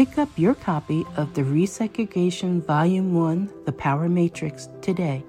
[0.00, 5.22] Pick up your copy of the Resegregation Volume 1 The Power Matrix today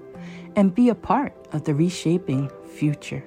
[0.56, 3.22] and be a part of the reshaping future.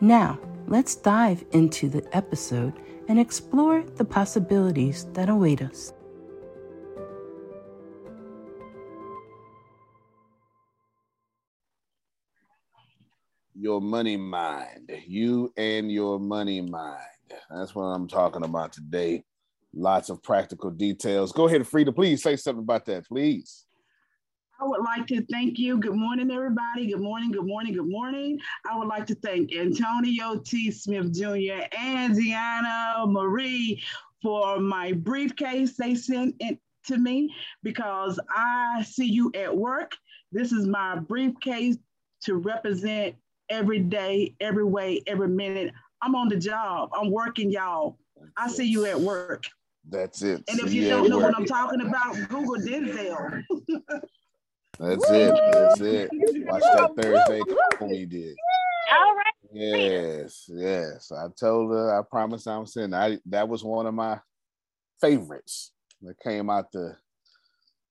[0.00, 2.72] Now, let's dive into the episode
[3.08, 5.92] and explore the possibilities that await us.
[13.54, 17.00] Your money mind, you and your money mind.
[17.50, 19.24] That's what I'm talking about today
[19.76, 21.32] lots of practical details.
[21.32, 23.66] Go ahead, Frida, please say something about that, please.
[24.60, 25.78] I would like to thank you.
[25.78, 26.86] Good morning, everybody.
[26.86, 28.38] Good morning, good morning, good morning.
[28.70, 30.70] I would like to thank Antonio T.
[30.70, 31.66] Smith Jr.
[31.76, 33.82] and Deanna Marie
[34.22, 39.96] for my briefcase they sent it to me because I see you at work.
[40.32, 41.76] This is my briefcase
[42.22, 43.16] to represent
[43.48, 45.74] every day, every way, every minute.
[46.00, 46.90] I'm on the job.
[46.96, 47.98] I'm working, y'all.
[48.36, 49.44] I see you at work.
[49.88, 50.42] That's it.
[50.48, 53.42] And if you yeah, don't know what I'm talking about, Google Denzel.
[54.78, 55.34] That's it.
[55.52, 56.10] That's it.
[56.46, 57.42] Watch that Thursday
[57.80, 58.36] we did.
[58.92, 59.34] All right.
[59.52, 61.12] Yes, yes.
[61.12, 61.96] I told her.
[61.98, 64.18] I promised I'm saying I that was one of my
[65.00, 66.96] favorites that came out the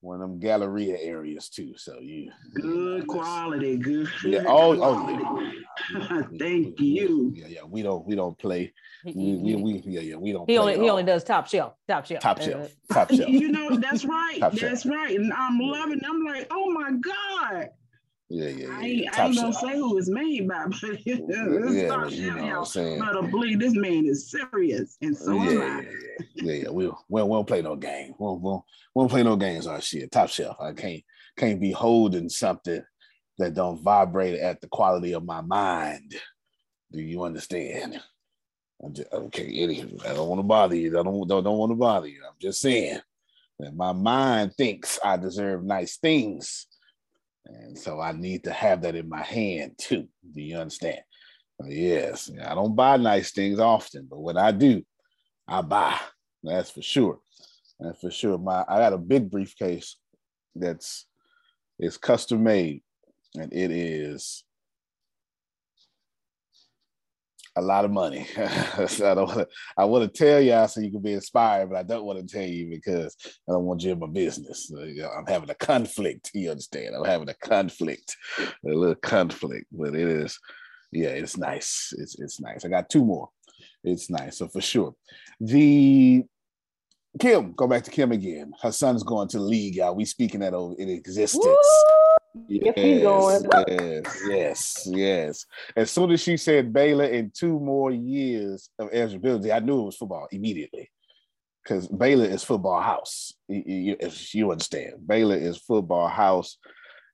[0.03, 1.74] one of them Galleria areas too.
[1.78, 4.09] So you good quality, good.
[4.25, 4.44] Yeah.
[4.47, 5.40] Oh, oh
[5.94, 6.22] yeah.
[6.38, 7.31] Thank you.
[7.34, 7.64] Yeah, yeah.
[7.66, 8.74] We don't we don't play.
[9.06, 10.50] We, we, we yeah yeah we don't.
[10.50, 13.30] He only he only does top shelf, top shelf, top shelf, top shelf.
[13.30, 14.40] you know that's right.
[14.41, 14.86] That's shelf.
[14.86, 15.18] right.
[15.18, 16.02] And I'm loving.
[16.06, 17.70] I'm like, oh my god.
[18.29, 18.78] Yeah, yeah, yeah.
[18.78, 22.44] I ain't, I ain't gonna say who it's made by, but yeah, yeah you know
[22.44, 23.00] what I'm saying.
[23.00, 25.81] Better believe this man is serious, and so yeah, am I.
[25.81, 26.69] Yeah, yeah, yeah.
[26.69, 28.16] We, we, we don't play no game.
[28.17, 28.63] We don't, we, don't,
[28.95, 30.11] we don't play no games on shit.
[30.11, 30.57] Top shelf.
[30.59, 31.03] I can't
[31.38, 32.84] can't be holding something
[33.38, 36.16] that don't vibrate at the quality of my mind.
[36.91, 38.01] Do you understand?
[38.84, 40.99] I'm just, okay, anywho, I don't want to bother you.
[40.99, 42.22] I don't, don't, don't want to bother you.
[42.26, 42.99] I'm just saying
[43.59, 46.67] that my mind thinks I deserve nice things
[47.45, 50.07] and so I need to have that in my hand too.
[50.31, 50.99] Do you understand?
[51.66, 54.84] Yes, I don't buy nice things often, but when I do,
[55.47, 55.97] I buy.
[56.43, 57.19] That's for sure.
[57.79, 58.37] That's for sure.
[58.37, 59.97] My I got a big briefcase
[60.55, 61.05] that's
[61.79, 62.81] it's custom made,
[63.35, 64.43] and it is
[67.55, 68.26] a lot of money.
[68.88, 69.47] so I don't want to,
[69.78, 72.34] I want to tell y'all so you can be inspired, but I don't want to
[72.34, 73.16] tell you because
[73.47, 74.70] I don't want you in my business.
[74.70, 76.32] So, you know, I'm having a conflict.
[76.34, 76.96] You understand?
[76.96, 80.40] I'm having a conflict, a little conflict, but it is,
[80.91, 81.94] yeah, it's nice.
[81.97, 82.66] It's it's nice.
[82.66, 83.29] I got two more.
[83.84, 84.38] it's nice.
[84.38, 84.96] So for sure,
[85.40, 86.23] the
[87.20, 88.53] Kim, go back to Kim again.
[88.61, 89.96] Her son's going to league, y'all.
[89.96, 91.46] We speaking that over in existence.
[91.46, 92.13] Woo!
[92.47, 95.46] Yes, yes, yes, yes.
[95.76, 99.85] As soon as she said Baylor in two more years of eligibility, I knew it
[99.85, 100.90] was football immediately.
[101.64, 103.34] Because Baylor is football house.
[103.47, 105.08] You, you, you understand.
[105.08, 106.58] Baylor is football house,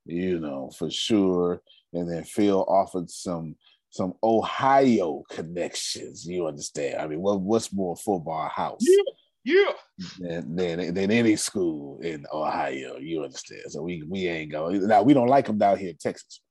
[0.05, 1.61] you know, for sure.
[1.93, 3.55] And then Phil offered some
[3.91, 6.25] some Ohio connections.
[6.25, 7.01] You understand?
[7.01, 8.81] I mean, what, what's more football house?
[8.81, 9.13] Yeah
[9.43, 9.71] yeah.
[10.19, 12.97] Than, than, than any school in Ohio.
[12.97, 13.63] You understand?
[13.67, 14.87] So we we ain't going.
[14.87, 16.41] Now we don't like him down here in Texas.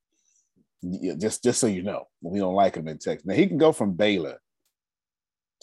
[0.82, 3.26] Yeah, just just so you know, we don't like him in Texas.
[3.26, 4.38] Now he can go from Baylor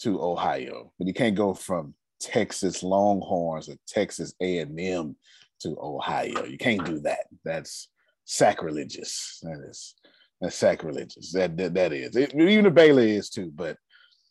[0.02, 5.16] to Ohio, but he can't go from Texas Longhorns or Texas A and M
[5.60, 6.44] to Ohio.
[6.44, 7.26] You can't do that.
[7.44, 7.88] That's
[8.24, 9.40] sacrilegious.
[9.42, 9.94] That is
[10.40, 11.32] that's sacrilegious.
[11.32, 12.16] That that, that is.
[12.16, 13.50] It, even the Baylor is too.
[13.54, 13.78] But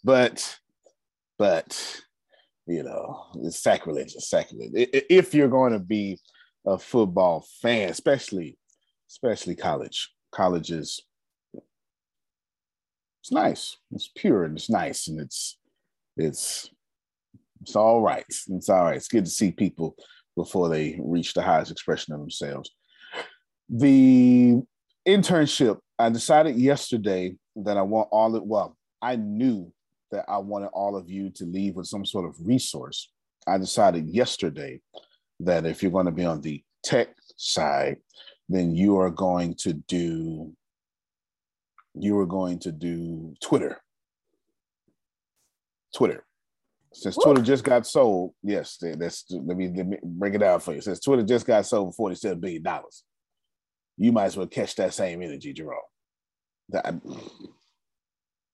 [0.04, 0.58] but
[1.38, 2.02] but
[2.68, 4.72] you know, it's sacrilegious, sacrilege.
[4.74, 6.20] If you're going to be
[6.66, 8.58] a football fan, especially,
[9.10, 11.02] especially college, colleges,
[13.22, 13.78] it's nice.
[13.92, 15.58] It's pure and it's nice and it's
[16.18, 16.70] it's
[17.62, 18.26] it's all right.
[18.28, 18.96] It's all right.
[18.96, 19.96] It's good to see people
[20.36, 22.70] before they reach the highest expression of themselves.
[23.70, 24.62] The
[25.08, 28.46] internship, I decided yesterday that I want all it.
[28.46, 29.72] Well, I knew
[30.16, 33.12] that I wanted all of you to leave with some sort of resource.
[33.46, 34.80] I decided yesterday
[35.42, 37.98] that if you're going to be on the tech side,
[38.48, 40.54] then you are going to do
[41.98, 43.82] you are going to do Twitter.
[45.96, 46.26] Twitter.
[46.94, 47.24] Since Woo.
[47.24, 50.82] Twitter just got sold, yes, that's let me let me break it down for you.
[50.82, 52.64] Since Twitter just got sold for $47 billion,
[53.98, 55.80] you might as well catch that same energy, Jerome.
[56.70, 57.00] That,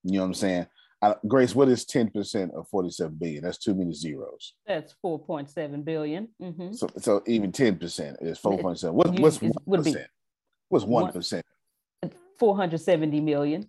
[0.03, 0.67] you know what I'm saying?
[1.01, 3.43] Uh, Grace, what is 10% of 47 billion?
[3.43, 4.53] That's too many zeros.
[4.67, 6.27] That's 4.7 billion.
[6.39, 6.73] Mm-hmm.
[6.73, 8.93] So, so even 10% is 4.7.
[8.93, 10.05] What, what's 1%?
[10.69, 11.41] What's 1%?
[12.39, 13.67] 470 million.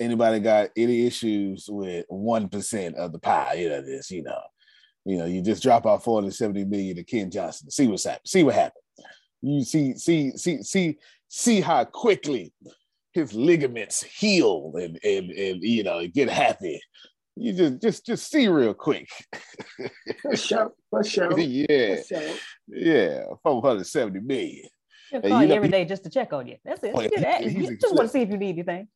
[0.00, 3.54] Anybody got any issues with 1% of the pie?
[3.54, 4.40] You know, this, you know,
[5.04, 7.70] you know, you just drop out 470 million to Ken Johnson.
[7.70, 8.22] See what's happening.
[8.26, 8.84] See what happens.
[9.42, 10.98] You see, see, see, see,
[11.28, 12.52] see how quickly
[13.18, 16.80] his ligaments heal and and and you know get happy.
[17.36, 19.08] You just just just see real quick.
[20.22, 21.38] for sure, for sure.
[21.38, 22.34] Yeah, for sure.
[22.68, 24.68] yeah, four hundred seventy million.
[25.10, 26.56] He'll call you, know, every day just to check on you.
[26.64, 26.92] That's it.
[26.94, 27.00] Oh,
[27.40, 28.88] he, you just want to see if you need anything.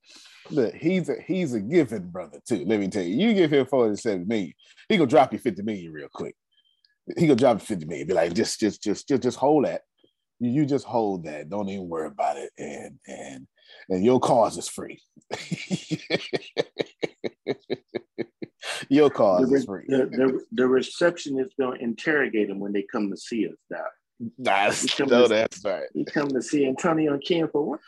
[0.51, 2.65] Look, he's a he's a giving brother too.
[2.67, 4.53] Let me tell you, you give him 47 million,
[4.89, 6.35] he gonna drop you 50 million real quick.
[7.17, 8.07] He gonna drop you 50 million.
[8.07, 9.83] Be like, just just just just just hold that.
[10.41, 11.49] You just hold that.
[11.49, 12.51] Don't even worry about it.
[12.59, 13.47] And and
[13.89, 15.01] and your cause is free.
[18.89, 19.85] your cause the, is free.
[19.89, 23.57] The, the, the reception is going to interrogate them when they come to see us,
[23.71, 23.91] Doc.
[24.39, 25.87] That's, no, to, that's right.
[25.95, 27.81] You come to see Antonio and Ken for what?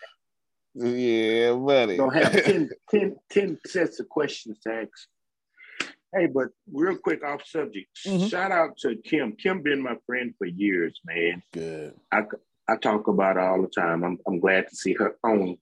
[0.74, 1.96] Yeah, buddy.
[1.96, 5.88] Gonna have 10, 10, 10 sets of questions to ask.
[6.12, 7.88] Hey, but real quick off subject.
[8.06, 8.26] Mm-hmm.
[8.26, 9.32] Shout out to Kim.
[9.32, 11.42] Kim been my friend for years, man.
[11.52, 11.94] Good.
[12.12, 12.22] I,
[12.68, 14.04] I talk about her all the time.
[14.04, 15.58] I'm, I'm glad to see her on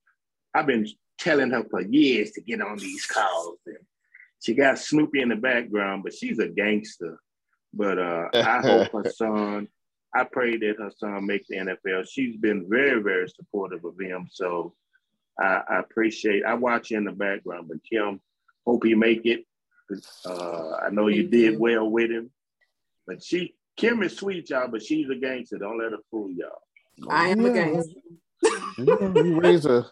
[0.54, 0.87] I've been
[1.19, 3.58] telling her for years to get on these calls.
[3.66, 3.78] And
[4.40, 7.18] she got Snoopy in the background, but she's a gangster.
[7.73, 9.68] But uh, I hope her son,
[10.14, 12.06] I pray that her son make the NFL.
[12.11, 14.28] She's been very, very supportive of him.
[14.30, 14.75] So
[15.38, 16.44] I, I appreciate.
[16.44, 18.21] I watch you in the background, but Kim,
[18.66, 19.44] hope he make it.
[20.25, 22.30] Uh, I know you did well with him,
[23.06, 25.59] but she Kim is sweet, y'all, but she's a gangster.
[25.59, 27.11] Don't let her fool y'all.
[27.11, 28.00] I am a gangster.
[28.78, 29.87] you raise a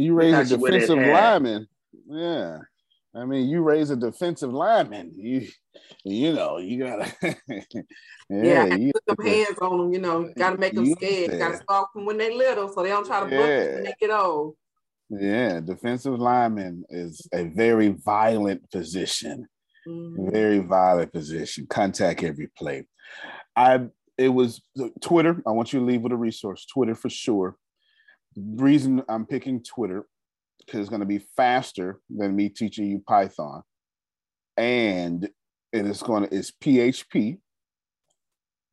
[0.00, 1.66] you raise a defensive lineman.
[2.06, 2.58] Yeah.
[3.14, 5.12] I mean, you raise a defensive lineman.
[5.16, 5.48] You,
[6.04, 7.12] you know, you gotta.
[7.48, 7.84] yeah,
[8.30, 9.92] yeah you, put some hands on them.
[9.92, 11.38] You know, gotta make them scared.
[11.38, 13.74] Gotta start from when they little, so they don't try to yeah.
[13.74, 14.54] when they get old.
[15.08, 19.48] Yeah, defensive lineman is a very violent position.
[19.88, 20.30] Mm-hmm.
[20.30, 21.66] Very violent position.
[21.68, 22.86] Contact every play.
[23.56, 23.86] I.
[24.16, 24.60] It was
[25.00, 25.42] Twitter.
[25.46, 26.66] I want you to leave with a resource.
[26.66, 27.56] Twitter for sure
[28.36, 30.06] reason I'm picking Twitter
[30.58, 33.62] because it's going to be faster than me teaching you Python,
[34.56, 35.28] and
[35.72, 37.38] it is going to is PHP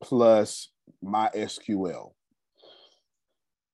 [0.03, 0.71] plus
[1.03, 2.11] MySQL.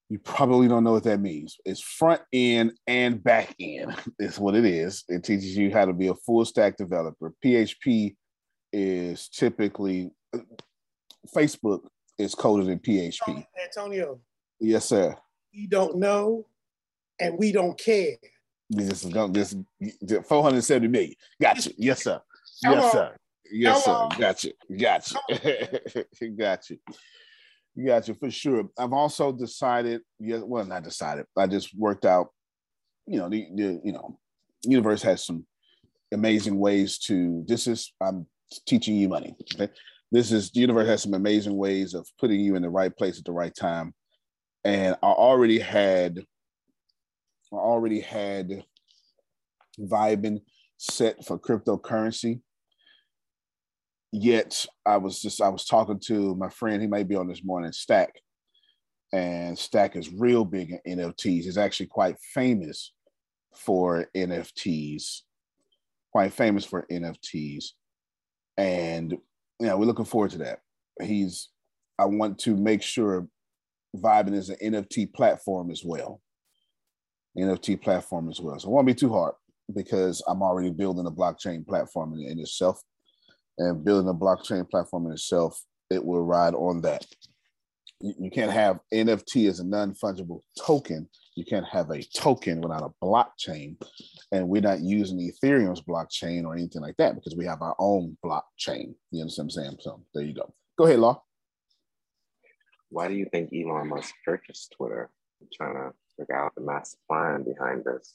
[0.10, 1.58] You probably don't know what that means.
[1.66, 3.96] It's front end and back end.
[4.20, 5.06] Is what it is.
[5.08, 7.34] It teaches you how to be a full stack developer.
[7.44, 8.16] PHP
[8.72, 10.40] is typically uh,
[11.36, 11.80] Facebook
[12.20, 13.44] is coded in PHP.
[13.66, 14.20] Antonio.
[14.60, 15.18] Yes, sir
[15.54, 16.46] we don't know
[17.20, 18.16] and we don't care.
[18.70, 19.56] This is going this
[20.28, 21.14] 470 million.
[21.42, 21.74] Got you.
[21.78, 22.22] Yes, sir.
[22.64, 23.16] Yes, sir.
[23.52, 24.08] Yes, sir.
[24.18, 24.54] Got you.
[24.78, 26.30] Got you.
[26.32, 26.80] got you.
[27.86, 28.70] Got you for sure.
[28.78, 31.26] I've also decided, yeah, well, not decided.
[31.38, 32.28] I just worked out,
[33.06, 34.20] you know, the, the you know,
[34.64, 35.46] universe has some
[36.12, 38.28] amazing ways to this is I'm
[38.68, 39.36] teaching you money.
[39.54, 39.72] Okay.
[40.12, 43.18] This is the universe has some amazing ways of putting you in the right place
[43.18, 43.94] at the right time.
[44.66, 46.26] And I already had
[47.52, 48.64] I already had
[49.80, 50.42] vibing
[50.78, 52.42] set for cryptocurrency.
[54.12, 57.44] Yet I was just I was talking to my friend, he might be on this
[57.44, 58.14] morning, Stack.
[59.12, 61.44] And Stack is real big in NFTs.
[61.44, 62.94] He's actually quite famous
[63.56, 65.22] for NFTs,
[66.12, 67.66] quite famous for NFTs.
[68.58, 69.16] And
[69.60, 70.60] yeah, we're looking forward to that.
[71.02, 71.50] He's
[72.00, 73.28] I want to make sure
[73.96, 76.22] Vibin is an NFT platform as well.
[77.38, 78.60] NFT platform as well.
[78.60, 79.36] So it won't be too hard
[79.74, 82.82] because I'm already building a blockchain platform in, in itself.
[83.58, 87.06] And building a blockchain platform in itself, it will ride on that.
[88.02, 91.08] You, you can't have NFT as a non-fungible token.
[91.36, 93.78] You can't have a token without a blockchain.
[94.32, 98.18] And we're not using Ethereum's blockchain or anything like that because we have our own
[98.26, 98.96] blockchain.
[99.12, 99.78] You understand what I'm saying?
[99.82, 100.52] So there you go.
[100.78, 101.22] Go ahead, Law.
[102.94, 105.10] Why do you think Elon Musk purchased Twitter?
[105.42, 108.14] I'm trying to figure out the master plan behind this.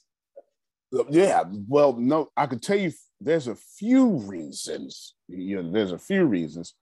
[1.09, 5.15] Yeah, well, no, I could tell you there's a few reasons.
[5.27, 6.75] You know, there's a few reasons.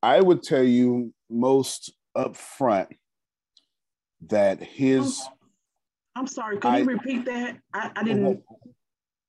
[0.00, 2.86] I would tell you most upfront
[4.28, 5.20] that his.
[6.14, 6.58] I'm sorry.
[6.58, 7.58] Can I, you repeat that?
[7.74, 8.44] I, I didn't.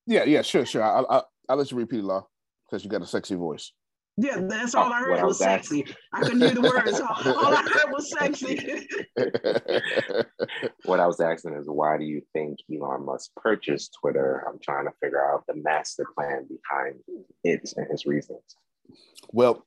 [0.05, 0.83] Yeah, yeah, sure, sure.
[0.83, 2.27] I, I, I'll let you repeat it, Law,
[2.65, 3.71] because you got a sexy voice.
[4.17, 5.85] Yeah, that's oh, all I heard was sexy.
[6.13, 6.99] I couldn't hear the words.
[7.25, 8.87] All, I heard was sexy.
[10.85, 14.45] what I was asking is, why do you think Elon Musk purchased Twitter?
[14.47, 16.95] I'm trying to figure out the master plan behind
[17.43, 18.55] it and his reasons.
[19.33, 19.65] Well,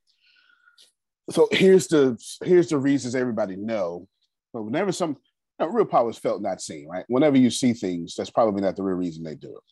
[1.31, 4.09] so here's the here's the reasons everybody know.
[4.55, 5.19] But whenever some
[5.61, 7.05] you know, real power is felt, not seen, right?
[7.09, 9.65] Whenever you see things, that's probably not the real reason they do it.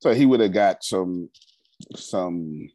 [0.00, 1.30] So he would have got some
[1.96, 2.68] some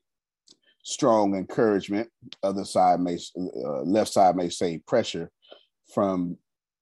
[0.85, 2.07] strong encouragement.
[2.43, 5.29] Other side may, uh, left side may say pressure
[5.93, 6.37] from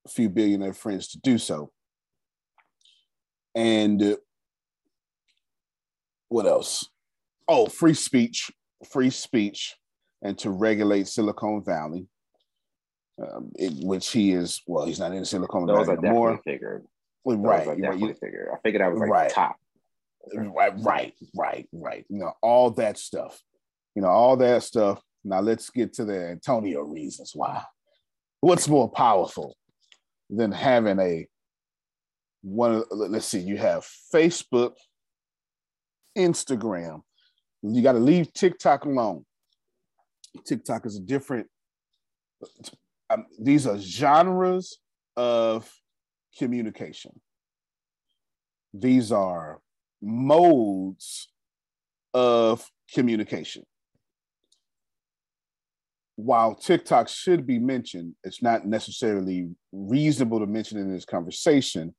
[0.05, 1.71] a few billionaire friends to do so.
[3.55, 4.15] And uh,
[6.27, 6.87] what else?
[7.47, 8.51] Oh, free speech,
[8.91, 9.75] free speech,
[10.21, 12.07] and to regulate Silicon Valley,
[13.21, 14.61] um, it, which he is.
[14.67, 16.39] Well, he's not in Silicon Those Valley anymore.
[16.43, 16.85] Figured.
[17.25, 17.77] Right, right.
[17.77, 18.49] You, figured.
[18.53, 19.29] I figured I was like right.
[19.29, 19.55] top.
[20.33, 22.05] Right, right, right, right.
[22.09, 23.41] You know, all that stuff
[23.95, 25.01] you know, all that stuff.
[25.23, 27.63] Now let's get to the Antonio reasons why.
[28.41, 29.55] What's more powerful
[30.29, 31.27] than having a
[32.41, 32.83] one?
[32.91, 34.73] Let's see, you have Facebook,
[36.17, 37.01] Instagram.
[37.61, 39.25] You got to leave TikTok alone.
[40.45, 41.47] TikTok is a different.
[43.09, 44.79] Um, these are genres
[45.15, 45.71] of
[46.37, 47.11] communication.
[48.73, 49.61] These are
[50.01, 51.29] modes
[52.13, 53.63] of communication
[56.15, 61.95] while TikTok should be mentioned, it's not necessarily reasonable to mention in this conversation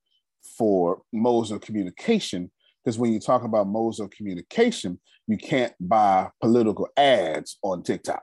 [0.56, 2.50] for modes of communication.
[2.84, 8.22] Because when you talk about modes of communication, you can't buy political ads on TikTok.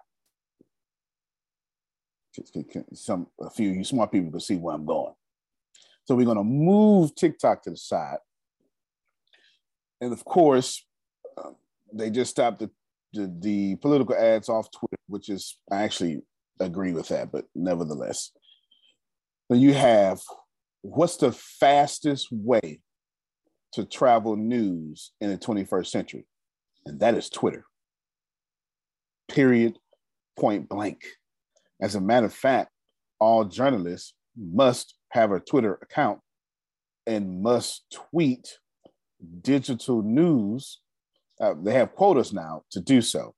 [2.94, 5.14] Some a few you smart people can see where I'm going.
[6.06, 8.20] So we're going to move TikTok to the side,
[10.00, 10.86] and of course,
[11.38, 11.50] uh,
[11.92, 12.70] they just stopped the
[13.14, 16.22] the, the political ads off Twitter, which is I actually
[16.60, 18.32] agree with that, but nevertheless.
[19.50, 20.22] You have
[20.82, 22.80] what's the fastest way
[23.74, 26.26] to travel news in the 21st century?
[26.86, 27.66] And that is Twitter.
[29.30, 29.78] Period,
[30.40, 31.02] point blank.
[31.82, 32.72] As a matter of fact,
[33.20, 36.20] all journalists must have a Twitter account
[37.06, 38.48] and must tweet
[39.42, 40.80] digital news
[41.42, 43.34] uh, they have quotas now to do so.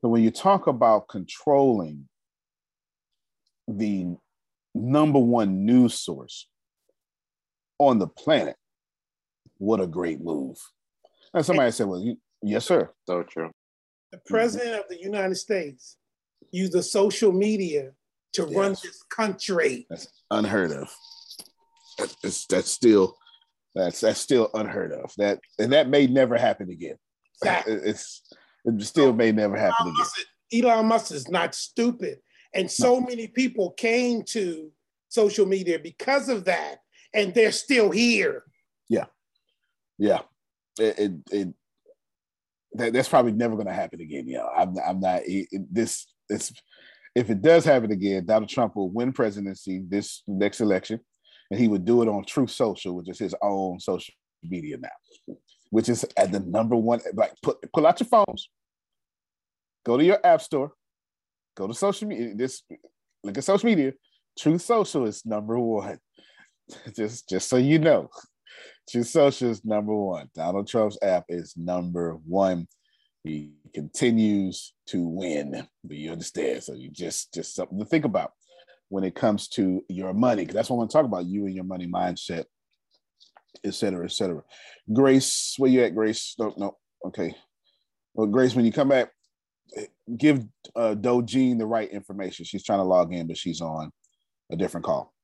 [0.00, 2.08] So when you talk about controlling
[3.68, 4.16] the
[4.74, 6.48] number one news source
[7.78, 8.56] on the planet,
[9.58, 10.56] what a great move.
[11.34, 12.90] And somebody said, well, you, yes, sir.
[13.06, 13.50] So true.
[14.12, 15.96] The president of the United States
[16.50, 17.92] used the social media
[18.32, 18.54] to yes.
[18.54, 19.86] run this country.
[19.90, 20.90] That's unheard of.
[22.22, 23.16] That's, that's still
[23.74, 25.12] that's that's still unheard of.
[25.18, 26.96] That and that may never happen again.
[27.42, 27.74] Exactly.
[27.74, 28.22] It's
[28.64, 29.98] it still may never happen Elon again.
[29.98, 30.20] Musk,
[30.52, 32.18] Elon Musk is not stupid,
[32.54, 33.06] and so no.
[33.06, 34.70] many people came to
[35.08, 36.76] social media because of that,
[37.14, 38.44] and they're still here.
[38.88, 39.06] Yeah,
[39.98, 40.20] Yeah,
[40.78, 41.48] it, it, it
[42.72, 44.28] that, that's probably never going to happen again.
[44.28, 46.06] Yeah, I'm, I'm not it, this.
[46.28, 46.52] This
[47.14, 51.00] if it does happen again, Donald Trump will win presidency this next election,
[51.50, 55.34] and he would do it on Truth Social, which is his own social media now,
[55.70, 57.00] which is at the number one.
[57.14, 58.48] Like, put pull out your phones,
[59.84, 60.72] go to your app store,
[61.56, 62.34] go to social media.
[62.34, 62.62] This
[63.24, 63.92] look at social media.
[64.38, 65.98] Truth Social is number one.
[66.96, 68.08] just just so you know,
[68.90, 70.28] Truth Social is number one.
[70.34, 72.66] Donald Trump's app is number one.
[73.24, 75.66] He continues to win.
[75.86, 76.62] Do you understand?
[76.62, 78.32] So you just just something to think about
[78.88, 80.42] when it comes to your money.
[80.42, 81.26] Because that's what I want to talk about.
[81.26, 82.44] You and your money mindset,
[83.64, 84.42] et cetera, et cetera.
[84.92, 86.34] Grace, where you at, Grace?
[86.38, 86.76] No, no.
[87.06, 87.34] Okay.
[88.14, 89.10] Well, Grace, when you come back,
[90.16, 92.44] give uh, Do Jean the right information.
[92.44, 93.90] She's trying to log in, but she's on
[94.50, 95.14] a different call.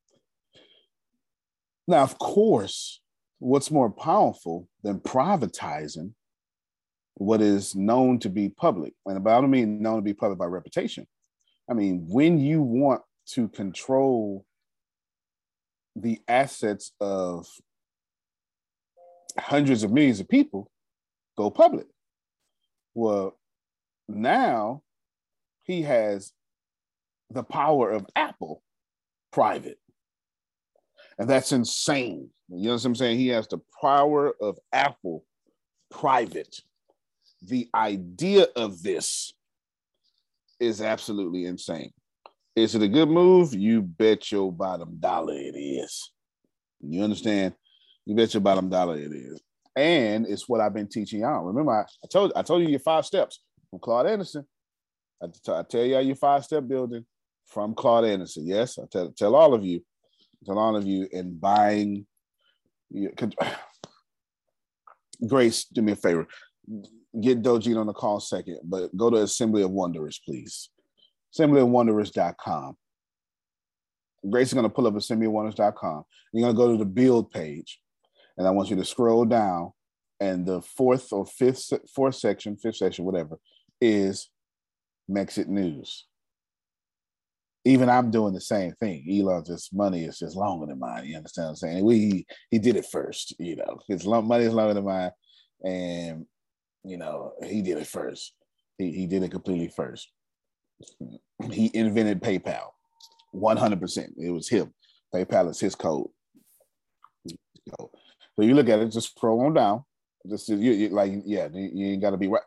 [1.87, 3.01] Now, of course,
[3.39, 6.13] what's more powerful than privatizing
[7.15, 8.93] what is known to be public?
[9.05, 11.07] And but I don't mean known to be public by reputation.
[11.69, 13.01] I mean, when you want
[13.33, 14.45] to control
[15.95, 17.47] the assets of
[19.39, 20.71] hundreds of millions of people,
[21.37, 21.87] go public.
[22.93, 23.37] Well,
[24.07, 24.81] now
[25.63, 26.31] he has
[27.29, 28.63] the power of Apple
[29.31, 29.77] private.
[31.19, 32.29] And that's insane.
[32.49, 33.17] You know what I'm saying?
[33.17, 35.25] He has the power of Apple
[35.91, 36.61] private.
[37.41, 39.33] The idea of this
[40.59, 41.91] is absolutely insane.
[42.55, 43.53] Is it a good move?
[43.53, 46.11] You bet your bottom dollar it is.
[46.81, 47.53] You understand?
[48.07, 49.41] You bet your bottom dollar it is.
[49.75, 51.43] And it's what I've been teaching y'all.
[51.43, 54.47] Remember, I, I told I told you your five steps from Claude Anderson.
[55.21, 57.05] I, t- I tell you your five step building
[57.47, 58.47] from Claude Anderson.
[58.47, 59.83] Yes, I tell tell all of you,
[60.45, 62.07] tell all of you in buying.
[62.89, 63.11] You,
[65.27, 66.27] Grace, do me a favor.
[67.19, 70.69] Get Dojin on the call second, but go to Assembly of Wonders, please.
[71.37, 72.77] AssemblyofWonders.com.
[74.29, 76.03] Grace is going to pull up assemblyofwonders.com.
[76.31, 77.79] You're going to go to the build page,
[78.37, 79.71] and I want you to scroll down,
[80.19, 83.37] and the fourth or fifth, fourth section, fifth section, whatever,
[83.81, 84.29] is
[85.09, 86.05] Mexit News.
[87.65, 89.05] Even I'm doing the same thing.
[89.11, 91.05] Elon's just money is just longer than mine.
[91.05, 91.85] You understand what I'm saying?
[91.85, 93.79] We he did it first, you know.
[93.87, 95.11] His money is longer than mine,
[95.65, 96.25] and
[96.85, 98.33] you know he did it first.
[98.77, 100.09] He he did it completely first.
[101.51, 102.69] He invented PayPal,
[103.31, 103.81] 100.
[103.81, 104.73] percent It was him.
[105.13, 106.07] PayPal is his code.
[108.37, 109.83] So you look at it, just scroll on down.
[110.29, 112.43] Just you, you like yeah, you, you ain't got to be right.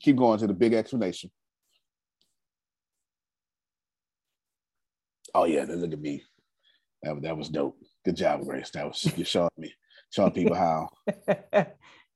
[0.00, 1.30] Keep going to the big explanation.
[5.34, 6.22] Oh yeah, then look at me.
[7.02, 7.76] That, that was dope.
[8.04, 8.70] Good job, Grace.
[8.70, 9.72] That was you showing me,
[10.10, 10.88] showing people how.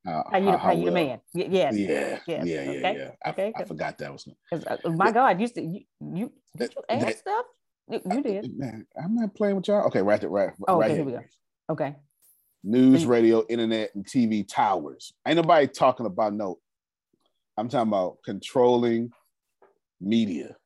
[0.06, 0.94] How, how you, how, how you well.
[0.94, 1.20] man?
[1.34, 1.74] Yes.
[1.74, 2.18] Yeah.
[2.26, 2.46] Yes.
[2.46, 2.62] Yeah.
[2.62, 2.70] Yeah.
[2.70, 2.96] Okay.
[2.96, 3.10] Yeah.
[3.22, 3.52] I, okay.
[3.54, 4.26] I, forgot that was.
[4.52, 7.44] Uh, my God, you you you did you add stuff?
[7.90, 8.56] You, you did.
[8.56, 9.86] Man, I'm not playing with y'all.
[9.88, 10.50] Okay, right there, right.
[10.66, 11.24] Oh, right okay, here we go.
[11.68, 11.96] Okay
[12.64, 15.12] news, radio, internet, and TV towers.
[15.26, 16.58] Ain't nobody talking about no.
[17.56, 19.10] I'm talking about controlling
[20.00, 20.56] media,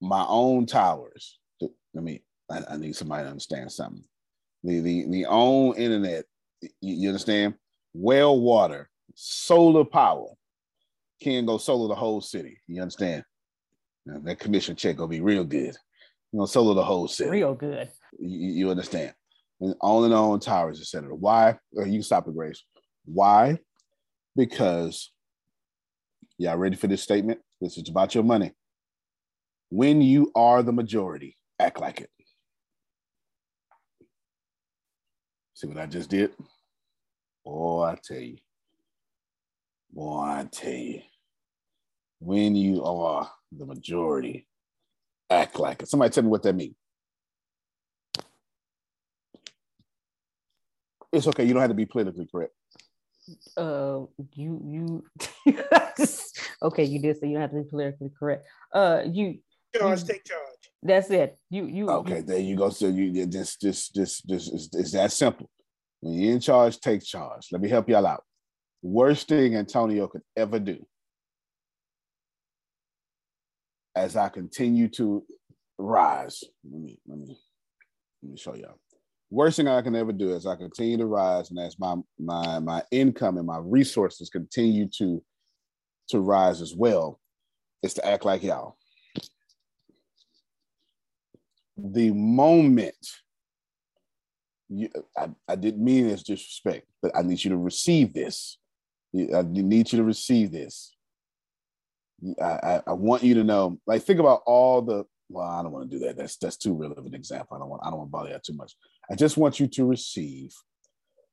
[0.00, 1.38] my own towers.
[1.60, 2.22] Let me.
[2.50, 4.04] I, I need somebody to understand something.
[4.62, 6.24] The the the own internet.
[6.60, 7.54] You, you understand?
[7.92, 10.28] Well water, solar power
[11.20, 12.60] can go solar the whole city.
[12.66, 13.24] You understand?
[14.06, 15.76] Now, that commission check gonna be real good.
[16.32, 17.30] You know, solar the whole city.
[17.30, 17.90] Real good.
[18.18, 19.14] You, you understand?
[19.64, 21.14] And on and on towers, etc.
[21.14, 21.56] Why?
[21.74, 22.62] Or you can stop it, Grace.
[23.06, 23.58] Why?
[24.36, 25.10] Because
[26.38, 27.40] y'all ready for this statement?
[27.60, 28.52] This is about your money.
[29.70, 32.10] When you are the majority, act like it.
[35.54, 36.32] See what I just did?
[37.46, 38.36] Oh, I tell you.
[39.92, 41.00] Boy, I tell you.
[42.18, 44.46] When you are the majority,
[45.30, 45.88] act like it.
[45.88, 46.74] Somebody tell me what that means.
[51.14, 51.44] It's okay.
[51.44, 52.52] You don't have to be politically correct.
[53.56, 54.00] Uh,
[54.34, 55.04] you you
[56.62, 56.84] okay?
[56.84, 58.46] You did say you don't have to be politically correct.
[58.72, 59.38] Uh, you
[59.74, 60.40] charge, you, take charge.
[60.82, 61.38] That's it.
[61.50, 62.16] You you okay?
[62.16, 62.70] You, there you go.
[62.70, 65.48] So you just just just just it's, it's that simple.
[66.00, 67.48] When you're in charge, take charge.
[67.50, 68.24] Let me help y'all out.
[68.82, 70.84] Worst thing Antonio could ever do
[73.96, 75.24] as I continue to
[75.78, 76.44] rise.
[76.70, 77.38] Let me let me
[78.22, 78.78] let me show y'all
[79.34, 82.60] worst thing I can ever do is I continue to rise, and as my my
[82.60, 85.22] my income and my resources continue to
[86.08, 87.20] to rise as well,
[87.82, 88.76] is to act like y'all.
[91.76, 92.94] The moment
[94.68, 98.58] you, I, I didn't mean as disrespect, but I need you to receive this.
[99.14, 100.96] I need you to receive this.
[102.40, 105.04] I, I, I want you to know, like, think about all the.
[105.28, 106.16] Well, I don't want to do that.
[106.16, 107.56] That's that's too real of an example.
[107.56, 107.82] I don't want.
[107.84, 108.74] I don't want to bother that too much.
[109.10, 110.54] I just want you to receive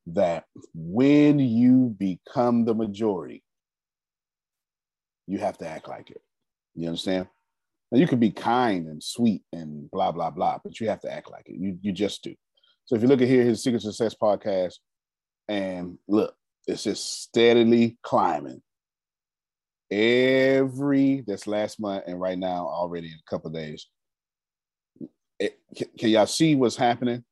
[0.08, 3.42] that when you become the majority,
[5.26, 6.20] you have to act like it.
[6.74, 7.28] You understand?
[7.90, 11.12] Now you can be kind and sweet and blah blah blah, but you have to
[11.12, 11.56] act like it.
[11.56, 12.34] You you just do.
[12.86, 14.74] So if you look at here, his Secret Success podcast,
[15.48, 16.34] and look,
[16.66, 18.62] it's just steadily climbing.
[19.90, 23.86] Every that's last month and right now already in a couple days.
[25.38, 27.24] It, can, can y'all see what's happening?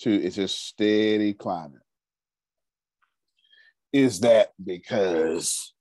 [0.00, 1.80] To it's just steady climbing.
[3.92, 5.72] Is that because,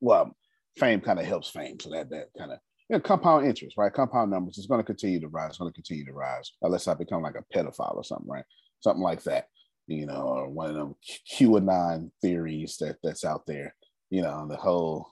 [0.00, 0.36] well,
[0.76, 2.58] fame kind of helps fame, so that that kind of
[2.88, 3.92] you know, compound interest, right?
[3.92, 5.50] Compound numbers is going to continue to rise.
[5.50, 8.44] It's going to continue to rise unless I become like a pedophile or something, right?
[8.80, 9.46] Something like that,
[9.86, 10.94] you know, or one of them
[11.30, 13.74] QAnon theories that that's out there,
[14.10, 15.06] you know, the whole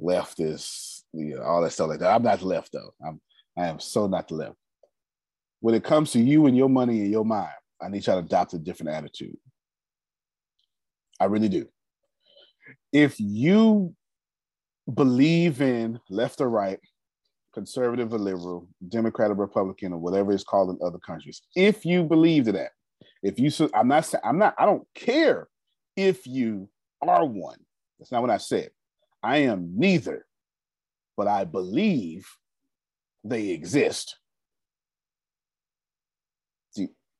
[0.00, 2.14] leftist, you know, all that stuff like that.
[2.14, 2.94] I'm not left though.
[3.04, 3.20] I'm
[3.56, 4.56] I am so not the left.
[5.64, 7.48] When it comes to you and your money and your mind,
[7.80, 9.38] I need y'all to adopt a different attitude.
[11.18, 11.66] I really do.
[12.92, 13.94] If you
[14.92, 16.78] believe in left or right,
[17.54, 21.40] conservative or liberal, Democrat or Republican, or whatever it's called in other countries.
[21.56, 22.72] If you believe in that,
[23.22, 25.48] if you, I'm not saying, I'm not, I don't care
[25.96, 26.68] if you
[27.00, 27.56] are one.
[27.98, 28.68] That's not what I said.
[29.22, 30.26] I am neither,
[31.16, 32.28] but I believe
[33.24, 34.18] they exist.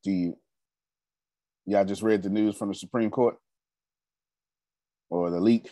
[0.05, 0.37] Do, you,
[1.65, 3.37] y'all just read the news from the Supreme Court
[5.09, 5.71] or the leak?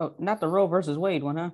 [0.00, 1.50] Oh, not the Roe versus Wade one, huh?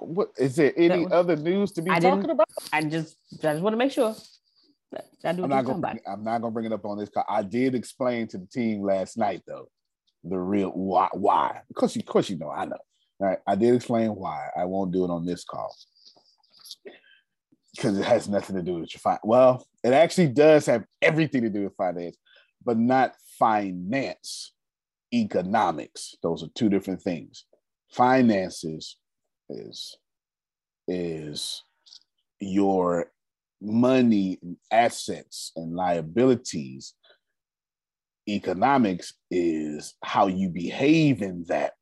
[0.00, 2.48] What is there any other news to be I talking about?
[2.72, 4.16] I just I just want to make sure.
[5.22, 7.26] I do I'm not gonna I'm not gonna bring it up on this call.
[7.28, 9.68] I did explain to the team last night though
[10.24, 12.78] the real why why because of course you know I know
[13.20, 15.74] right I did explain why I won't do it on this call
[17.78, 19.20] because it has nothing to do with your finance.
[19.22, 22.16] Well, it actually does have everything to do with finance,
[22.64, 24.52] but not finance,
[25.14, 26.16] economics.
[26.20, 27.44] Those are two different things.
[27.88, 28.96] Finances
[29.48, 29.96] is
[30.88, 31.62] is
[32.40, 33.12] your
[33.60, 36.94] money and assets and liabilities
[38.28, 41.72] economics is how you behave in that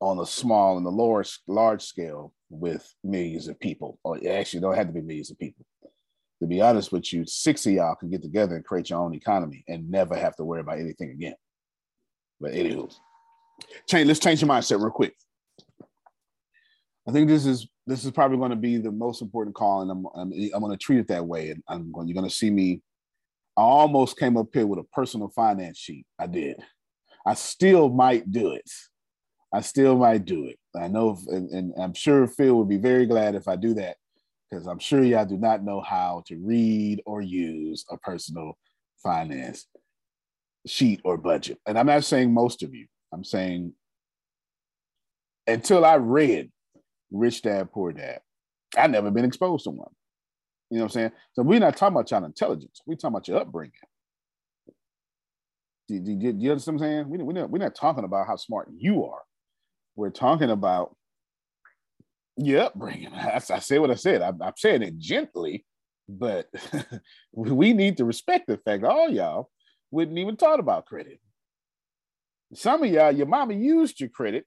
[0.00, 4.76] on a small and a lower large scale with millions of people or actually don't
[4.76, 5.64] have to be millions of people
[6.40, 9.14] to be honest with you six of y'all can get together and create your own
[9.14, 11.34] economy and never have to worry about anything again
[12.40, 12.92] but anywho
[13.88, 15.14] change let's change your mindset real quick
[17.06, 19.90] I think this is this is probably going to be the most important call, and
[19.90, 21.50] I'm I'm, I'm going to treat it that way.
[21.50, 22.80] And I'm going, you're going to see me.
[23.56, 26.06] I almost came up here with a personal finance sheet.
[26.18, 26.56] I did.
[27.26, 28.68] I still might do it.
[29.54, 30.58] I still might do it.
[30.76, 33.98] I know, and, and I'm sure Phil would be very glad if I do that
[34.50, 38.58] because I'm sure y'all do not know how to read or use a personal
[39.00, 39.68] finance
[40.66, 41.60] sheet or budget.
[41.66, 42.86] And I'm not saying most of you.
[43.12, 43.74] I'm saying
[45.46, 46.50] until I read
[47.12, 48.22] rich dad, poor dad.
[48.76, 49.86] I've never been exposed to one.
[50.68, 51.12] You know what I'm saying?
[51.34, 52.80] So we're not talking about your intelligence.
[52.86, 53.72] We're talking about your upbringing.
[55.86, 57.08] Do, do, do, do you understand what I'm saying?
[57.08, 59.20] We, we're, not, we're not talking about how smart you are.
[59.96, 60.96] We're talking about
[62.36, 63.12] your upbringing.
[63.14, 64.22] I, I said what I said.
[64.22, 65.64] I, I'm saying it gently,
[66.08, 66.48] but
[67.32, 69.50] we need to respect the fact all y'all
[69.90, 71.20] wouldn't even thought about credit.
[72.54, 74.46] Some of y'all, your mama used your credit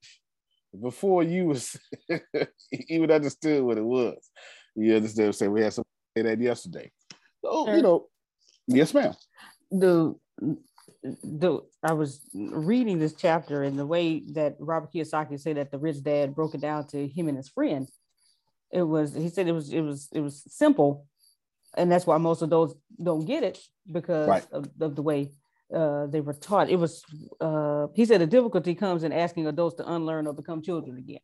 [0.79, 1.77] before you was
[2.71, 4.17] even understood what it was.
[4.75, 5.36] You understand?
[5.36, 6.91] Say we had some say that yesterday.
[7.43, 7.75] So sure.
[7.75, 8.07] you know,
[8.67, 9.13] yes, ma'am.
[9.71, 10.15] The
[11.03, 15.77] the I was reading this chapter and the way that Robert Kiyosaki said that the
[15.77, 17.88] rich dad broke it down to him and his friend.
[18.71, 21.07] It was he said it was it was it was simple,
[21.75, 23.60] and that's why most of those don't get it
[23.91, 24.45] because right.
[24.51, 25.31] of, of the way
[25.73, 26.69] uh, they were taught.
[26.69, 27.03] It was
[27.39, 31.19] uh, he said the difficulty comes in asking adults to unlearn or become children again.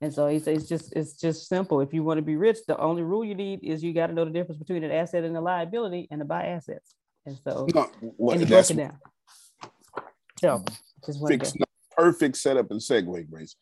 [0.00, 1.80] And so he says it's just it's just simple.
[1.80, 4.12] If you want to be rich, the only rule you need is you got to
[4.12, 6.94] know the difference between an asset and a liability and to buy assets.
[7.28, 8.98] And so no, well, and he broke it down.
[10.40, 10.64] So
[11.04, 11.52] just fix,
[11.94, 13.54] perfect setup and segue, Grace.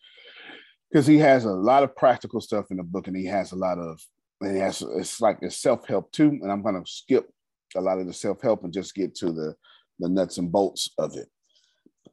[0.88, 3.56] Because he has a lot of practical stuff in the book, and he has a
[3.56, 4.00] lot of
[4.40, 6.38] and he has it's like it's self-help too.
[6.42, 7.28] And I'm gonna skip
[7.74, 9.56] a lot of the self-help and just get to the
[9.98, 11.26] the nuts and bolts of it.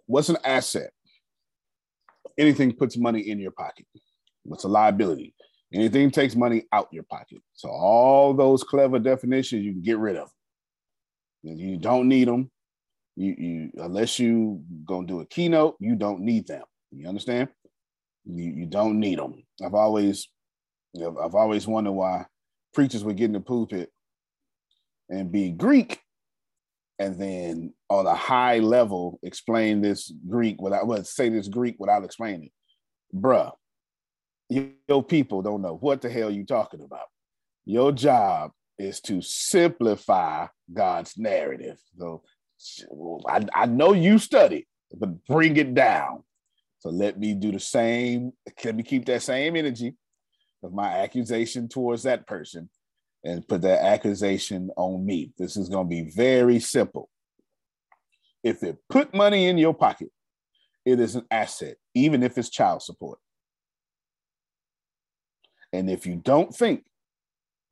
[0.07, 0.89] What's an asset?
[2.35, 3.85] Anything puts money in your pocket.
[4.41, 5.35] What's a liability?
[5.71, 7.43] Anything takes money out your pocket.
[7.53, 10.31] So all those clever definitions, you can get rid of.
[11.43, 12.49] You don't need them.
[13.15, 16.63] You, you unless you gonna do a keynote, you don't need them.
[16.91, 17.49] You understand?
[18.25, 19.43] You, you don't need them.
[19.63, 20.29] I've always
[20.95, 22.25] I've always wondered why
[22.73, 23.91] preachers would get in the pulpit
[25.09, 25.99] and be Greek
[26.99, 32.03] and then on a high level explain this Greek without well, say this Greek without
[32.03, 32.51] explaining it.
[33.15, 33.51] Bruh,
[34.49, 37.07] your people don't know what the hell you talking about.
[37.65, 41.77] Your job is to simplify God's narrative.
[41.97, 42.23] So
[43.27, 46.23] I, I know you study, but bring it down.
[46.79, 48.33] So let me do the same.
[48.63, 49.95] Let me keep that same energy
[50.63, 52.69] of my accusation towards that person
[53.23, 55.31] and put that accusation on me.
[55.37, 57.09] This is going to be very simple.
[58.43, 60.09] If it put money in your pocket,
[60.85, 63.19] it is an asset, even if it's child support.
[65.71, 66.83] And if you don't think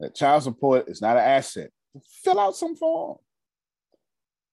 [0.01, 1.69] that child support is not an asset,
[2.23, 3.17] fill out some form,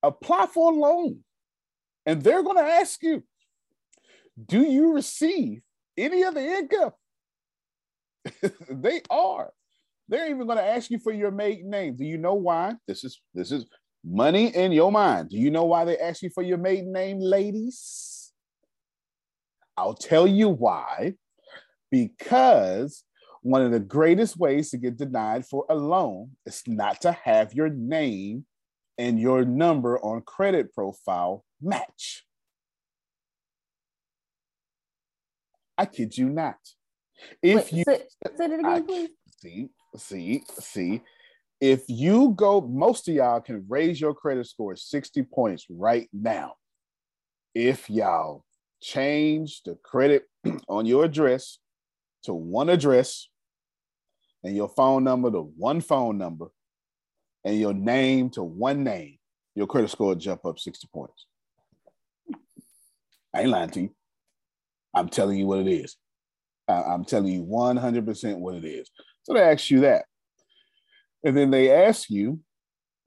[0.02, 1.18] apply for a loan,
[2.06, 3.22] and they're going to ask you,
[4.46, 5.62] do you receive
[5.96, 6.92] any of the income?
[8.70, 9.50] they are.
[10.08, 11.96] They're even going to ask you for your maiden name.
[11.96, 12.74] Do you know why?
[12.86, 13.66] This is this is
[14.04, 15.30] money in your mind.
[15.30, 18.32] Do you know why they ask you for your maiden name, ladies?
[19.76, 21.14] I'll tell you why.
[21.90, 23.04] Because
[23.42, 27.54] one of the greatest ways to get denied for a loan is not to have
[27.54, 28.44] your name
[28.96, 32.24] and your number on credit profile match.
[35.76, 36.56] I kid you not.
[37.42, 38.02] If Wait, you say,
[38.36, 39.10] say it again, I, please.
[39.40, 41.02] See, see, see.
[41.60, 46.54] If you go, most of y'all can raise your credit score 60 points right now.
[47.54, 48.44] If y'all
[48.80, 50.24] change the credit
[50.68, 51.58] on your address
[52.24, 53.28] to one address
[54.44, 56.46] and your phone number to one phone number
[57.44, 59.18] and your name to one name,
[59.54, 61.26] your credit score jump up 60 points.
[63.34, 63.94] I ain't lying to you.
[64.94, 65.96] I'm telling you what it is.
[66.68, 68.90] I'm telling you 100% what it is.
[69.22, 70.04] So they ask you that.
[71.24, 72.40] And then they ask you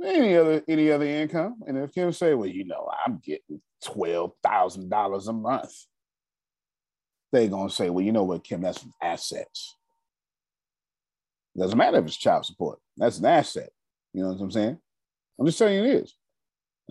[0.04, 1.62] any other any other income.
[1.65, 5.74] And if can say, well, you know, I'm getting $12,000 a month,
[7.31, 9.75] they're going to say, well, you know what, Kim, that's assets.
[11.57, 12.79] Doesn't matter if it's child support.
[12.97, 13.69] That's an asset.
[14.13, 14.77] You know what I'm saying?
[15.39, 16.15] I'm just telling you it is.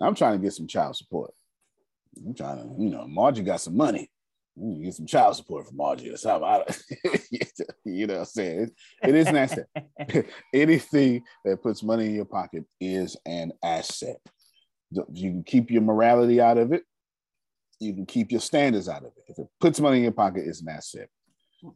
[0.01, 1.33] I'm trying to get some child support.
[2.25, 4.09] I'm trying to, you know, Margie got some money.
[4.83, 6.75] Get some child support from Margie or something.
[7.85, 8.71] you know what I'm saying?
[9.03, 9.67] it is an asset.
[10.53, 14.17] Anything that puts money in your pocket is an asset.
[14.91, 16.83] You can keep your morality out of it.
[17.81, 19.23] You can keep your standards out of it.
[19.27, 21.09] If it puts money in your pocket, it's an asset.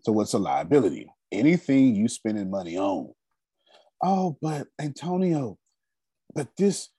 [0.04, 1.08] So what's a liability?
[1.32, 3.12] Anything you spending money on.
[4.04, 5.58] Oh, but Antonio,
[6.36, 6.90] but this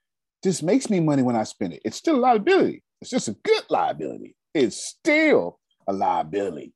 [0.42, 1.82] this makes me money when I spend it.
[1.84, 2.82] It's still a liability.
[3.00, 4.36] It's just a good liability.
[4.52, 6.72] It's still a liability.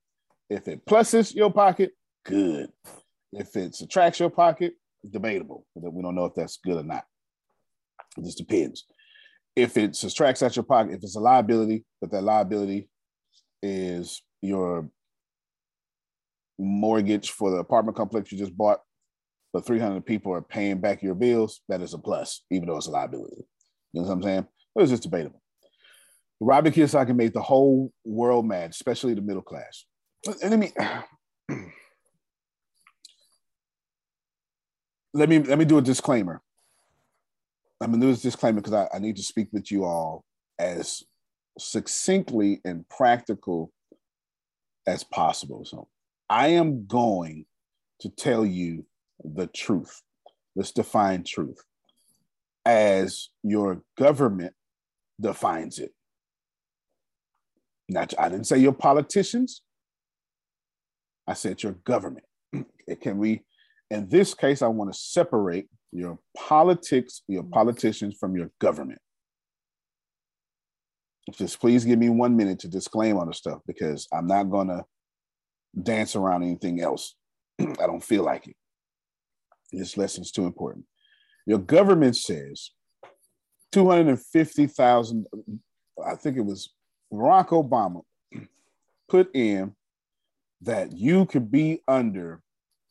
[0.49, 1.93] If it pluses your pocket,
[2.25, 2.71] good.
[3.33, 4.75] If it subtracts your pocket,
[5.09, 5.66] debatable.
[5.75, 7.05] We don't know if that's good or not.
[8.16, 8.85] It just depends.
[9.62, 12.88] If it subtracts out your pocket, if it's a liability, but that liability
[13.62, 14.88] is your
[16.59, 18.81] mortgage for the apartment complex you just bought,
[19.53, 22.87] the 300 people are paying back your bills, that is a plus, even though it's
[22.87, 23.44] a liability.
[23.92, 24.46] You know what I'm saying?
[24.75, 25.42] But it's just debatable.
[26.40, 29.85] Robert Kiyosaki made the whole world mad, especially the middle class.
[30.42, 30.73] Let me
[35.12, 36.40] let me let me do a disclaimer.
[37.81, 40.25] I'm gonna do this disclaimer because I, I need to speak with you all
[40.59, 41.03] as
[41.59, 43.73] succinctly and practical
[44.87, 45.64] as possible.
[45.64, 45.88] So
[46.29, 47.47] I am going
[48.01, 48.87] to tell you
[49.23, 50.03] the truth.
[50.57, 51.62] Let's define truth
[52.64, 54.55] as your government
[55.21, 55.93] defines it.
[57.88, 59.62] Not, I didn't say your politicians.
[61.27, 62.27] I said your government.
[63.01, 63.43] Can we,
[63.90, 67.50] in this case, I want to separate your politics, your mm.
[67.50, 69.00] politicians from your government.
[71.33, 74.68] Just please give me one minute to disclaim all the stuff because I'm not going
[74.68, 74.85] to
[75.81, 77.14] dance around anything else.
[77.61, 78.57] I don't feel like it.
[79.72, 80.87] This lesson's too important.
[81.46, 82.70] Your government says
[83.72, 85.26] 250,000,
[86.05, 86.70] I think it was
[87.12, 88.03] Barack Obama
[89.09, 89.74] put in
[90.62, 92.42] that you could be under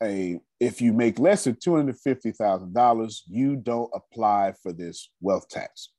[0.01, 4.71] a if you make less than two hundred fifty thousand dollars, you don't apply for
[4.73, 5.89] this wealth tax.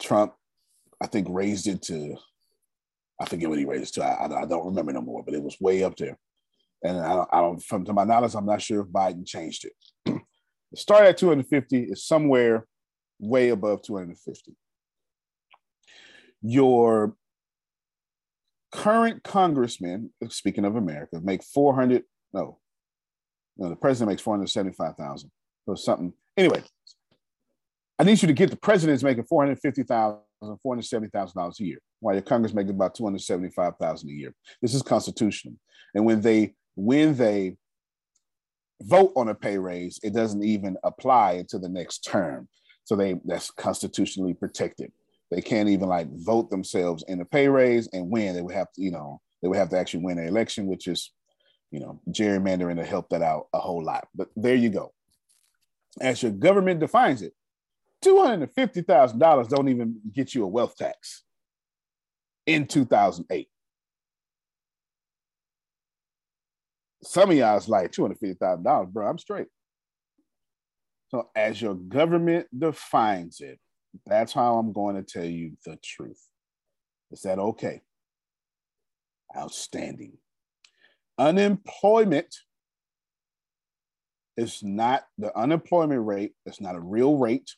[0.00, 0.34] Trump,
[1.00, 2.16] I think, raised it to
[3.20, 4.04] I forget what he raised it to.
[4.04, 6.18] I, I, don't remember no more, but it was way up there.
[6.82, 9.66] And I don't, I don't, from to my knowledge, I'm not sure if Biden changed
[9.66, 10.20] it.
[10.74, 12.66] Start at 250 is somewhere
[13.20, 14.56] way above 250.
[16.42, 17.16] Your
[18.74, 22.58] current congressman, speaking of America, make 400, no,
[23.56, 25.30] no, the president makes 475,000
[25.66, 26.12] or something.
[26.36, 26.62] Anyway,
[27.98, 32.22] I need you to get the president's making 450,000, 470,000 dollars a year, while your
[32.22, 34.34] Congress making about 275,000 a year.
[34.60, 35.54] This is constitutional.
[35.94, 37.56] And when they when they
[38.82, 42.48] vote on a pay raise, it doesn't even apply until the next term.
[42.82, 44.90] So they that's constitutionally protected.
[45.34, 48.36] They can't even like vote themselves in a pay raise and win.
[48.36, 50.86] They would have to, you know, they would have to actually win an election, which
[50.86, 51.10] is,
[51.72, 54.06] you know, gerrymandering to help that out a whole lot.
[54.14, 54.92] But there you go.
[56.00, 57.32] As your government defines it,
[58.04, 61.24] $250,000 don't even get you a wealth tax
[62.46, 63.48] in 2008.
[67.02, 69.48] Some of y'all's like $250,000, bro, I'm straight.
[71.08, 73.58] So as your government defines it,
[74.06, 76.20] that's how I'm going to tell you the truth.
[77.10, 77.82] Is that okay?
[79.36, 80.18] Outstanding.
[81.18, 82.34] Unemployment
[84.36, 87.54] is not the unemployment rate, it's not a real rate,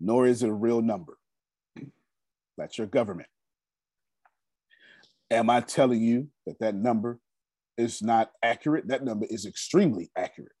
[0.00, 1.16] nor is it a real number.
[2.58, 3.28] That's your government.
[5.30, 7.18] Am I telling you that that number
[7.78, 8.88] is not accurate?
[8.88, 10.52] That number is extremely accurate.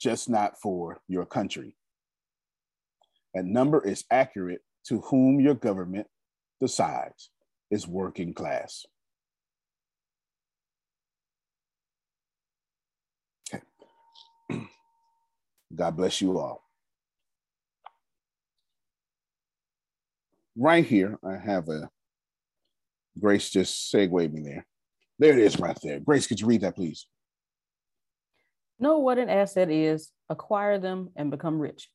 [0.00, 1.74] Just not for your country.
[3.34, 6.06] That number is accurate to whom your government
[6.60, 7.30] decides
[7.70, 8.86] is working class.
[13.52, 13.62] Okay.
[15.74, 16.62] God bless you all.
[20.56, 21.90] Right here, I have a
[23.18, 24.66] Grace just segued me there.
[25.18, 26.00] There it is right there.
[26.00, 27.06] Grace, could you read that, please?
[28.78, 31.88] Know what an asset is, acquire them, and become rich.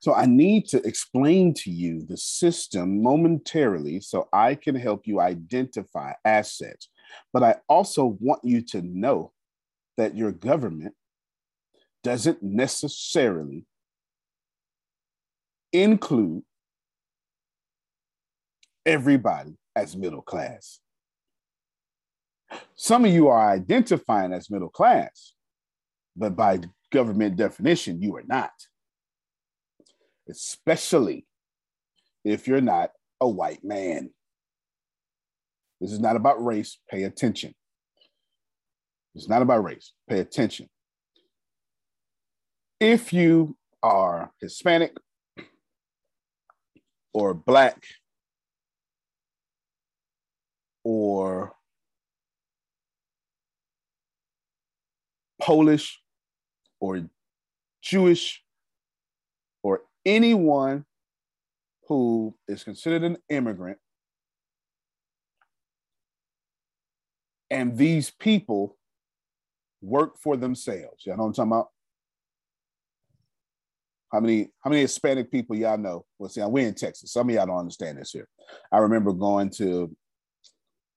[0.00, 5.20] So I need to explain to you the system momentarily so I can help you
[5.20, 6.88] identify assets.
[7.32, 9.32] But I also want you to know
[9.96, 10.94] that your government
[12.04, 13.66] doesn't necessarily
[15.72, 16.44] include
[18.86, 20.80] everybody as middle class.
[22.76, 25.34] Some of you are identifying as middle class,
[26.18, 26.60] but by
[26.92, 28.50] government definition, you are not.
[30.28, 31.26] Especially
[32.24, 34.10] if you're not a white man.
[35.80, 36.78] This is not about race.
[36.90, 37.54] Pay attention.
[39.14, 39.92] It's not about race.
[40.08, 40.68] Pay attention.
[42.80, 44.96] If you are Hispanic
[47.12, 47.82] or Black
[50.84, 51.52] or
[55.40, 56.00] Polish
[56.80, 57.08] or
[57.82, 58.42] Jewish
[59.62, 60.84] or anyone
[61.88, 63.78] who is considered an immigrant.
[67.50, 68.76] And these people
[69.80, 71.06] work for themselves.
[71.06, 71.68] Y'all know what I'm talking about?
[74.12, 76.04] How many how many Hispanic people y'all know?
[76.18, 77.12] Well, see, we're in Texas.
[77.12, 78.28] Some of y'all don't understand this here.
[78.72, 79.94] I remember going to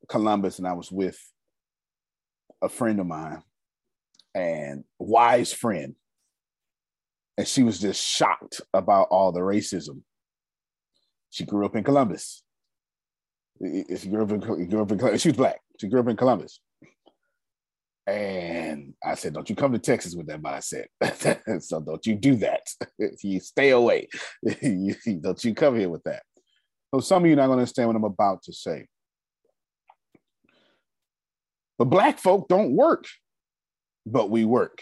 [0.08, 1.20] Columbus and I was with
[2.62, 3.44] a friend of mine
[4.34, 5.96] and wise friend.
[7.38, 10.02] And she was just shocked about all the racism.
[11.30, 12.44] She grew up in Columbus.
[13.62, 15.22] She grew up in, grew up in Columbus.
[15.22, 15.62] She was black.
[15.80, 16.60] She grew up in Columbus.
[18.08, 20.88] And I said, Don't you come to Texas with that mindset.
[21.64, 22.62] so don't you do that.
[22.98, 24.10] If you stay away.
[24.46, 26.24] don't you come here with that.
[26.94, 28.88] So some of you are not going to understand what I'm about to say.
[31.78, 33.06] But black folk don't work
[34.06, 34.82] but we work.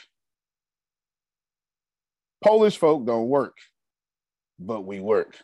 [2.43, 3.58] Polish folk don't work,
[4.60, 5.38] but we work.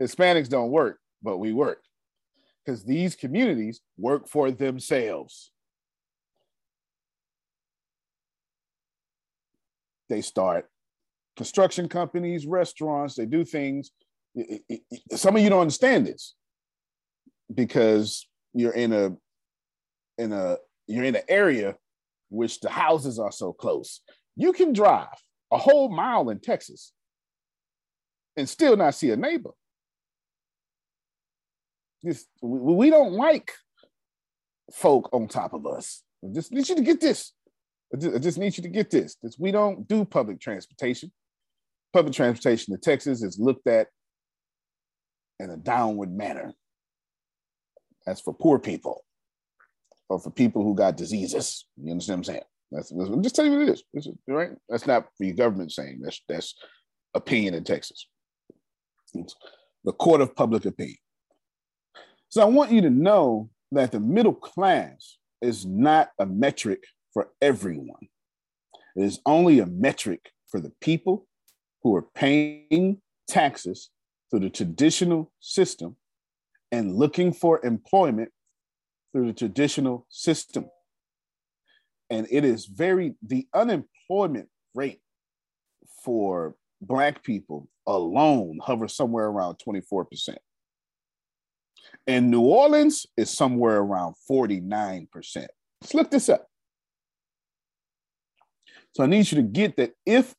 [0.00, 1.82] Hispanics don't work, but we work.
[2.64, 5.50] Because these communities work for themselves.
[10.08, 10.68] They start
[11.36, 13.90] construction companies, restaurants, they do things.
[15.12, 16.34] Some of you don't understand this
[17.52, 19.16] because you're in a
[20.18, 20.56] in a
[20.86, 21.76] you're in an area
[22.28, 24.00] which the houses are so close.
[24.36, 25.08] You can drive
[25.52, 26.92] a whole mile in Texas
[28.36, 29.50] and still not see a neighbor.
[32.04, 33.52] Just, we don't like
[34.72, 36.02] folk on top of us.
[36.24, 37.32] I just need you to get this.
[37.94, 39.16] I just, need you to get this.
[39.22, 41.12] This we don't do public transportation.
[41.92, 43.86] Public transportation in Texas is looked at
[45.38, 46.52] in a downward manner.
[48.04, 49.05] That's for poor people.
[50.08, 51.66] Or for people who got diseases.
[51.76, 52.44] You understand what I'm saying?
[52.72, 54.08] That's, I'm just telling you what it is.
[54.28, 54.50] right?
[54.68, 56.00] That's not for your government saying.
[56.02, 56.54] That's that's
[57.14, 58.08] opinion in Texas.
[59.14, 59.34] It's
[59.84, 60.98] the court of public opinion.
[62.28, 66.82] So I want you to know that the middle class is not a metric
[67.12, 68.08] for everyone.
[68.96, 71.26] It is only a metric for the people
[71.82, 73.90] who are paying taxes
[74.30, 75.96] through the traditional system
[76.72, 78.30] and looking for employment
[79.16, 80.66] through the traditional system.
[82.10, 85.00] And it is very, the unemployment rate
[86.04, 90.36] for Black people alone hovers somewhere around 24%.
[92.06, 95.08] And New Orleans is somewhere around 49%.
[95.80, 96.46] Let's look this up.
[98.94, 100.34] So I need you to get that if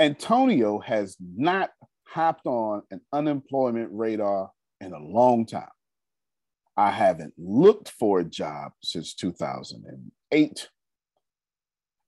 [0.00, 1.70] Antonio has not
[2.08, 4.50] hopped on an unemployment radar
[4.80, 5.68] in a long time,
[6.76, 10.68] I haven't looked for a job since 2008.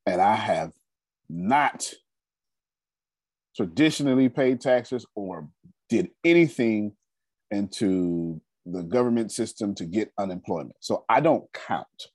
[0.07, 0.73] And I have
[1.29, 1.91] not
[3.57, 5.49] traditionally paid taxes or
[5.89, 6.93] did anything
[7.51, 10.77] into the government system to get unemployment.
[10.81, 12.09] So I don't count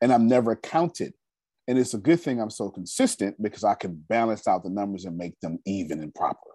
[0.00, 1.14] and I'm never counted.
[1.66, 5.06] And it's a good thing I'm so consistent because I can balance out the numbers
[5.06, 6.50] and make them even and proper.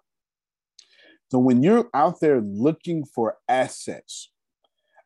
[1.30, 4.30] So when you're out there looking for assets,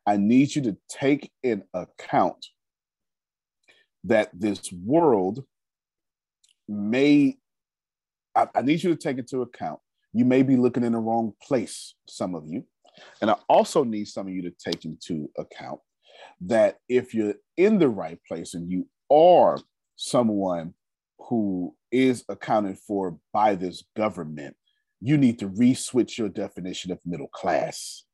[0.07, 2.47] I need you to take in account
[4.05, 5.45] that this world
[6.69, 7.39] may,
[8.35, 9.81] I, I need you to take into account,
[10.13, 12.65] you may be looking in the wrong place, some of you.
[13.21, 15.81] And I also need some of you to take into account
[16.43, 19.59] that if you're in the right place and you are
[19.97, 20.75] someone
[21.19, 24.57] who is accounted for by this government,
[25.01, 28.05] you need to re-switch your definition of middle class.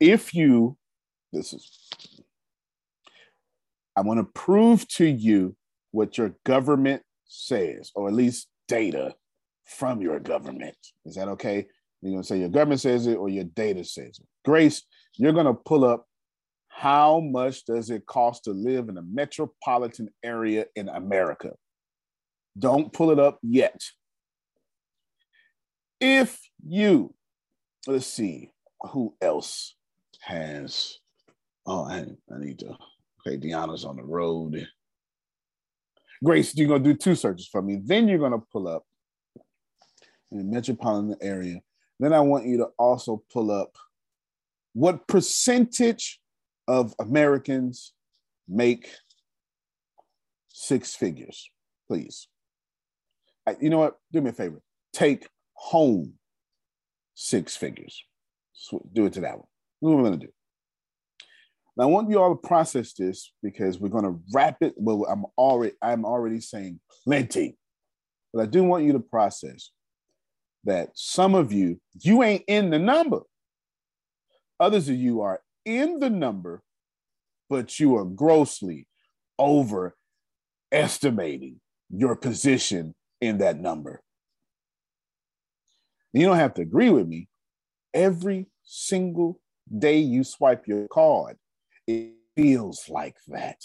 [0.00, 0.76] If you,
[1.32, 1.90] this is,
[3.96, 5.56] I want to prove to you
[5.90, 9.14] what your government says, or at least data
[9.64, 10.76] from your government.
[11.04, 11.66] Is that okay?
[12.00, 14.26] You're going to say your government says it or your data says it.
[14.44, 14.84] Grace,
[15.16, 16.06] you're going to pull up
[16.68, 21.52] how much does it cost to live in a metropolitan area in America?
[22.56, 23.80] Don't pull it up yet.
[26.00, 27.14] If you,
[27.88, 28.52] let's see,
[28.92, 29.74] who else
[30.20, 30.98] has,
[31.66, 32.76] oh, I, I need to,
[33.26, 34.66] okay, Deanna's on the road.
[36.24, 37.80] Grace, you're going to do two searches for me.
[37.82, 38.84] Then you're going to pull up
[40.30, 41.60] in the metropolitan area
[42.00, 43.76] then I want you to also pull up
[44.72, 46.20] what percentage
[46.68, 47.92] of Americans
[48.48, 48.90] make
[50.48, 51.50] six figures,
[51.88, 52.28] please.
[53.60, 53.98] You know what?
[54.12, 54.60] Do me a favor.
[54.92, 56.14] Take home
[57.14, 58.04] six figures.
[58.92, 59.47] Do it to that one.
[59.80, 60.32] What I going to do?
[61.76, 64.74] Now, I want you all to process this because we're going to wrap it.
[64.76, 67.56] Well, I'm already I'm already saying plenty,
[68.32, 69.70] but I do want you to process
[70.64, 73.20] that some of you, you ain't in the number.
[74.58, 76.62] Others of you are in the number,
[77.48, 78.88] but you are grossly
[79.38, 81.60] overestimating
[81.90, 84.02] your position in that number.
[86.12, 87.28] You don't have to agree with me.
[87.94, 89.40] Every single
[89.76, 91.36] day you swipe your card,
[91.86, 93.58] it feels like that.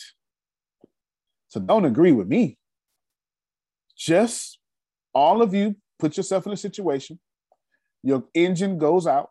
[1.47, 2.57] So don't agree with me.
[3.95, 4.59] Just
[5.13, 7.19] all of you put yourself in a situation,
[8.01, 9.29] your engine goes out,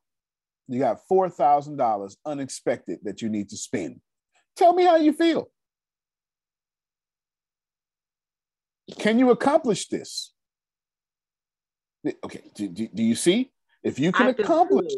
[0.69, 4.01] you got $4,000 unexpected that you need to spend.
[4.57, 5.51] Tell me how you feel.
[8.99, 10.33] Can you accomplish this?
[12.25, 13.51] Okay, do, do, do you see?
[13.83, 14.93] If you can accomplish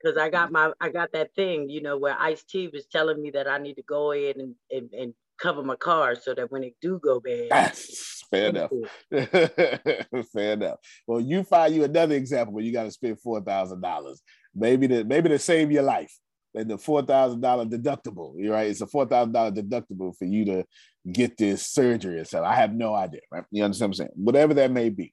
[0.00, 0.70] because I got mm-hmm.
[0.70, 3.58] my I got that thing, you know, where Ice T was telling me that I
[3.58, 7.00] need to go in and, and, and cover my car so that when it do
[7.02, 7.76] go bad.
[8.30, 8.70] Fair enough.
[10.32, 10.78] Fair enough.
[11.06, 14.22] Well, you find you another example where you got to spend four thousand dollars.
[14.54, 16.12] Maybe to maybe to save your life.
[16.54, 18.68] And the four thousand dollar deductible, you're right.
[18.68, 20.64] It's a four thousand dollar deductible for you to
[21.12, 22.24] get this surgery.
[22.24, 23.44] So I have no idea, right?
[23.50, 24.10] You understand what I'm saying?
[24.14, 25.12] Whatever that may be.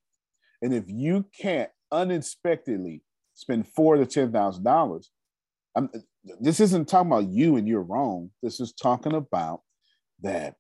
[0.62, 3.04] And if you can't unexpectedly
[3.38, 5.12] spend four to ten thousand dollars,
[6.42, 8.32] this isn't talking about you and you're wrong.
[8.42, 9.62] This is talking about
[10.22, 10.56] that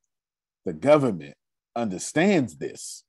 [0.63, 1.36] the government
[1.75, 3.03] understands this.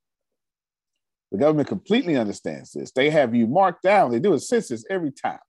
[1.31, 2.91] The government completely understands this.
[2.91, 4.09] They have you marked down.
[4.09, 5.39] They do a census every time.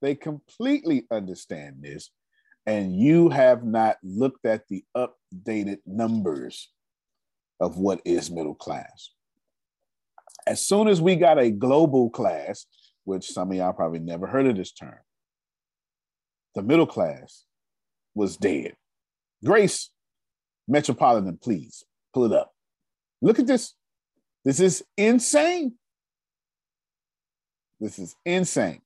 [0.00, 2.10] They completely understand this.
[2.64, 6.72] And you have not looked at the updated numbers
[7.60, 9.10] of what is middle class.
[10.46, 12.66] As soon as we got a global class,
[13.06, 14.98] which some of y'all probably never heard of this term,
[16.54, 17.44] the middle class
[18.14, 18.74] was dead.
[19.44, 19.90] Grace,
[20.68, 22.52] Metropolitan, please pull it up.
[23.22, 23.74] Look at this.
[24.44, 25.74] This is insane.
[27.80, 28.80] This is insane.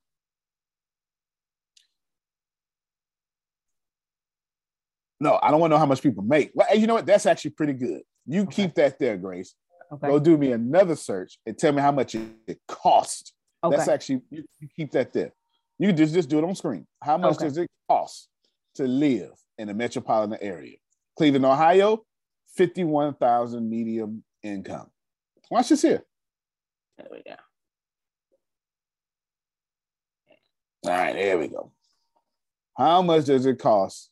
[5.21, 6.51] No, I don't want to know how much people make.
[6.55, 7.07] Well, you know what?
[7.07, 8.03] That's actually pretty good.
[8.27, 8.63] You okay.
[8.63, 9.55] keep that there, Grace.
[9.93, 10.09] Okay.
[10.09, 13.33] Go do me another search and tell me how much it cost.
[13.63, 13.77] Okay.
[13.77, 15.33] That's actually you, you, keep that there.
[15.79, 16.87] You just, just do it on screen.
[17.03, 17.45] How much okay.
[17.45, 18.29] does it cost
[18.77, 20.77] to live in the metropolitan area?
[21.17, 22.05] Cleveland, Ohio,
[22.57, 24.87] 51,000 medium income.
[25.51, 26.03] Watch this here.
[26.97, 27.37] There we go.
[30.87, 31.73] All right, there we go.
[32.77, 34.11] How much does it cost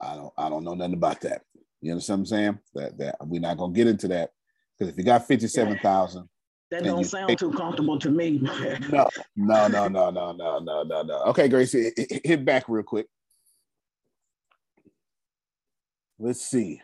[0.00, 1.42] I don't I don't know nothing about that.
[1.80, 2.60] You understand what I'm saying?
[2.74, 4.30] That that we're not gonna get into that
[4.78, 6.28] because if you got 57,000
[6.72, 8.40] that don't sound too comfortable to me.
[8.90, 9.06] no,
[9.36, 11.22] no, no, no, no, no, no, no, no.
[11.24, 11.92] Okay, Grace, hit,
[12.24, 13.08] hit back real quick.
[16.22, 16.80] Let's see.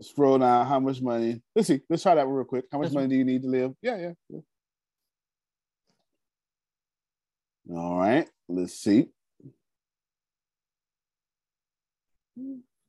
[0.00, 0.64] Scroll down.
[0.66, 1.42] How much money?
[1.54, 1.82] Let's see.
[1.90, 2.64] Let's try that real quick.
[2.72, 3.72] How much money do you need to live?
[3.82, 4.12] Yeah, yeah.
[4.30, 4.40] yeah.
[7.76, 8.26] All right.
[8.48, 9.08] Let's see.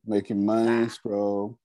[0.05, 0.85] Making money.
[0.85, 0.87] Ah.
[0.87, 1.59] Scroll.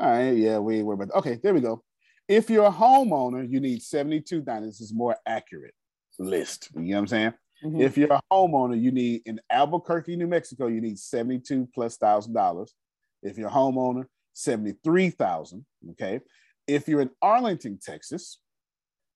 [0.00, 0.30] All right.
[0.30, 1.18] Yeah, we ain't worried about that.
[1.18, 1.84] Okay, there we go.
[2.26, 4.78] If you're a homeowner, you need 72 dollars.
[4.78, 5.74] This is more accurate
[6.18, 6.70] list.
[6.74, 7.32] You know what I'm saying?
[7.64, 7.80] Mm-hmm.
[7.80, 12.34] If you're a homeowner, you need in Albuquerque, New Mexico, you need 72 plus thousand
[12.34, 12.74] dollars.
[13.22, 15.64] If you're a homeowner, 73,000.
[15.90, 16.20] Okay.
[16.66, 18.38] If you're in Arlington, Texas,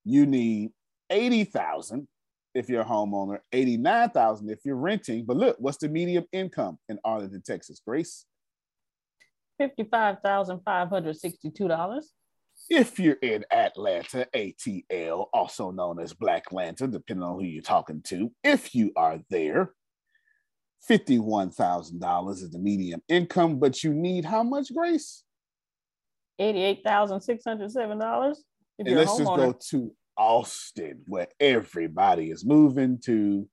[0.04, 0.70] you need
[1.10, 2.06] 80,000
[2.54, 5.24] if you're a homeowner, 89,000 if you're renting.
[5.26, 8.24] But look, what's the median income in Arlington, Texas, Grace?
[9.60, 12.00] $55,562.
[12.68, 18.32] If you're in Atlanta, ATL, also known as Blacklanta, depending on who you're talking to,
[18.42, 19.72] if you are there,
[20.88, 25.22] $51,000 is the median income, but you need how much, Grace?
[26.40, 28.36] $88,607.
[28.78, 33.48] And let's just go to Austin, where everybody is moving to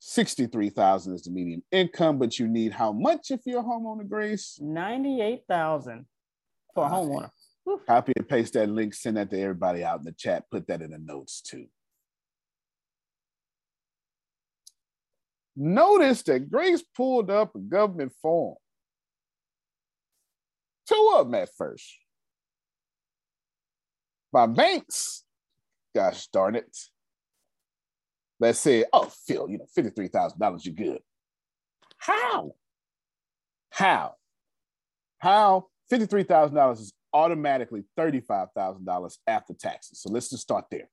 [0.00, 4.58] 63,000 is the median income, but you need how much if you're a homeowner, Grace?
[4.60, 6.06] 98,000
[6.74, 7.30] for a homeowner.
[7.86, 10.82] Copy and paste that link, send that to everybody out in the chat, put that
[10.82, 11.66] in the notes too.
[15.54, 18.56] Notice that Grace pulled up a government form.
[20.88, 21.98] Two of them at first.
[24.32, 25.24] By banks.
[25.94, 26.76] Gosh darn it.
[28.40, 31.00] Let's say, oh, Phil, you know, $53,000, you're good.
[31.98, 32.52] How?
[33.70, 34.14] How?
[35.18, 40.00] How $53,000 is automatically $35,000 after taxes.
[40.00, 40.88] So let's just start there.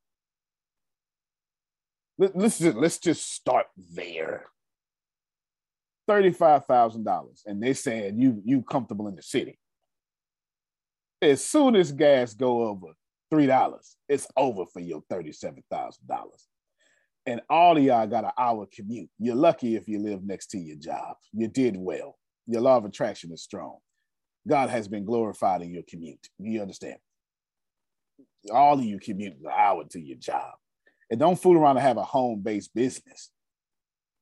[2.18, 4.46] Let, us just, let's just start there.
[6.10, 9.60] $35,000 and they saying you you comfortable in the city.
[11.22, 12.88] As soon as gas go over
[13.32, 15.62] $3, it's over for your $37,000.
[17.26, 19.10] And all of y'all got an hour commute.
[19.20, 21.16] You're lucky if you live next to your job.
[21.32, 22.18] You did well.
[22.48, 23.78] Your law of attraction is strong.
[24.48, 26.28] God has been glorified in your commute.
[26.38, 26.98] You understand?
[28.52, 30.54] All of you commute an hour to your job.
[31.10, 33.32] And don't fool around and have a home-based business.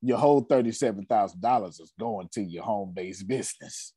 [0.02, 3.94] Your whole $37,000 is going to your home-based business.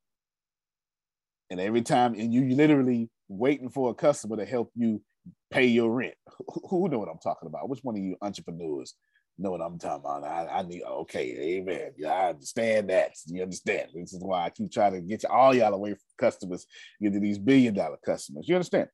[1.51, 5.03] And every time, and you literally waiting for a customer to help you
[5.51, 6.15] pay your rent.
[6.69, 7.69] Who know what I'm talking about?
[7.69, 8.95] Which one of you entrepreneurs
[9.41, 10.25] know what I'm talking about?
[10.25, 11.93] I, I need okay, amen.
[11.97, 13.13] Yeah, I understand that.
[13.27, 13.89] You understand?
[13.95, 16.67] This is why I keep trying to get you, all y'all away from customers,
[17.01, 18.49] get to these billion dollar customers.
[18.49, 18.89] You understand?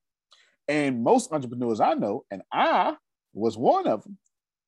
[0.69, 2.97] And most entrepreneurs I know, and I
[3.33, 4.19] was one of them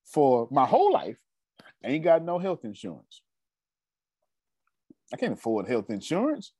[0.07, 1.17] for my whole life,
[1.85, 3.23] ain't got no health insurance.
[5.13, 6.53] I can't afford health insurance.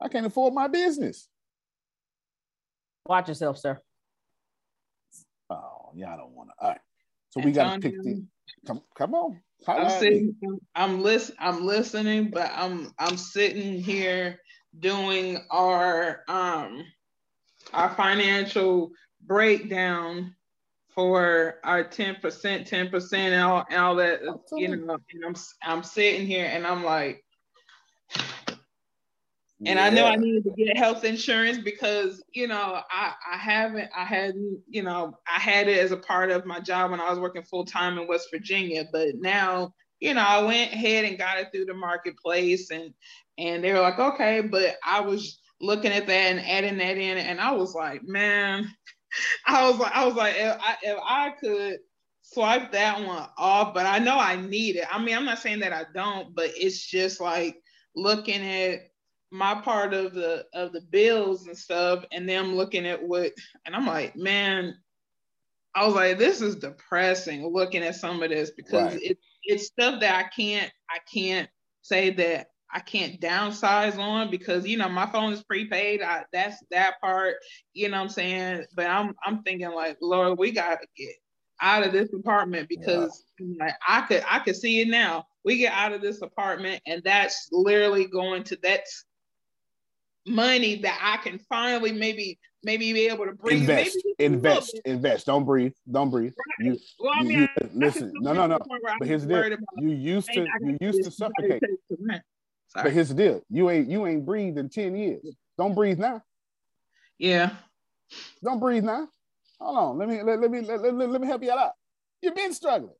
[0.00, 1.28] I can't afford my business.
[3.06, 3.80] Watch yourself, sir.
[5.50, 6.64] Oh, yeah, I don't want to.
[6.64, 6.80] All right.
[7.30, 8.24] So we got to pick the.
[8.66, 9.40] Come, come on.
[9.66, 10.34] I'm sitting.
[10.74, 11.36] I'm listen.
[11.38, 14.40] I'm listening, but I'm I'm sitting here
[14.78, 16.84] doing our um
[17.72, 18.90] our financial
[19.26, 20.34] breakdown
[20.94, 24.20] for our 10%, 10% and all, and all that,
[24.52, 27.24] you know, and I'm I'm sitting here and I'm like,
[29.66, 29.84] and yeah.
[29.84, 34.04] I know I needed to get health insurance because you know I I haven't I
[34.04, 37.18] hadn't you know I had it as a part of my job when I was
[37.18, 41.38] working full time in West Virginia, but now you know I went ahead and got
[41.38, 42.94] it through the marketplace and
[43.36, 47.18] and they were like okay, but I was looking at that and adding that in
[47.18, 48.66] and I was like man,
[49.46, 51.78] I was like I was like if I, if I could
[52.22, 54.86] swipe that one off, but I know I need it.
[54.90, 57.56] I mean I'm not saying that I don't, but it's just like
[57.94, 58.89] looking at
[59.30, 63.32] my part of the of the bills and stuff and them looking at what
[63.64, 64.76] and I'm like, man,
[65.74, 69.02] I was like, this is depressing looking at some of this because right.
[69.02, 71.48] it, it's stuff that I can't I can't
[71.82, 76.02] say that I can't downsize on because you know my phone is prepaid.
[76.02, 77.36] I, that's that part,
[77.72, 78.64] you know what I'm saying?
[78.74, 81.14] But I'm I'm thinking like, Lord, we gotta get
[81.60, 83.64] out of this apartment because yeah.
[83.66, 85.26] like I could I could see it now.
[85.44, 89.04] We get out of this apartment and that's literally going to that's
[90.26, 93.60] money that I can finally maybe maybe be able to breathe.
[93.60, 95.26] Invest, invest, invest.
[95.26, 95.72] Don't breathe.
[95.90, 96.34] Don't breathe.
[96.58, 96.66] Right.
[96.66, 98.12] You, well, I mean, you, I, listen.
[98.16, 98.58] I no, no, no.
[98.98, 99.58] But here's the deal.
[99.78, 101.62] You used to you used to suffocate.
[102.74, 103.42] But here's the deal.
[103.50, 105.36] You ain't you ain't breathed in 10 years.
[105.58, 106.22] Don't breathe now.
[107.18, 107.50] Yeah.
[108.42, 109.08] Don't breathe now.
[109.60, 109.98] Hold on.
[109.98, 111.72] Let me let, let me let, let, let me help you out.
[112.22, 112.94] You've been struggling.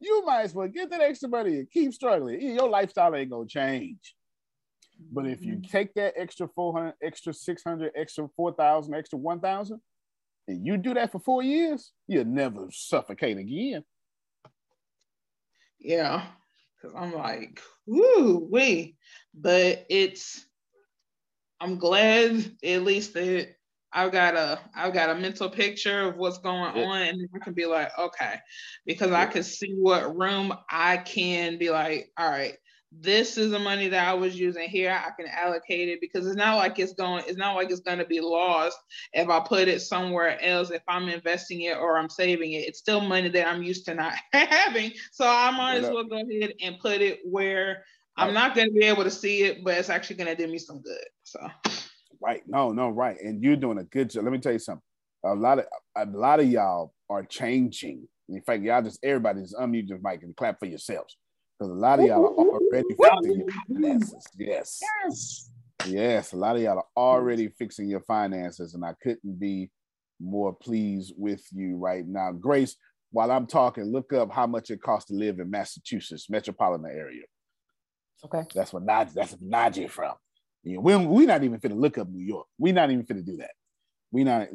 [0.00, 2.40] You might as well get that extra money and keep struggling.
[2.40, 4.14] Your lifestyle ain't gonna change.
[5.12, 5.70] But if you mm-hmm.
[5.70, 9.80] take that extra 400, extra 600, extra 4,000, extra 1,000,
[10.48, 13.84] and you do that for four years, you'll never suffocate again.
[15.78, 16.26] Yeah.
[16.82, 18.96] Cause I'm like, woo, wee.
[19.32, 20.44] But it's,
[21.60, 23.54] I'm glad at least that
[23.94, 27.54] I've got a I've got a mental picture of what's going on, and I can
[27.54, 28.40] be like, okay,
[28.84, 32.56] because I can see what room I can be like, all right,
[33.00, 34.90] this is the money that I was using here.
[34.90, 37.98] I can allocate it because it's not like it's going, it's not like it's going
[37.98, 38.78] to be lost
[39.12, 42.66] if I put it somewhere else, if I'm investing it or I'm saving it.
[42.68, 44.92] It's still money that I'm used to not having.
[45.12, 47.84] So I might as well go ahead and put it where
[48.16, 50.50] I'm not going to be able to see it, but it's actually going to do
[50.50, 51.06] me some good.
[51.24, 51.40] So
[52.20, 52.42] right.
[52.46, 53.20] No, no, right.
[53.20, 54.24] And you're doing a good job.
[54.24, 54.82] Let me tell you something.
[55.24, 55.64] A lot of
[55.96, 58.06] a lot of y'all are changing.
[58.28, 61.16] In fact, y'all just everybody just unmute your mic and clap for yourselves
[61.58, 64.26] because a lot of y'all are already fixing your finances.
[64.36, 64.80] Yes.
[65.04, 65.50] Yes.
[65.86, 66.32] Yes.
[66.32, 69.70] A lot of y'all are already fixing your finances, and I couldn't be
[70.20, 72.32] more pleased with you right now.
[72.32, 72.76] Grace,
[73.10, 77.22] while I'm talking, look up how much it costs to live in Massachusetts metropolitan area.
[78.24, 78.42] Okay.
[78.54, 80.14] That's what Najee, that's Najee from.
[80.62, 82.46] You know, we we're not even finna look up New York.
[82.58, 83.50] We're not even finna do that.
[84.10, 84.48] We not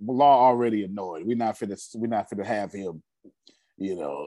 [0.00, 1.26] law already annoyed.
[1.26, 3.02] We're not finna we're not finna have him
[3.82, 4.26] you know,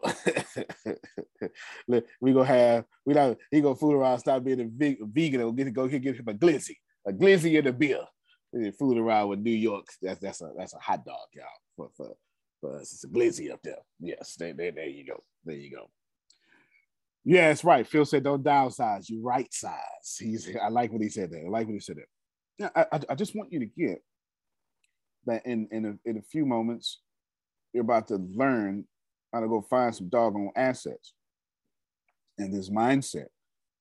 [2.21, 5.73] we gonna have we not he gonna fool around, stop being a vegan, and get
[5.73, 6.77] go get him a glizzy,
[7.07, 8.01] a glizzy and a beer.
[8.53, 11.45] And Fooling around with New York, that's that's a that's a hot dog, y'all.
[11.75, 12.15] For for,
[12.61, 13.79] for us, it's a glizzy up there.
[13.99, 15.89] Yes, there, there, there you go, there you go.
[17.25, 17.87] Yeah, that's right.
[17.87, 20.49] Phil said, "Don't downsize, you right size." He's.
[20.61, 21.45] I like what he said there.
[21.45, 22.07] I like what he said there.
[22.57, 24.01] Yeah, I, I, I just want you to get
[25.25, 27.01] that in in a, in a few moments.
[27.73, 28.85] You're about to learn
[29.35, 31.13] how to go find some doggone assets.
[32.37, 33.27] And this mindset,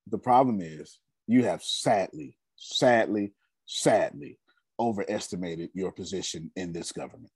[0.05, 3.33] the problem is you have sadly, sadly,
[3.65, 4.37] sadly
[4.77, 7.31] overestimated your position in this government.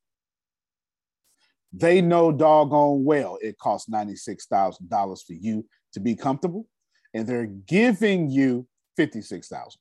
[1.72, 6.68] They know doggone well it costs $96,000 for you to be comfortable,
[7.14, 8.68] and they're giving you
[8.98, 9.80] 56,000.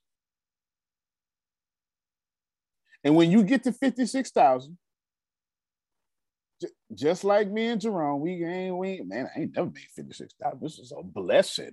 [3.03, 4.78] And when you get to 56,000,
[6.95, 10.59] just like me and Jerome, we ain't we man, I ain't never made 56 dollars.
[10.61, 11.73] This is a blessing.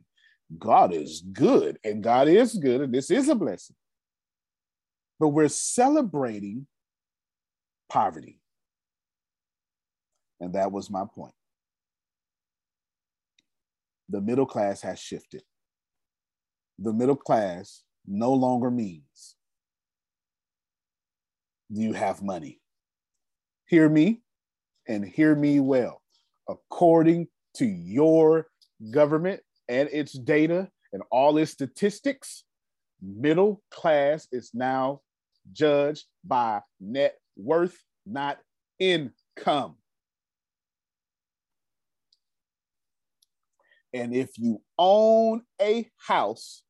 [0.60, 3.76] God is good, and God is good, and this is a blessing.
[5.20, 6.68] But we're celebrating
[7.90, 8.40] poverty.
[10.40, 11.34] And that was my point.
[14.10, 15.42] The middle class has shifted.
[16.78, 19.36] The middle class no longer means
[21.70, 22.60] you have money.
[23.66, 24.22] Hear me
[24.88, 26.02] and hear me well.
[26.50, 28.48] According to your
[28.92, 32.44] government and its data and all its statistics,
[33.02, 35.02] middle class is now
[35.52, 38.40] judged by net worth, not
[38.80, 39.76] income.
[43.94, 46.64] And if you own a house,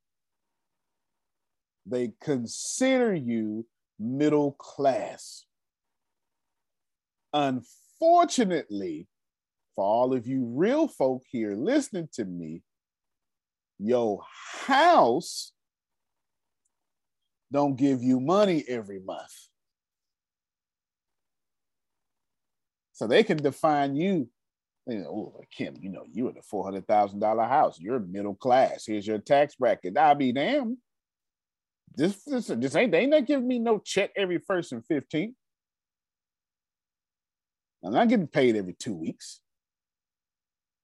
[1.86, 3.66] they consider you
[4.00, 5.46] middle class.
[7.34, 7.85] Unfortunately,
[9.76, 12.62] for all of you real folk here listening to me,
[13.78, 14.22] your
[14.66, 15.52] house
[17.52, 19.34] don't give you money every month.
[22.94, 24.30] So they can define you,
[24.88, 27.78] you know, oh, Kim, you know, you in a $400,000 house.
[27.80, 28.86] You're middle class.
[28.88, 29.98] Here's your tax bracket.
[29.98, 30.78] I'll be damned.
[31.94, 35.34] This, this, this ain't, they ain't not giving me no check every first and 15th.
[37.86, 39.42] I'm not getting paid every two weeks.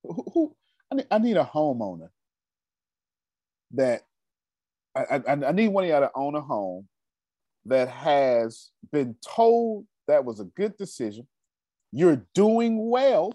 [0.04, 0.56] Who, who
[0.92, 2.10] I, need, I need a homeowner
[3.72, 4.04] that
[4.96, 6.88] I, I, I need one of y'all to own a home
[7.66, 11.28] that has been told that was a good decision.
[11.92, 13.34] You're doing well,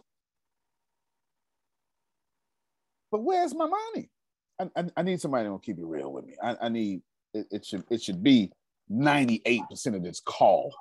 [3.11, 4.11] but where's my money?
[4.61, 6.35] I, I, I need somebody to keep it real with me.
[6.43, 7.03] I, I need
[7.35, 8.51] it, it should it should be
[8.91, 10.75] 98% of this call.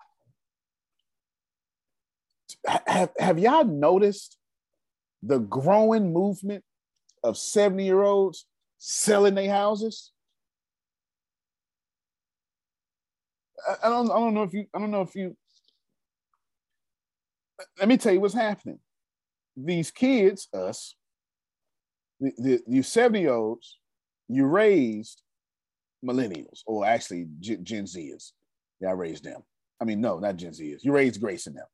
[2.88, 4.38] Have, have y'all noticed
[5.24, 6.64] the growing movement
[7.24, 8.46] of 70 year olds
[8.78, 10.12] selling their houses?
[13.84, 15.36] I, don't I don't know if you I don't know if you
[17.80, 18.80] let me tell you what's happening.
[19.58, 20.96] These kids, us,
[22.20, 23.80] the, the you 70 year olds,
[24.28, 25.22] you raised
[26.04, 28.32] millennials, or actually G- Gen Zers.
[28.80, 29.42] Yeah, I raised them.
[29.82, 30.84] I mean, no, not Gen Zers.
[30.84, 31.66] You raised Grace and them.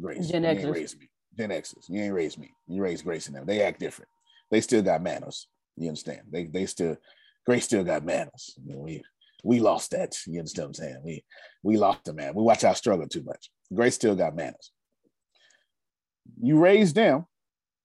[0.00, 0.28] Grace.
[0.28, 0.54] Gen Xers.
[0.54, 1.08] You ain't raised me.
[1.38, 1.88] Gen Xers.
[1.88, 2.50] You ain't raised me.
[2.66, 3.46] You raised Grace and them.
[3.46, 4.08] They act different.
[4.50, 5.48] They still got manners.
[5.76, 6.22] You understand?
[6.30, 6.96] They they still
[7.44, 8.54] Grace still got manners.
[8.64, 9.02] You know, we
[9.44, 10.16] we lost that.
[10.26, 11.02] You understand what I'm saying?
[11.04, 11.24] We
[11.62, 12.34] we lost the man.
[12.34, 13.50] We watch our struggle too much.
[13.72, 14.72] Grace still got manners.
[16.40, 17.26] You raised them.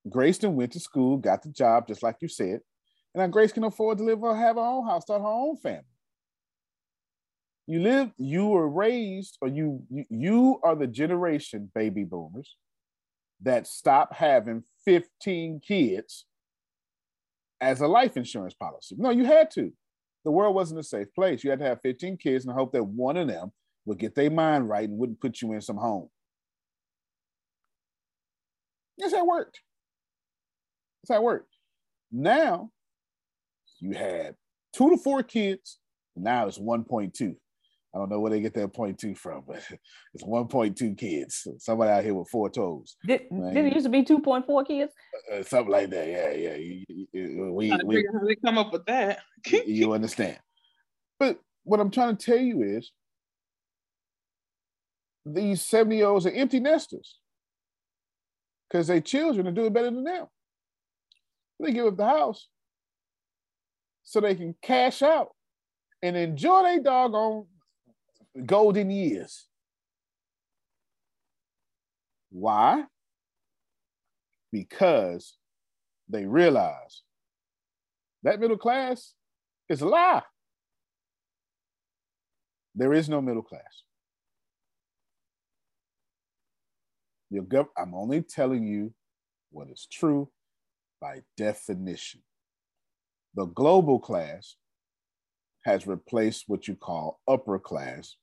[0.10, 2.62] Grace then went to school, got the job, just like you said.
[3.14, 5.58] And now Grace can afford to live or have her own house, start her own
[5.58, 5.84] family.
[7.72, 12.58] You live, you were raised, or you, you are the generation baby boomers
[13.44, 16.26] that stop having 15 kids
[17.62, 18.96] as a life insurance policy.
[18.98, 19.72] No, you had to.
[20.26, 21.46] The world wasn't a safe place.
[21.46, 23.54] You had to have 15 kids and hope that one of them
[23.86, 26.10] would get their mind right and wouldn't put you in some home.
[28.98, 29.62] Yes, that worked.
[31.02, 31.56] That's how it worked.
[32.12, 32.70] Now
[33.80, 34.36] you had
[34.76, 35.80] two to four kids.
[36.18, 37.38] Now it's 1.2.
[37.94, 39.58] I don't know where they get that point two from, but
[40.14, 41.48] it's 1.2 kids.
[41.60, 42.96] Somebody out here with four toes.
[43.06, 44.94] Did, did it used to be 2.4 kids?
[45.30, 46.08] Uh, uh, something like that.
[46.08, 46.56] Yeah, yeah.
[46.56, 49.20] You, you, we, we, how they come up with that.
[49.66, 50.40] you understand.
[51.20, 52.92] But what I'm trying to tell you is
[55.26, 57.18] these 70 year olds are empty nesters
[58.70, 60.28] because their children are doing better than them.
[61.60, 62.48] They give up the house
[64.04, 65.30] so they can cash out
[66.02, 67.46] and enjoy their doggone
[68.46, 69.48] golden years.
[72.32, 72.86] Why?
[74.52, 75.38] Because
[76.10, 77.02] they realize
[78.24, 79.14] that middle class
[79.70, 80.24] is a lie.
[82.76, 83.84] There is no middle class.
[87.34, 88.94] Gov- I'm only telling you
[89.52, 90.30] what is true
[91.00, 92.22] by definition.
[93.36, 94.56] The global class
[95.64, 98.16] has replaced what you call upper class.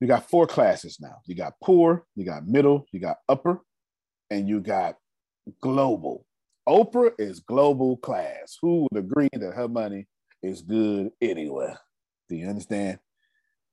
[0.00, 1.16] You got four classes now.
[1.26, 3.60] You got poor, you got middle, you got upper,
[4.30, 4.96] and you got
[5.60, 6.26] global.
[6.68, 8.58] Oprah is global class.
[8.60, 10.06] Who would agree that her money
[10.42, 11.78] is good anywhere?
[12.28, 12.98] Do you understand?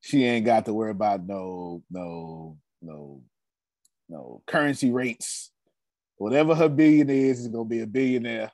[0.01, 3.21] She ain't got to worry about no, no, no,
[4.09, 5.51] no currency rates.
[6.17, 8.51] Whatever her billion is, is gonna be a billionaire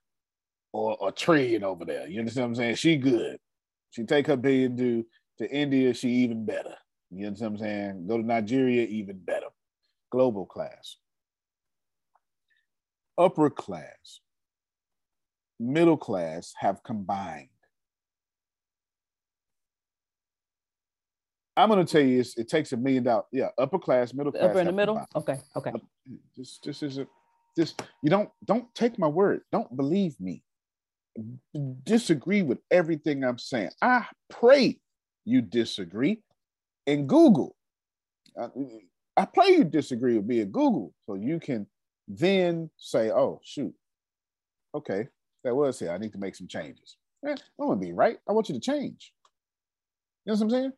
[0.71, 2.07] or a trillion over there.
[2.07, 2.75] You understand what I'm saying?
[2.75, 3.37] She good.
[3.91, 5.05] She take her billion to
[5.39, 6.75] to India, she even better.
[7.11, 8.07] You understand what I'm saying?
[8.07, 9.47] Go to Nigeria, even better.
[10.11, 10.97] Global class.
[13.17, 14.21] Upper class,
[15.59, 17.49] middle class have combined.
[21.55, 23.25] I'm going to tell you, it takes a million dollars.
[23.31, 24.43] Yeah, upper class, middle class.
[24.43, 25.03] Upper in the middle.
[25.15, 25.39] Okay.
[25.55, 25.71] Okay.
[26.37, 27.07] This this is a
[27.55, 27.73] this.
[28.03, 29.41] You don't don't take my word.
[29.51, 30.43] Don't believe me.
[31.83, 33.71] Disagree with everything I'm saying.
[33.81, 34.79] I pray
[35.25, 36.21] you disagree,
[36.87, 37.55] and Google.
[38.39, 38.47] I,
[39.15, 41.67] I pray you disagree with me at Google, so you can
[42.07, 43.73] then say, "Oh shoot,
[44.73, 45.07] okay,
[45.43, 45.91] that was here.
[45.91, 48.17] I need to make some changes." Eh, I want to be right.
[48.27, 49.11] I want you to change.
[50.25, 50.71] You know what I'm saying?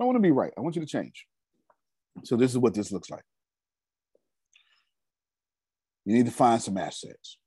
[0.00, 0.52] I want to be right.
[0.56, 1.26] I want you to change.
[2.24, 3.24] So this is what this looks like.
[6.04, 7.38] You need to find some assets.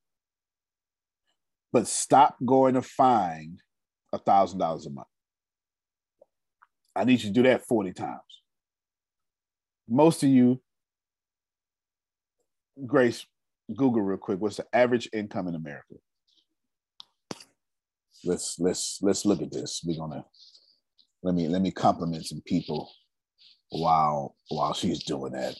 [1.72, 3.62] But stop going to find
[4.14, 5.08] a thousand dollars a month.
[6.98, 8.20] I need you to do that 40 times.
[9.88, 10.60] Most of you,
[12.86, 13.26] Grace,
[13.76, 15.96] Google real quick, what's the average income in America?
[18.24, 19.82] Let's let's let's look at this.
[19.86, 20.26] We're gonna
[21.22, 22.92] let me let me compliment some people
[23.70, 25.56] while while she's doing that.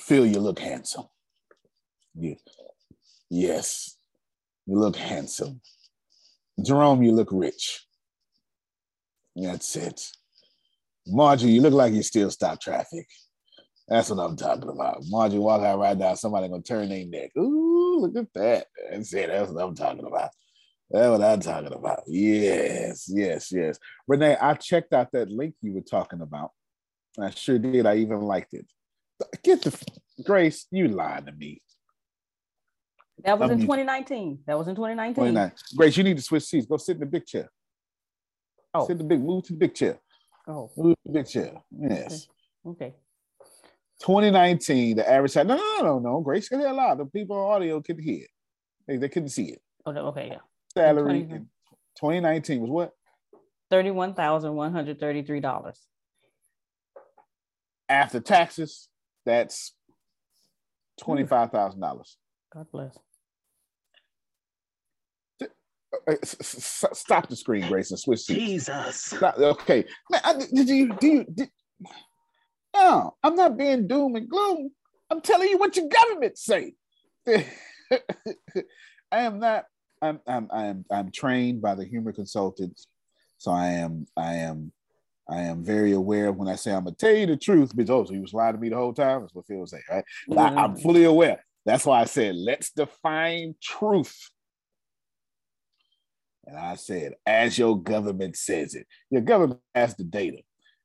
[0.00, 1.06] Phil, you look handsome.
[3.30, 3.96] Yes,
[4.66, 5.60] you look handsome.
[6.64, 7.86] Jerome, you look rich.
[9.36, 10.00] That's it.
[11.06, 13.06] Margie, you look like you still stop traffic.
[13.88, 15.02] That's what I'm talking about.
[15.08, 17.32] Margie walk out right now, somebody gonna turn their neck.
[17.36, 18.66] Ooh, look at that.
[18.90, 19.28] That's it.
[19.28, 20.30] That's what I'm talking about.
[20.90, 22.04] That's what I'm talking about.
[22.06, 23.78] Yes, yes, yes.
[24.06, 26.52] Renee, I checked out that link you were talking about.
[27.20, 27.86] I sure did.
[27.86, 28.66] I even liked it.
[29.42, 29.78] Get the
[30.22, 31.60] Grace, you lied to me.
[33.24, 34.40] That was in 2019.
[34.46, 35.14] That was in 2019.
[35.14, 35.52] 29.
[35.76, 36.66] Grace, you need to switch seats.
[36.66, 37.50] Go sit in the big chair.
[38.74, 38.86] Oh.
[38.86, 39.98] Sit the big, move to the big chair.
[40.48, 40.70] Oh.
[40.76, 41.62] Move to the big chair.
[41.70, 42.28] Yes.
[42.66, 42.86] Okay.
[42.86, 42.94] okay.
[44.00, 46.20] 2019, the average No, no, no, no.
[46.20, 46.98] Grace can hear a lot.
[46.98, 48.26] The people on audio could hear.
[48.86, 49.62] They, they couldn't see it.
[49.86, 50.38] Oh, okay, yeah
[50.74, 51.48] salary in
[51.96, 52.92] 2019 was what?
[53.72, 55.78] $31,133.
[57.88, 58.88] After taxes,
[59.24, 59.72] that's
[61.00, 62.16] $25,000.
[62.52, 62.98] God bless.
[66.08, 68.40] Uh, stop the screen, Grace, and switch seats.
[68.40, 68.96] Jesus.
[68.96, 69.38] Stop.
[69.38, 69.84] Okay.
[70.10, 71.50] Man, I, did you do you did,
[72.74, 74.70] no, I'm not being doom and gloom.
[75.10, 76.74] I'm telling you what your government say.
[77.28, 77.44] I
[79.12, 79.64] am not
[80.02, 82.88] I'm I'm I'm I'm trained by the humor consultants,
[83.38, 84.72] so I am I am
[85.28, 87.90] I am very aware of when I say I'm gonna tell you the truth, because
[87.90, 89.22] oh, so you was lying to me the whole time.
[89.22, 90.04] That's what Phil was saying, right?
[90.28, 90.58] Mm-hmm.
[90.58, 91.44] I, am fully aware.
[91.64, 94.30] That's why I said let's define truth.
[96.46, 100.38] And I said, as your government says it, your government has the data.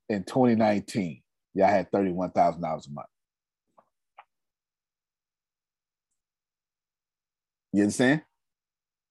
[0.08, 1.22] In 2019,
[1.54, 3.08] y'all had $31,000 a month.
[7.72, 8.22] You understand?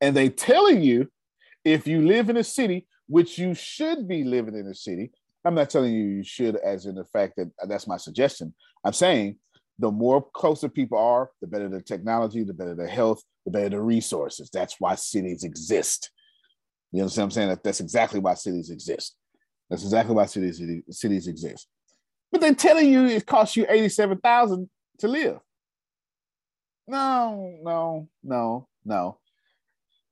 [0.01, 1.09] and they telling you
[1.64, 5.11] if you live in a city, which you should be living in a city.
[5.44, 8.55] I'm not telling you you should, as in the fact that uh, that's my suggestion.
[8.84, 9.36] I'm saying
[9.78, 13.68] the more closer people are, the better the technology, the better the health, the better
[13.70, 14.51] the resources.
[14.53, 16.11] That's why cities exist.
[16.93, 17.49] You understand what I'm saying?
[17.49, 19.16] That, that's exactly why cities exist.
[19.68, 21.66] That's exactly why cities cities exist.
[22.32, 25.39] But they're telling you it costs you 87,000 to live.
[26.86, 29.18] No, no, no, no.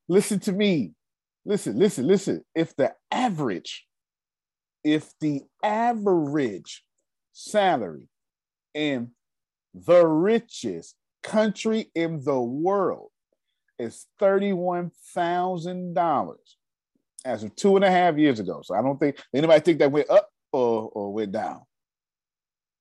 [0.09, 0.93] Listen to me.
[1.45, 2.43] Listen, listen, listen.
[2.55, 3.87] If the average,
[4.85, 6.85] if the average
[7.33, 8.09] salary
[8.75, 9.13] in
[9.75, 13.11] the richest country in the world
[13.79, 16.37] is $31,000
[17.27, 18.63] as of two and a half years ago.
[18.65, 21.63] So I don't think anybody think that went up or, or went down.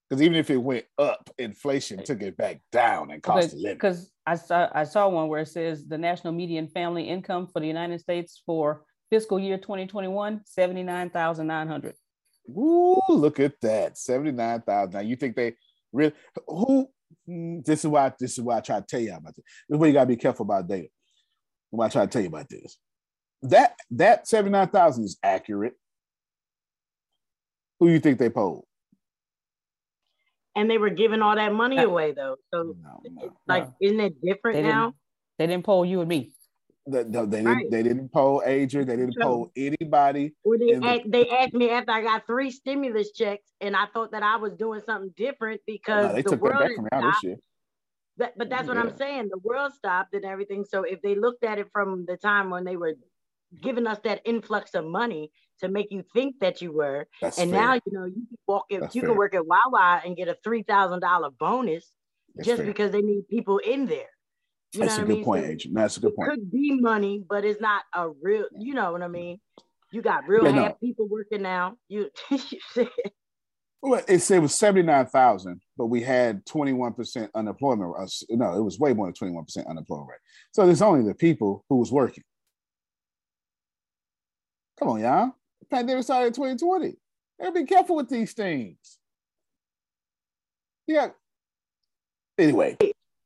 [0.10, 3.76] Because even if it went up, inflation took it back down and cost of living.
[3.76, 7.60] Because I saw I saw one where it says the national median family income for
[7.60, 11.96] the United States for fiscal year 2021, 79,900.
[12.50, 13.98] Ooh, look at that.
[13.98, 14.94] 79,000.
[14.94, 15.56] Now you think they
[15.92, 16.14] really
[16.48, 16.88] who
[17.28, 19.46] this is why this is why I try to tell you about this.
[19.68, 20.90] This is why you gotta be careful about data.
[21.72, 22.78] Why I try to tell you about this.
[23.50, 25.74] That that 79,000 is accurate.
[27.80, 28.66] Who you think they polled?
[30.56, 32.38] and they were giving all that money away though.
[32.54, 33.76] So no, no, like, no.
[33.82, 34.94] isn't it different they now?
[35.38, 36.32] They didn't poll you and me.
[36.88, 37.72] The, the, they didn't.
[37.72, 38.88] They didn't poll Adrian.
[38.88, 40.34] They didn't poll anybody.
[40.44, 43.88] Well, they, asked, the, they asked me after I got three stimulus checks, and I
[43.92, 46.88] thought that I was doing something different because they the took world that back from
[46.92, 47.36] out this year.
[48.18, 48.84] That, but that's what yeah.
[48.84, 49.30] I'm saying.
[49.32, 50.64] The world stopped and everything.
[50.64, 52.94] So if they looked at it from the time when they were
[53.62, 55.32] giving us that influx of money
[55.62, 57.08] to make you think that you were.
[57.22, 57.62] That's and fair.
[57.62, 59.10] now you know you can walk in, you fair.
[59.10, 61.90] can work at Wawa and get a three thousand dollar bonus
[62.36, 62.68] That's just fair.
[62.68, 64.10] because they need people in there.
[64.74, 65.24] You That's a good mean?
[65.24, 65.76] point, so Agent.
[65.76, 66.30] That's a good point.
[66.32, 68.46] Could be money, but it's not a real.
[68.58, 69.40] You know what I mean?
[69.92, 70.78] You got real yeah, no.
[70.82, 71.78] people working now.
[71.88, 72.40] You, you
[72.74, 72.90] said.
[73.82, 77.94] Well, it said it was 79,000, but we had 21% unemployment.
[77.96, 80.20] Uh, no, it was way more than 21% unemployment rate.
[80.54, 82.24] So there's only the people who was working.
[84.80, 85.32] Come on, y'all.
[85.70, 86.96] Pandemic started in 2020.
[87.40, 89.00] Gotta be careful with these things.
[90.88, 91.10] Yeah.
[92.38, 92.78] Anyway.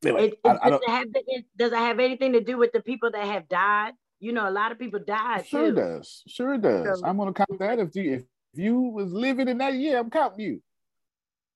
[0.04, 2.58] anyway it, it, I, I does, it have, it, does it have anything to do
[2.58, 3.94] with the people that have died?
[4.20, 5.48] You know, a lot of people died.
[5.48, 5.76] Sure too.
[5.76, 6.24] does.
[6.28, 7.00] Sure does.
[7.00, 8.24] So, I'm gonna count that if you if
[8.54, 10.62] you was living in that year, I'm counting you.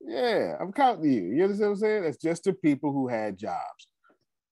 [0.02, 1.24] Yeah, I'm counting you.
[1.24, 2.04] You understand what I'm saying?
[2.04, 3.88] That's just the people who had jobs.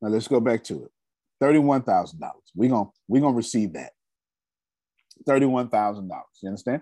[0.02, 0.92] Now let's go back to it.
[1.40, 2.52] Thirty-one thousand dollars.
[2.56, 3.92] We're gonna we're gonna receive that.
[5.26, 6.40] Thirty-one thousand dollars.
[6.42, 6.82] You understand?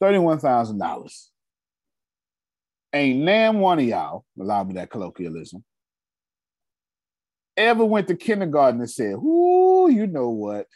[0.00, 1.30] Thirty-one thousand dollars.
[2.92, 5.64] Ain't damn one of y'all, allow me that colloquialism,
[7.56, 10.66] ever went to kindergarten and said, Ooh, you know what?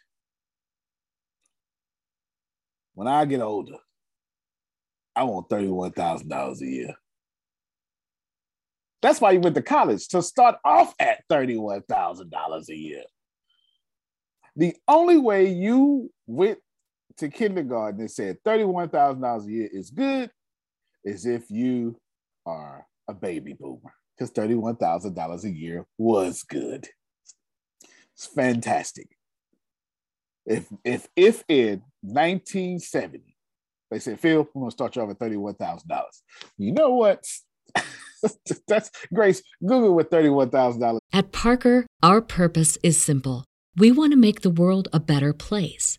[2.94, 3.76] When I get older,
[5.16, 6.94] I want $31,000 a year.
[9.02, 13.02] That's why you went to college to start off at $31,000 a year.
[14.56, 16.58] The only way you went
[17.20, 20.30] to kindergarten and said $31,000 a year is good
[21.04, 21.96] is if you
[22.46, 26.88] are a baby boomer, because $31,000 a year was good.
[28.14, 29.08] It's fantastic.
[30.46, 33.36] If if if in 1970
[33.90, 35.82] they said, Phil, we're gonna start you off at $31,000.
[36.58, 37.24] You know what?
[38.68, 39.42] That's Grace.
[39.60, 40.98] Google with $31,000.
[41.12, 43.44] At Parker, our purpose is simple.
[43.76, 45.98] We want to make the world a better place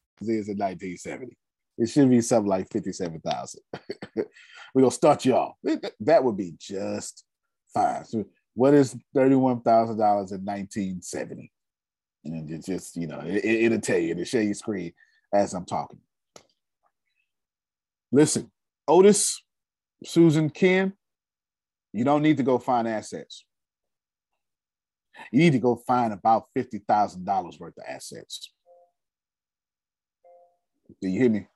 [0.21, 1.37] Is in 1970.
[1.77, 3.61] It should be something like 57,000.
[4.15, 5.55] We're going to start you off.
[5.99, 7.23] That would be just
[7.73, 8.05] fine.
[8.05, 11.51] So what is $31,000 in 1970?
[12.23, 14.93] And it just, you know, it, will tell you, it'll share your screen
[15.33, 15.99] as I'm talking.
[18.11, 18.51] Listen,
[18.87, 19.41] Otis,
[20.03, 20.93] Susan, Ken,
[21.93, 23.43] you don't need to go find assets.
[25.31, 28.53] You need to go find about $50,000 worth of assets.
[31.01, 31.47] Do you hear me?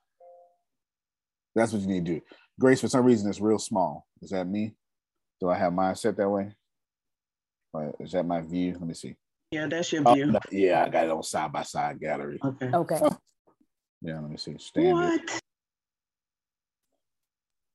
[1.55, 2.21] That's what you need to do.
[2.59, 4.05] Grace, for some reason, is real small.
[4.21, 4.75] Is that me?
[5.39, 6.53] Do I have mine set that way?
[7.73, 8.73] Or is that my view?
[8.73, 9.15] Let me see.
[9.51, 10.25] Yeah, that's your oh, view.
[10.27, 12.39] Oh, no, yeah, I got it on side by side gallery.
[12.43, 12.69] Okay.
[12.73, 12.99] Okay.
[14.01, 14.55] Yeah, let me see.
[14.57, 15.21] Standard.
[15.21, 15.39] What?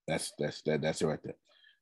[0.05, 1.37] That's that's that, that's it right there.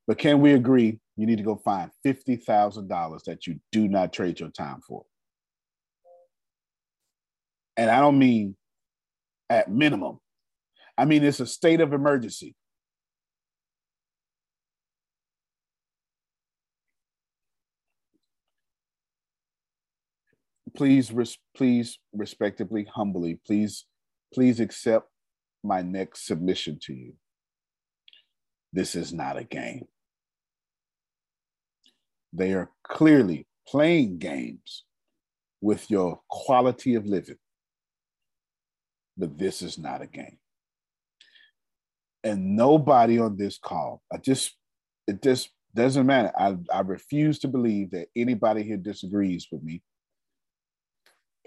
[0.06, 3.88] But can we agree you need to go find fifty thousand dollars that you do
[3.88, 5.04] not trade your time for?
[7.76, 8.56] And I don't mean
[9.50, 10.20] at minimum.
[10.96, 12.54] I mean it's a state of emergency.
[20.78, 23.84] Please, res- please, respectably, humbly, please,
[24.32, 25.08] please accept
[25.64, 27.14] my next submission to you.
[28.72, 29.86] This is not a game.
[32.32, 34.84] They are clearly playing games
[35.60, 37.38] with your quality of living.
[39.16, 40.38] But this is not a game.
[42.22, 44.54] And nobody on this call, I just,
[45.08, 46.30] it just doesn't matter.
[46.38, 49.82] I, I refuse to believe that anybody here disagrees with me.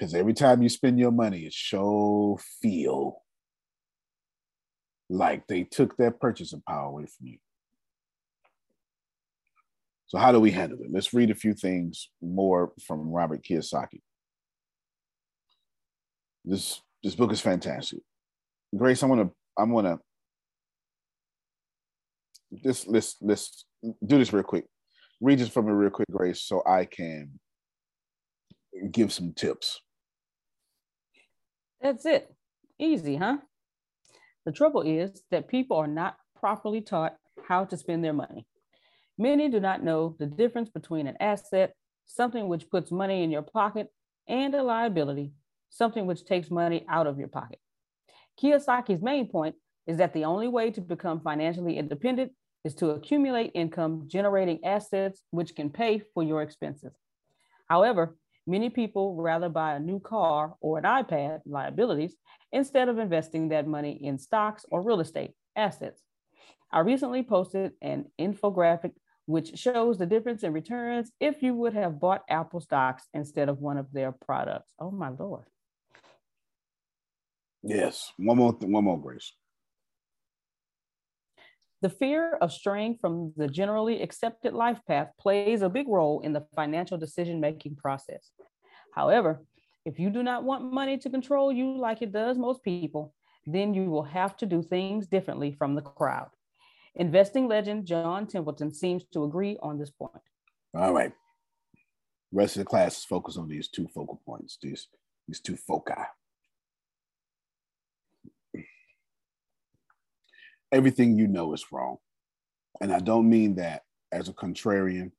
[0.01, 3.21] Because every time you spend your money, it sure feel
[5.11, 7.37] like they took that purchasing power away from you.
[10.07, 10.87] So how do we handle it?
[10.91, 14.01] Let's read a few things more from Robert Kiyosaki.
[16.43, 17.99] This this book is fantastic.
[18.75, 19.99] Grace, I want to I want to
[22.63, 24.65] just let's let's do this real quick.
[25.21, 27.39] Read this from me real quick, Grace, so I can
[28.91, 29.79] give some tips.
[31.81, 32.33] That's it.
[32.79, 33.37] Easy, huh?
[34.45, 37.15] The trouble is that people are not properly taught
[37.47, 38.45] how to spend their money.
[39.17, 41.73] Many do not know the difference between an asset,
[42.05, 43.87] something which puts money in your pocket,
[44.27, 45.33] and a liability,
[45.69, 47.59] something which takes money out of your pocket.
[48.41, 49.55] Kiyosaki's main point
[49.87, 52.31] is that the only way to become financially independent
[52.63, 56.93] is to accumulate income generating assets which can pay for your expenses.
[57.67, 58.15] However,
[58.47, 62.15] many people rather buy a new car or an iPad, liabilities,
[62.51, 66.01] instead of investing that money in stocks or real estate, assets.
[66.71, 68.93] I recently posted an infographic
[69.25, 73.59] which shows the difference in returns if you would have bought Apple stocks instead of
[73.59, 74.73] one of their products.
[74.79, 75.45] Oh my lord.
[77.63, 79.33] Yes, one more, th- one more, Grace.
[81.81, 86.31] The fear of straying from the generally accepted life path plays a big role in
[86.31, 88.29] the financial decision making process.
[88.93, 89.41] However,
[89.83, 93.15] if you do not want money to control you like it does most people,
[93.47, 96.29] then you will have to do things differently from the crowd.
[96.95, 100.21] Investing legend John Templeton seems to agree on this point.
[100.75, 101.13] All right.
[102.31, 104.87] Rest of the class is focused on these two focal points, these,
[105.27, 105.93] these two foci.
[110.71, 111.97] Everything you know is wrong.
[112.79, 115.11] And I don't mean that as a contrarian.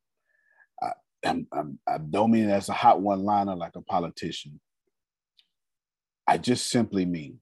[0.82, 0.92] I,
[1.24, 4.60] I'm, I'm, I don't mean as a hot one liner like a politician.
[6.26, 7.40] I just simply mean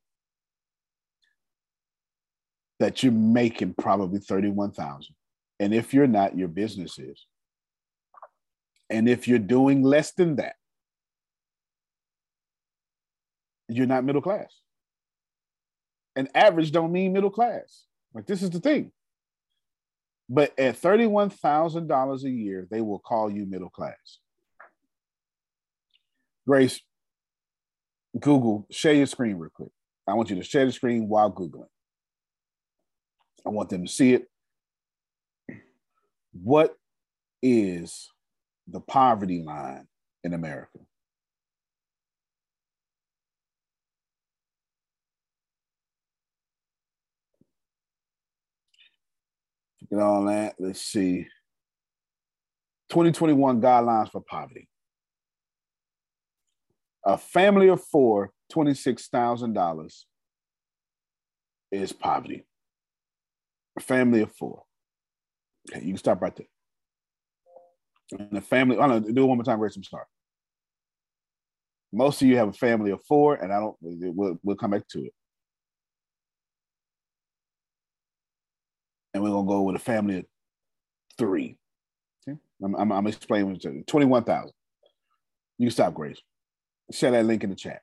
[2.81, 5.15] that you're making probably 31,000.
[5.61, 7.27] And if you're not, your business is.
[8.89, 10.55] And if you're doing less than that,
[13.69, 14.53] you're not middle class.
[16.17, 17.85] And average don't mean middle class.
[18.15, 18.93] Like this is the thing.
[20.29, 24.19] But at $31,000 a year, they will call you middle class.
[26.47, 26.81] Grace,
[28.19, 29.71] Google, share your screen real quick.
[30.07, 31.69] I want you to share the screen while Googling.
[33.47, 34.27] I want them to see it.
[36.33, 36.77] What
[37.43, 38.09] is
[38.69, 39.87] the poverty line
[40.23, 40.79] in America?
[49.91, 50.55] And all that.
[50.59, 51.27] Let's see.
[52.91, 54.69] 2021 guidelines for poverty.
[57.05, 60.05] A family of four, $26,000
[61.73, 62.45] is poverty.
[63.79, 64.65] A family of four.
[65.71, 66.47] Okay, you can stop right there.
[68.19, 69.77] And the family, I don't know, do it one more time, Grace.
[69.77, 70.05] I'm sorry.
[71.93, 74.87] Most of you have a family of four, and I don't, we'll, we'll come back
[74.89, 75.13] to it.
[79.13, 80.25] And we're gonna go with a family of
[81.19, 81.57] three.
[82.29, 82.39] Okay?
[82.63, 83.85] I'm, I'm, I'm explaining to you.
[83.87, 84.53] 21,000.
[85.59, 86.21] You can stop, Grace.
[86.93, 87.83] Share that link in the chat.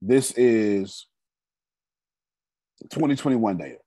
[0.00, 1.06] This is
[2.90, 3.78] 2021 data.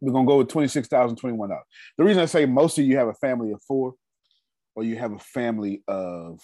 [0.00, 1.58] We're gonna go with $26,021.
[1.96, 3.94] The reason I say most of you have a family of four,
[4.74, 6.40] or you have a family of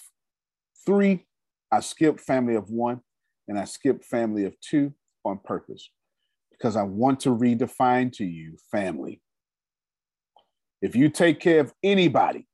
[0.86, 1.26] three,
[1.70, 3.00] I skipped family of one,
[3.48, 4.94] and I skipped family of two
[5.24, 5.88] on purpose
[6.60, 9.22] because I want to redefine to you family.
[10.82, 12.46] If you take care of anybody,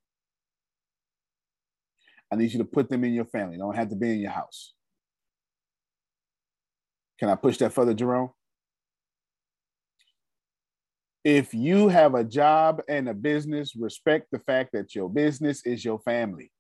[2.33, 3.57] I need you to put them in your family.
[3.57, 4.75] They don't have to be in your house.
[7.19, 8.31] Can I push that further, Jerome?
[11.25, 15.85] If you have a job and a business, respect the fact that your business is
[15.85, 16.53] your family.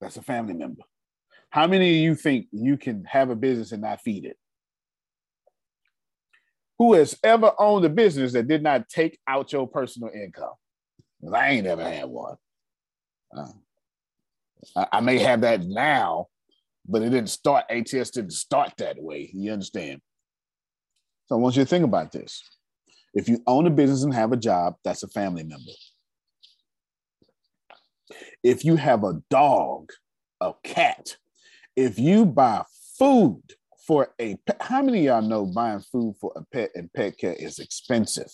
[0.00, 0.82] That's a family member.
[1.50, 4.36] How many of you think you can have a business and not feed it?
[6.78, 10.54] Who has ever owned a business that did not take out your personal income?
[11.32, 12.36] I ain't ever had one.
[13.36, 13.48] Uh,
[14.76, 16.28] I, I may have that now,
[16.86, 17.64] but it didn't start.
[17.70, 19.30] ATS didn't start that way.
[19.32, 20.00] You understand?
[21.26, 22.42] So I want you to think about this.
[23.14, 25.72] If you own a business and have a job, that's a family member.
[28.42, 29.90] If you have a dog,
[30.40, 31.16] a cat,
[31.74, 32.64] if you buy
[32.98, 33.42] food
[33.86, 37.34] for a pet, how many y'all know buying food for a pet and pet care
[37.34, 38.30] is expensive?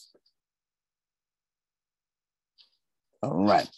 [3.22, 3.68] All right.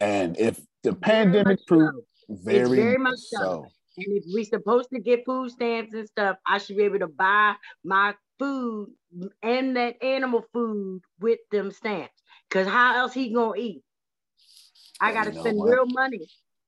[0.00, 1.98] And if the very pandemic proved
[2.28, 3.38] very, very much so.
[3.38, 3.66] so.
[3.98, 7.08] And if we're supposed to get food stamps and stuff, I should be able to
[7.08, 8.90] buy my food
[9.42, 12.12] and that animal food with them stamps.
[12.50, 13.82] Cause how else he gonna eat?
[15.00, 15.70] I gotta spend what?
[15.70, 16.20] real money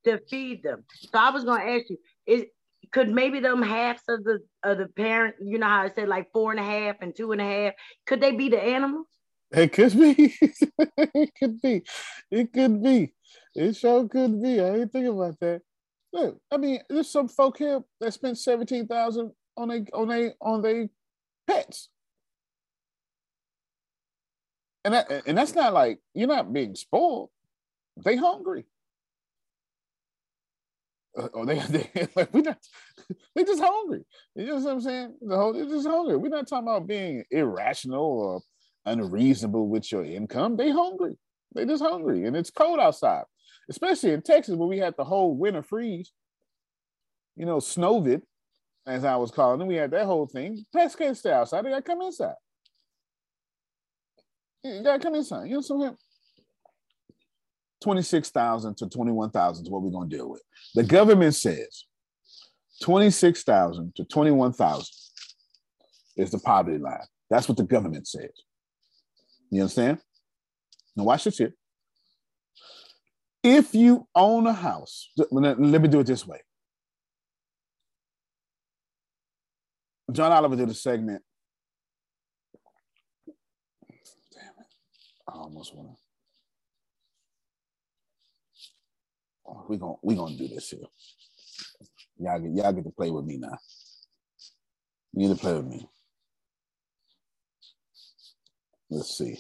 [0.05, 0.85] to feed them.
[1.13, 2.45] So I was gonna ask you, is
[2.93, 6.33] could maybe them halves of the of the parent, you know how I said like
[6.33, 7.75] four and a half and two and a half,
[8.07, 9.07] could they be the animals?
[9.51, 10.35] It could be.
[10.99, 11.83] it could be.
[12.31, 13.15] It could be.
[13.55, 14.61] It sure could be.
[14.61, 15.63] I didn't think about that.
[16.13, 20.33] Look, I mean, there's some folk here that spent seventeen thousand on a on a
[20.41, 20.89] on their
[21.47, 21.89] pets.
[24.85, 27.31] And that, and that's not like you're not being spoiled.
[28.05, 28.65] They hungry.
[31.17, 32.59] Uh, or they, they like we not
[33.35, 34.05] they just hungry.
[34.35, 35.15] You know what I'm saying?
[35.21, 36.17] The whole they're just hungry.
[36.17, 38.41] We're not talking about being irrational or
[38.85, 40.57] unreasonable with your income.
[40.57, 41.15] They hungry.
[41.55, 42.25] They just hungry.
[42.25, 43.25] And it's cold outside.
[43.71, 46.13] Especially in Texas where we had the whole winter freeze.
[47.37, 48.23] You know, snowvid,
[48.87, 49.67] as I was calling it.
[49.67, 50.65] We had that whole thing.
[50.75, 51.65] Pets can't stay outside.
[51.65, 52.35] They gotta come inside.
[54.65, 55.45] You gotta come inside.
[55.45, 55.97] You know what I'm saying?
[57.81, 60.43] 26,000 to 21,000 is what we're going to deal with.
[60.75, 61.85] The government says
[62.83, 64.87] 26,000 to 21,000
[66.17, 67.07] is the poverty line.
[67.31, 68.31] That's what the government says.
[69.51, 69.99] You understand?
[70.97, 71.55] Now watch this here.
[73.43, 76.41] If you own a house, let me do it this way.
[80.11, 81.23] John Oliver did a segment.
[84.33, 84.67] Damn it.
[85.29, 85.95] I almost want to.
[89.38, 89.38] Oh,
[89.69, 90.81] we gonna we gonna do this here.
[92.19, 93.59] Y'all get y'all get to play with me now.
[95.13, 95.89] You get to play with me.
[98.91, 99.39] Let's see.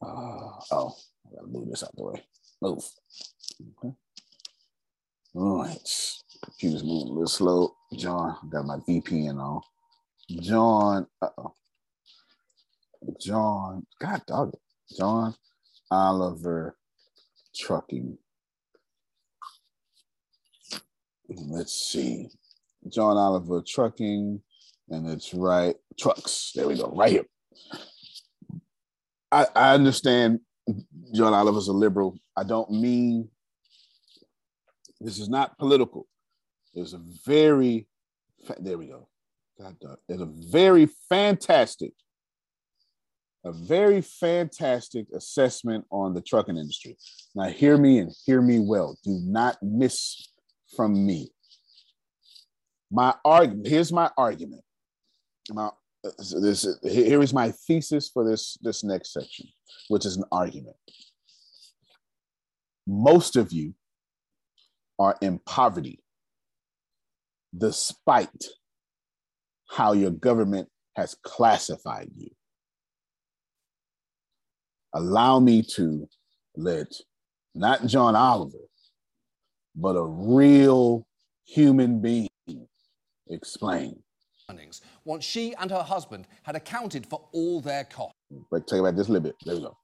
[0.00, 0.94] Uh, oh,
[1.26, 2.24] I gotta move this out the way.
[2.62, 2.84] Move.
[3.60, 3.94] Okay.
[5.34, 5.78] All right.
[6.42, 7.74] Computer's moving a little slow.
[7.96, 9.60] John, got my VPN on.
[10.40, 11.54] John, uh-oh.
[13.20, 14.96] John, God dog it.
[14.96, 15.34] John
[15.90, 16.76] Oliver
[17.54, 18.18] Trucking.
[21.28, 22.28] Let's see.
[22.88, 24.40] John Oliver Trucking,
[24.88, 25.76] and it's right.
[25.98, 26.52] Trucks.
[26.54, 26.92] There we go.
[26.94, 27.26] Right here.
[29.30, 30.40] I, I understand
[31.12, 32.18] John Oliver's a liberal.
[32.36, 33.28] I don't mean
[35.00, 36.06] this is not political.
[36.74, 37.86] There's a very,
[38.58, 39.08] there we go.
[39.60, 41.92] God, uh, There's a very fantastic,
[43.44, 46.96] a very fantastic assessment on the trucking industry.
[47.34, 48.96] Now, hear me and hear me well.
[49.04, 50.27] Do not miss
[50.74, 51.30] from me.
[52.90, 54.62] My argument, here's my argument.
[55.50, 55.70] My,
[56.30, 59.46] this, here is my thesis for this, this next section,
[59.88, 60.76] which is an argument.
[62.86, 63.74] Most of you
[64.98, 66.02] are in poverty
[67.56, 68.44] despite
[69.70, 72.30] how your government has classified you.
[74.94, 76.08] Allow me to
[76.56, 76.92] let
[77.54, 78.67] not John Oliver,
[79.78, 81.06] but a real
[81.44, 82.28] human being
[83.28, 84.02] explain.
[85.04, 88.14] Once she and her husband had accounted for all their costs.
[88.50, 89.36] But tell you about this a little bit.
[89.44, 89.76] There we go.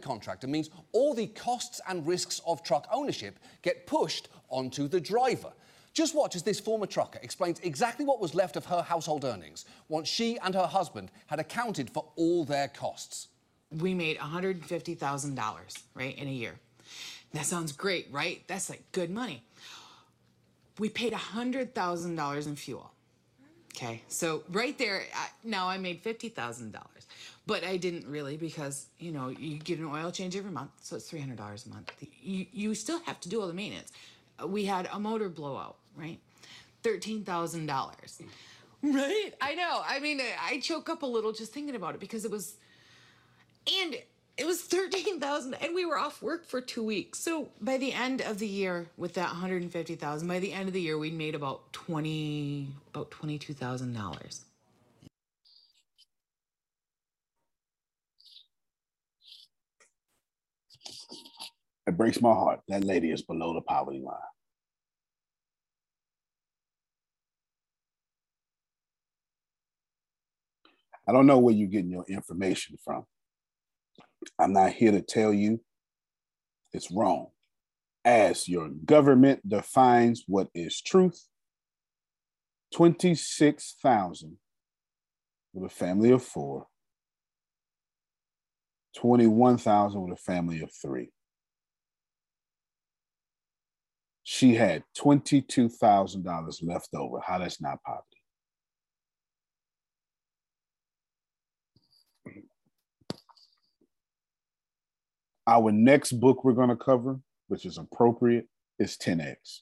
[0.00, 5.52] Contractor means all the costs and risks of truck ownership get pushed onto the driver.
[5.92, 9.66] Just watch as this former trucker explains exactly what was left of her household earnings
[9.88, 13.28] once she and her husband had accounted for all their costs.
[13.70, 16.54] We made $150,000, right, in a year.
[17.32, 18.42] That sounds great, right?
[18.46, 19.42] That's like good money.
[20.78, 22.90] We paid $100,000 in fuel.
[23.74, 26.74] Okay, so right there, I, now I made $50,000.
[27.46, 30.94] But I didn't really because, you know, you get an oil change every month, so
[30.94, 31.92] it's $300 a month.
[32.22, 33.90] You, you still have to do all the maintenance.
[34.46, 36.18] We had a motor blowout right?
[36.84, 38.22] $13,000.
[38.84, 39.32] Right?
[39.40, 39.82] I know.
[39.86, 42.54] I mean, I choke up a little just thinking about it because it was,
[43.80, 43.96] and
[44.38, 47.18] it was 13,000 and we were off work for two weeks.
[47.18, 50.80] So by the end of the year with that 150,000, by the end of the
[50.80, 54.40] year, we'd made about 20, about $22,000.
[61.86, 62.60] It breaks my heart.
[62.68, 64.16] That lady is below the poverty line.
[71.08, 73.04] I don't know where you're getting your information from.
[74.38, 75.60] I'm not here to tell you
[76.72, 77.28] it's wrong.
[78.04, 81.28] As your government defines what is truth,
[82.74, 84.38] 26,000
[85.52, 86.66] with a family of four,
[88.96, 91.10] 21,000 with a family of three.
[94.24, 97.20] She had $22,000 left over.
[97.20, 98.11] How that's not poverty.
[105.52, 108.46] Our next book we're going to cover, which is appropriate,
[108.78, 109.58] is 10X.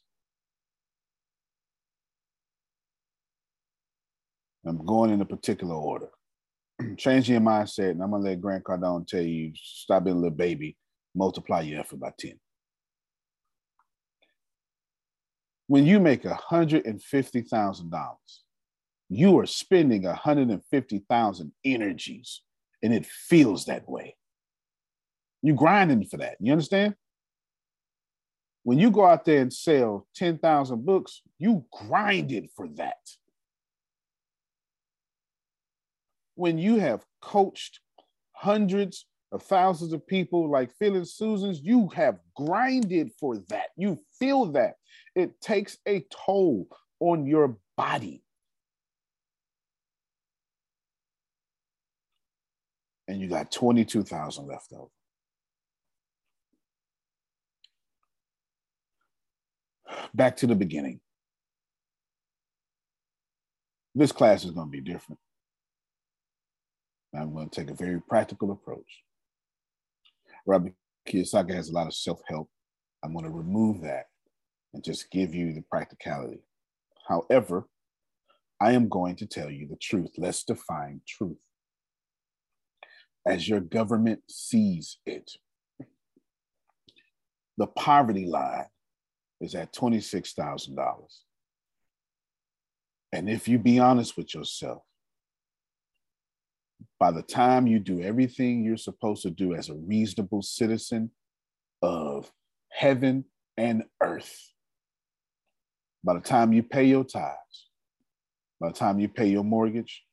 [4.64, 6.10] I'm going in a particular order.
[6.96, 10.36] Changing your mindset, and I'm gonna let Grant Cardone tell you stop being a little
[10.36, 10.76] baby,
[11.16, 12.38] multiply your effort by 10.
[15.66, 18.16] When you make $150,000,
[19.08, 22.42] you are spending 150,000 energies,
[22.80, 24.14] and it feels that way.
[25.42, 26.36] You grinding for that.
[26.40, 26.94] You understand?
[28.62, 32.98] When you go out there and sell 10,000 books, you grinded for that.
[36.34, 37.80] When you have coached
[38.32, 43.68] hundreds of thousands of people like Phil and Susan's, you have grinded for that.
[43.76, 44.74] You feel that.
[45.14, 46.68] It takes a toll
[47.00, 48.22] on your body.
[53.08, 54.88] And you got 22,000 left over.
[60.14, 61.00] Back to the beginning.
[63.94, 65.18] This class is going to be different.
[67.14, 69.02] I'm going to take a very practical approach.
[70.46, 70.72] Robert
[71.08, 72.48] Kiyosaki has a lot of self help.
[73.02, 74.04] I'm going to remove that
[74.72, 76.40] and just give you the practicality.
[77.08, 77.66] However,
[78.60, 80.10] I am going to tell you the truth.
[80.18, 81.38] Let's define truth
[83.26, 85.32] as your government sees it.
[87.58, 88.66] The poverty line
[89.40, 90.76] is at $26,000.
[93.12, 94.82] And if you be honest with yourself,
[96.98, 101.10] by the time you do everything you're supposed to do as a reasonable citizen
[101.82, 102.30] of
[102.70, 103.24] heaven
[103.56, 104.52] and earth,
[106.04, 107.68] by the time you pay your tithes,
[108.60, 110.04] by the time you pay your mortgage,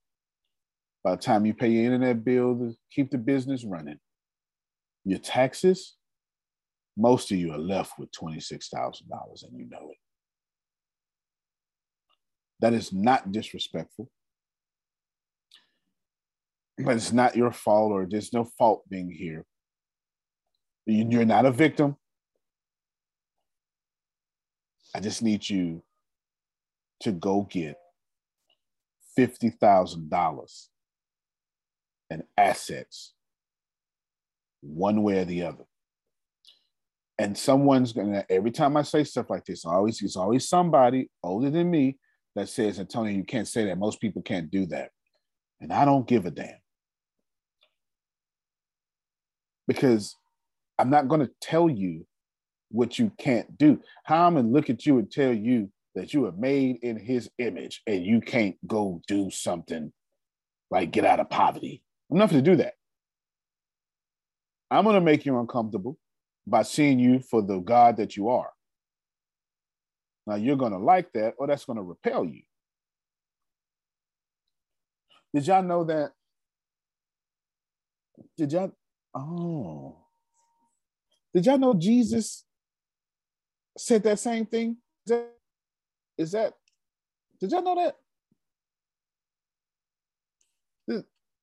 [1.03, 3.99] by the time you pay your internet bill to keep the business running,
[5.03, 5.96] your taxes,
[6.97, 9.97] most of you are left with $26,000 and you know it.
[12.59, 14.09] That is not disrespectful,
[16.79, 19.45] but it's not your fault or there's no fault being here.
[20.87, 21.97] You're not a victim.
[24.95, 25.83] I just need you
[27.01, 27.77] to go get
[29.15, 30.67] $50,000
[32.09, 33.13] in assets,
[34.61, 35.66] one way or the other
[37.19, 41.49] and someone's gonna every time I say stuff like this, always it's always somebody older
[41.49, 41.97] than me
[42.35, 43.79] that says, Antonio, you can't say that.
[43.79, 44.91] Most people can't do that.
[45.59, 46.59] And I don't give a damn.
[49.67, 50.15] Because
[50.77, 52.05] I'm not gonna tell you
[52.69, 53.81] what you can't do.
[54.03, 57.29] How I'm gonna look at you and tell you that you are made in his
[57.39, 59.91] image and you can't go do something
[60.69, 61.81] like get out of poverty.
[62.11, 62.75] I'm not gonna do that.
[64.69, 65.97] I'm gonna make you uncomfortable
[66.47, 68.49] by seeing you for the God that you are.
[70.25, 72.41] Now you're going to like that, or that's going to repel you.
[75.33, 76.11] Did y'all know that?
[78.37, 78.71] Did y'all?
[79.13, 79.97] Oh.
[81.33, 82.45] Did y'all know Jesus
[83.77, 84.77] said that same thing?
[85.05, 85.29] Is that,
[86.17, 86.53] is that
[87.39, 87.95] did y'all know that?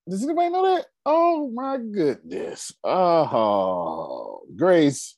[0.08, 0.86] Does anybody know that?
[1.06, 2.72] Oh my goodness.
[2.84, 5.16] Oh, Grace,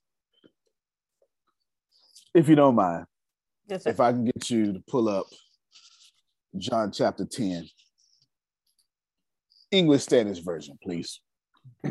[2.34, 3.06] if you don't mind,
[3.66, 5.26] yes, if I can get you to pull up
[6.56, 7.68] John chapter 10,
[9.72, 11.20] English Standard Version, please.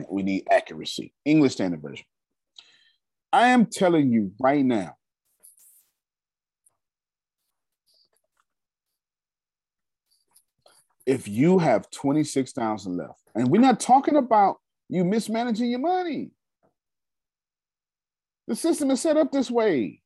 [0.10, 1.14] We need accuracy.
[1.26, 2.06] English Standard Version.
[3.34, 4.96] I am telling you right now,
[11.06, 14.58] if you have 26,000 left, and we're not talking about
[14.90, 16.32] you mismanaging your money.
[18.48, 20.02] The system is set up this way.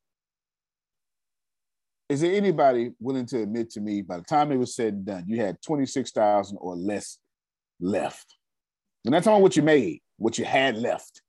[2.08, 5.06] Is there anybody willing to admit to me by the time it was said and
[5.06, 7.18] done, you had 26,000 or less
[7.78, 8.34] left?
[9.04, 11.22] And that's on what you made, what you had left.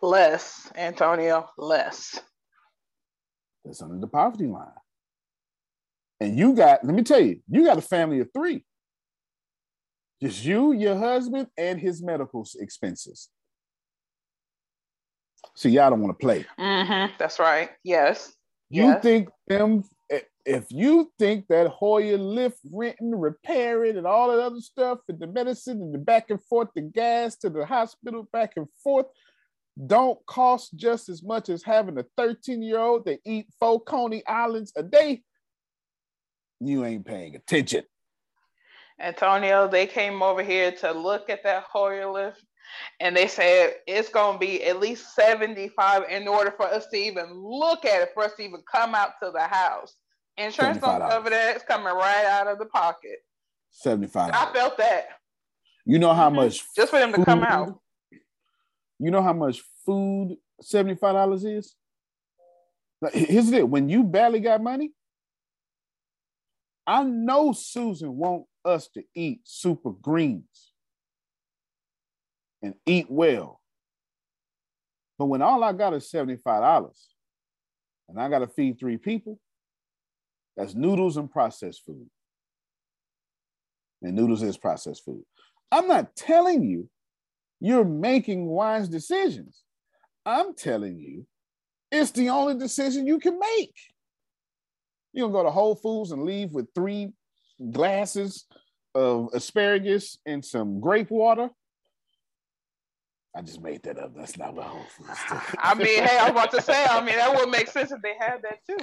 [0.00, 2.18] Less, Antonio, less.
[3.64, 4.68] That's under the poverty line.
[6.20, 8.64] And you got, let me tell you, you got a family of three.
[10.22, 13.28] Just you, your husband, and his medical expenses.
[15.54, 16.46] See, y'all don't want to play.
[16.58, 17.14] Mm-hmm.
[17.18, 17.70] That's right.
[17.84, 18.32] Yes.
[18.70, 19.02] You yes.
[19.02, 19.84] think them
[20.46, 25.26] if you think that Hoyer lift, renting, repairing, and all that other stuff, and the
[25.26, 29.06] medicine and the back and forth, the gas to the hospital back and forth,
[29.86, 34.24] don't cost just as much as having a 13 year old that eat four Coney
[34.26, 35.22] Islands a day,
[36.60, 37.84] you ain't paying attention.
[39.00, 42.42] Antonio, they came over here to look at that Hoyer lift
[43.00, 46.96] and they said it's going to be at least 75 in order for us to
[46.96, 49.94] even look at it, for us to even come out to the house.
[50.38, 51.56] Insurance don't cover that.
[51.56, 53.18] It's coming right out of the pocket.
[53.70, 55.08] 75 I felt that.
[55.84, 56.36] You know how mm-hmm.
[56.36, 57.78] much just for them to come out.
[58.98, 61.74] You know how much food $75 is?
[63.00, 63.68] Like, here's it.
[63.68, 64.92] When you barely got money,
[66.86, 70.72] I know Susan want us to eat super greens
[72.62, 73.60] and eat well.
[75.18, 76.90] But when all I got is $75
[78.08, 79.40] and I got to feed three people,
[80.56, 82.08] that's noodles and processed food.
[84.02, 85.24] And noodles is processed food.
[85.72, 86.88] I'm not telling you
[87.60, 89.62] you're making wise decisions.
[90.24, 91.26] I'm telling you
[91.90, 93.74] it's the only decision you can make.
[95.16, 97.08] You don't go to Whole Foods and leave with three
[97.72, 98.44] glasses
[98.94, 101.48] of asparagus and some grape water.
[103.34, 104.14] I just made that up.
[104.14, 105.18] That's not what Whole Foods.
[105.58, 106.84] I mean, hey, I was about to say.
[106.84, 108.76] I mean, that would make sense if they had that too.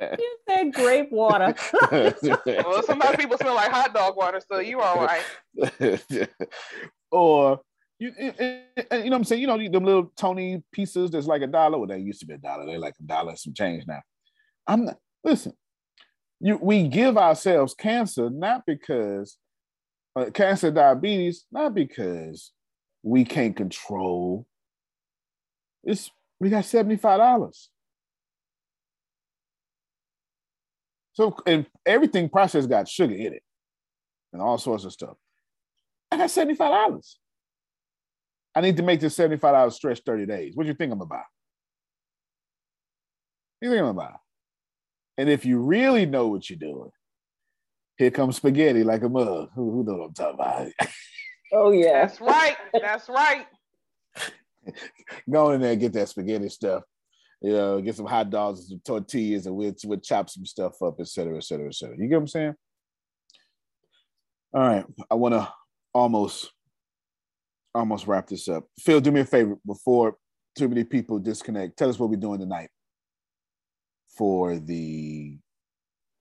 [0.00, 1.56] You said grape water.
[2.46, 5.24] well, sometimes people smell like hot dog water, so you all right.
[7.10, 7.60] or
[7.98, 9.40] you, and you know what I'm saying?
[9.40, 11.78] You know, them little Tony pieces that's like a dollar.
[11.78, 12.64] Well, they used to be a dollar.
[12.64, 14.02] They're like a dollar and some change now.
[14.68, 15.52] I'm not, listen,
[16.40, 19.36] you, we give ourselves cancer not because
[20.14, 22.52] uh, cancer, diabetes, not because
[23.02, 24.46] we can't control.
[25.84, 27.68] It's we got $75.
[31.14, 33.42] So and everything processed got sugar in it
[34.32, 35.16] and all sorts of stuff.
[36.10, 37.16] I got $75.
[38.54, 40.54] I need to make this $75 stretch 30 days.
[40.54, 41.24] What do you think I'm about?
[43.58, 44.21] What you think I'm about?
[45.18, 46.90] And if you really know what you're doing,
[47.96, 49.50] here comes spaghetti like a mug.
[49.54, 50.90] Who, who knows what I'm talking about?
[51.54, 52.06] Oh yeah.
[52.06, 52.56] That's right.
[52.72, 53.44] That's right.
[55.30, 56.82] Go in there and get that spaghetti stuff
[57.42, 60.80] you know, get some hot dogs and some tortillas, and we'll, we'll chop some stuff
[60.80, 61.96] up, et cetera, et cetera, et cetera.
[61.98, 62.54] You get what I'm saying?
[64.54, 65.52] All right, I want to
[65.92, 66.52] almost
[67.74, 68.64] almost wrap this up.
[68.78, 70.16] Phil, do me a favor before
[70.56, 71.76] too many people disconnect.
[71.76, 72.68] Tell us what we're doing tonight
[74.16, 75.38] for the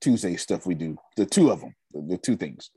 [0.01, 0.97] Tuesday stuff we do.
[1.18, 2.72] The two of them, the, two things.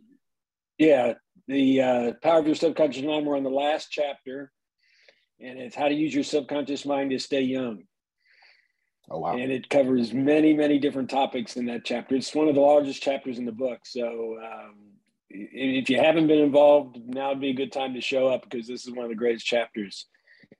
[0.79, 1.15] Yeah,
[1.49, 3.27] the uh, power of your subconscious mind.
[3.27, 4.51] We're on the last chapter,
[5.41, 7.85] and it's how to use your subconscious mind to stay young.
[9.11, 9.37] Oh wow!
[9.37, 12.15] And it covers many, many different topics in that chapter.
[12.15, 13.81] It's one of the largest chapters in the book.
[13.85, 14.75] So um,
[15.31, 18.67] if you haven't been involved, now would be a good time to show up because
[18.67, 20.07] this is one of the greatest chapters.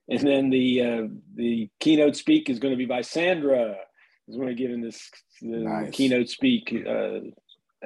[0.09, 1.03] And then the uh,
[1.35, 3.77] the keynote speak is going to be by Sandra.
[4.29, 5.11] Is going to give in this
[5.43, 5.91] the nice.
[5.91, 7.21] keynote speak uh,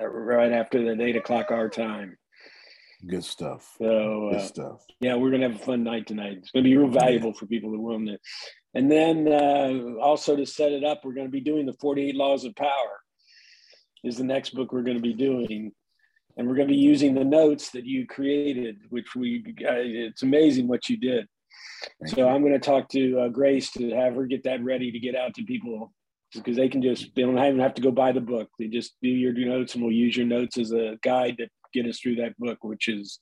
[0.01, 2.16] right after the eight o'clock our time.
[3.06, 3.74] Good stuff.
[3.78, 4.85] So good uh, stuff.
[5.01, 6.39] Yeah, we're gonna have a fun night tonight.
[6.39, 7.39] It's gonna be real valuable yeah.
[7.39, 8.20] for people that want it.
[8.74, 12.15] And then uh, also to set it up, we're going to be doing the 48
[12.15, 13.01] Laws of Power,
[14.05, 15.73] is the next book we're going to be doing.
[16.36, 20.23] And we're going to be using the notes that you created, which we, uh, it's
[20.23, 21.27] amazing what you did.
[22.01, 22.28] Thank so you.
[22.28, 25.16] I'm going to talk to uh, Grace to have her get that ready to get
[25.16, 25.93] out to people
[26.35, 28.49] because they can just, they don't even have to go buy the book.
[28.59, 31.87] They just do your notes and we'll use your notes as a guide to get
[31.87, 33.21] us through that book, which is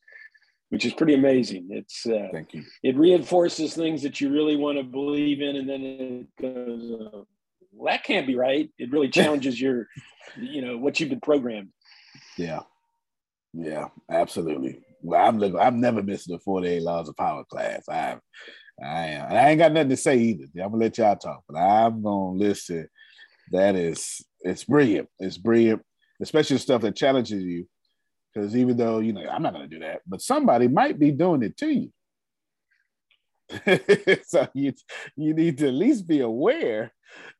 [0.70, 1.69] which is pretty amazing.
[1.70, 2.65] It's uh, thank you.
[2.83, 7.23] It reinforces things that you really want to believe in, and then it goes, uh,
[7.73, 9.87] "Well, that can't be right." It really challenges your,
[10.37, 11.69] you know, what you've been programmed.
[12.37, 12.61] Yeah,
[13.53, 14.81] yeah, absolutely.
[15.03, 15.59] Well, I'm looking.
[15.59, 17.89] I'm never missing the 48 laws of power class.
[17.89, 18.19] I,
[18.83, 19.33] I am.
[19.33, 20.45] I ain't got nothing to say either.
[20.57, 22.89] I'm gonna let y'all talk, but I'm gonna listen.
[23.52, 25.09] That is, it's brilliant.
[25.18, 25.82] It's brilliant,
[26.20, 27.66] especially stuff that challenges you
[28.36, 31.10] because even though, you know, I'm not going to do that, but somebody might be
[31.10, 31.90] doing it to you.
[34.27, 34.74] so you,
[35.16, 36.93] you need to at least be aware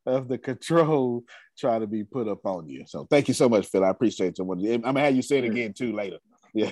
[0.07, 1.25] of the control
[1.59, 2.85] trying to be put up on you.
[2.87, 3.85] So thank you so much, Phil.
[3.85, 4.51] I appreciate you.
[4.51, 6.19] I'm gonna have you say it again too later.
[6.55, 6.71] Yeah,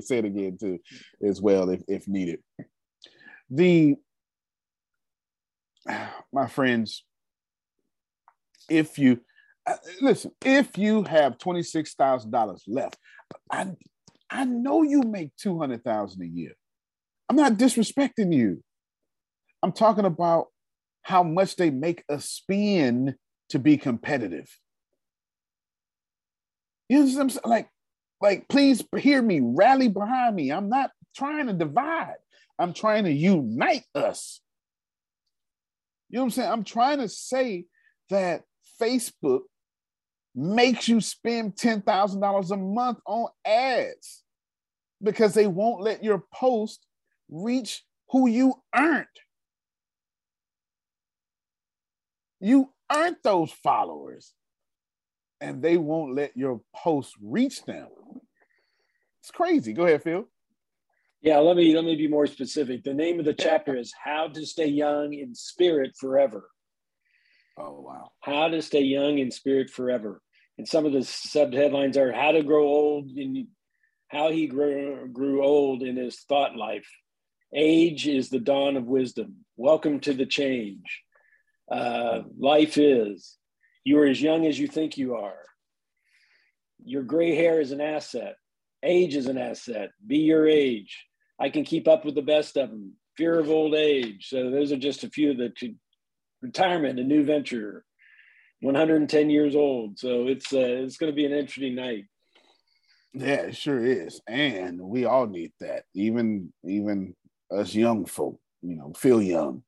[0.00, 0.80] say it again too,
[1.24, 2.40] as well if, if needed.
[3.48, 3.94] The
[6.32, 7.04] my friends,
[8.72, 9.20] if you
[9.66, 12.98] uh, listen, if you have twenty six thousand dollars left,
[13.50, 13.68] I
[14.30, 16.52] I know you make two hundred thousand a year.
[17.28, 18.62] I'm not disrespecting you.
[19.62, 20.46] I'm talking about
[21.02, 23.14] how much they make a spin
[23.50, 24.48] to be competitive.
[26.88, 27.42] You know what I'm saying?
[27.44, 27.68] Like,
[28.20, 30.50] like, please hear me, rally behind me.
[30.50, 32.16] I'm not trying to divide.
[32.58, 34.40] I'm trying to unite us.
[36.08, 36.50] You know what I'm saying?
[36.50, 37.64] I'm trying to say
[38.10, 38.42] that
[38.80, 39.42] Facebook
[40.34, 44.22] makes you spend $10,000 a month on ads
[45.02, 46.86] because they won't let your post
[47.28, 49.06] reach who you aren't.
[52.40, 54.32] You aren't those followers,
[55.40, 57.88] and they won't let your post reach them.
[59.20, 59.72] It's crazy.
[59.72, 60.28] Go ahead, Phil.
[61.20, 62.82] Yeah, let me let me be more specific.
[62.82, 66.50] The name of the chapter is "How to Stay Young in Spirit Forever."
[67.58, 68.10] Oh wow!
[68.20, 70.22] How to stay young in spirit forever,
[70.58, 73.46] and some of the sub headlines are "How to grow old and
[74.08, 76.88] how he grew grew old in his thought life."
[77.54, 79.44] Age is the dawn of wisdom.
[79.56, 81.02] Welcome to the change.
[81.70, 83.36] Uh, life is.
[83.84, 85.44] You are as young as you think you are.
[86.84, 88.36] Your gray hair is an asset.
[88.82, 89.90] Age is an asset.
[90.06, 91.06] Be your age.
[91.38, 92.94] I can keep up with the best of them.
[93.16, 94.28] Fear of old age.
[94.28, 95.52] So those are just a few of the
[96.42, 97.84] retirement, a new venture.
[98.62, 99.98] 110 years old.
[99.98, 102.06] So it's uh, it's going to be an interesting night.
[103.12, 105.84] Yeah, it sure is, and we all need that.
[105.94, 107.14] Even even
[107.50, 109.62] us young folk, you know, feel young.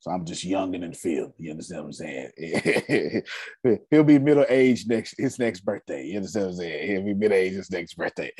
[0.00, 1.32] So I'm just young and in the.
[1.38, 3.22] You understand what I'm saying?
[3.90, 6.06] He'll be middle age next his next birthday.
[6.06, 6.90] You understand what I'm saying?
[6.90, 8.32] He'll be middle age his next birthday.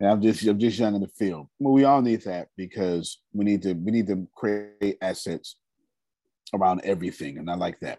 [0.00, 1.48] And I'm just I'm just young in the field.
[1.60, 5.56] But we all need that because we need to we need to create assets
[6.54, 7.38] around everything.
[7.38, 7.98] And I like that.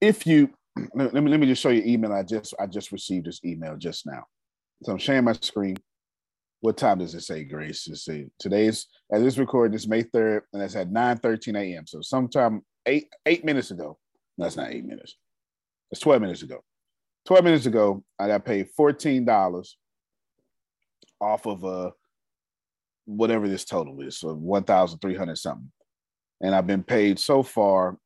[0.00, 0.50] If you
[0.94, 2.12] let me let me just show you email.
[2.12, 4.24] I just I just received this email just now.
[4.82, 5.76] So I'm sharing my screen.
[6.60, 7.86] What time does it say, Grace?
[7.86, 11.86] It say today's as this recording is May 3rd, and it's at 9 13 a.m.
[11.86, 13.98] So sometime eight eight minutes ago.
[14.36, 15.16] No, that's not eight minutes.
[15.90, 16.62] It's 12 minutes ago.
[17.26, 19.68] 12 minutes ago, I got paid $14
[21.20, 21.90] off of uh
[23.04, 25.72] whatever this total is, so 1,300 something.
[26.40, 27.96] And I've been paid so far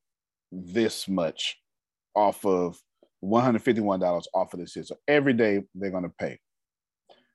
[0.51, 1.59] this much
[2.15, 2.79] off of
[3.25, 4.77] $151 off of this.
[4.77, 4.85] year.
[4.85, 6.39] So every day they're going to pay.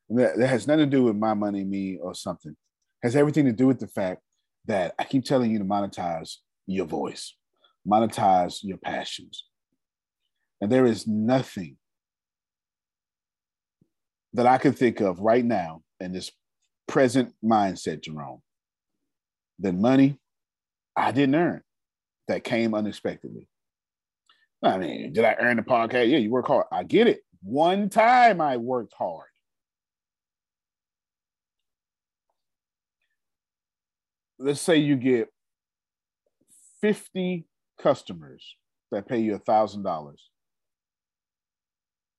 [0.10, 2.52] That, that has nothing to do with my money, me, or something.
[2.52, 4.22] It has everything to do with the fact
[4.66, 7.36] that I keep telling you to monetize your voice,
[7.88, 9.46] monetize your passions.
[10.62, 11.78] And there is nothing
[14.34, 16.32] that I can think of right now in this
[16.88, 18.42] present mindset, Jerome,
[19.60, 20.20] than money
[20.98, 21.62] I didn't earn
[22.28, 23.48] that came unexpectedly.
[24.64, 26.10] I mean, did I earn the podcast?
[26.10, 26.66] Yeah, you work hard.
[26.72, 27.22] I get it.
[27.44, 29.28] One time I worked hard.
[34.40, 35.30] let's say you get
[36.82, 37.46] 50
[37.82, 38.56] customers
[38.92, 40.30] that pay you a thousand dollars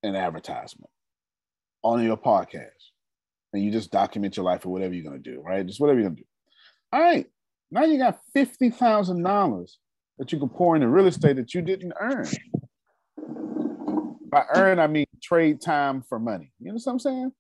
[0.02, 0.90] in advertisement
[1.82, 2.90] on your podcast
[3.52, 6.00] and you just document your life or whatever you're going to do right just whatever
[6.00, 6.28] you're going to do
[6.92, 7.26] all right
[7.70, 9.70] now you got $50000
[10.18, 12.26] that you can pour into real estate that you didn't earn
[14.30, 17.32] by earn i mean trade time for money you know what i'm saying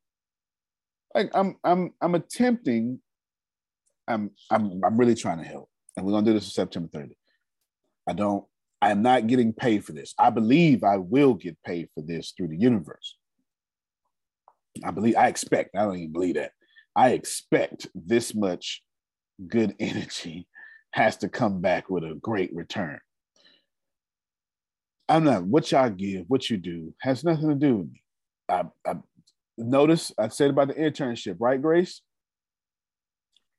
[1.14, 2.98] like i'm i'm i'm attempting
[4.08, 7.12] I'm I'm I'm really trying to help, and we're gonna do this on September 30th.
[8.08, 8.44] I don't.
[8.80, 10.14] I am not getting paid for this.
[10.18, 13.16] I believe I will get paid for this through the universe.
[14.82, 15.16] I believe.
[15.16, 15.76] I expect.
[15.76, 16.52] I don't even believe that.
[16.96, 18.82] I expect this much
[19.46, 20.46] good energy
[20.92, 22.98] has to come back with a great return.
[25.08, 28.02] I'm not what y'all give, what you do has nothing to do with me.
[28.48, 28.94] I, I
[29.56, 32.02] notice I said about the internship, right, Grace?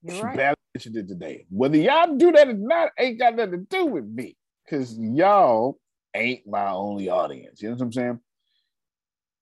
[0.04, 0.38] You're right.
[0.38, 1.46] Bad mentioned today.
[1.50, 4.36] Whether y'all do that or not ain't got nothing to do with me.
[4.70, 5.80] Cause y'all
[6.16, 7.62] ain't my only audience.
[7.62, 8.20] You know what I'm saying?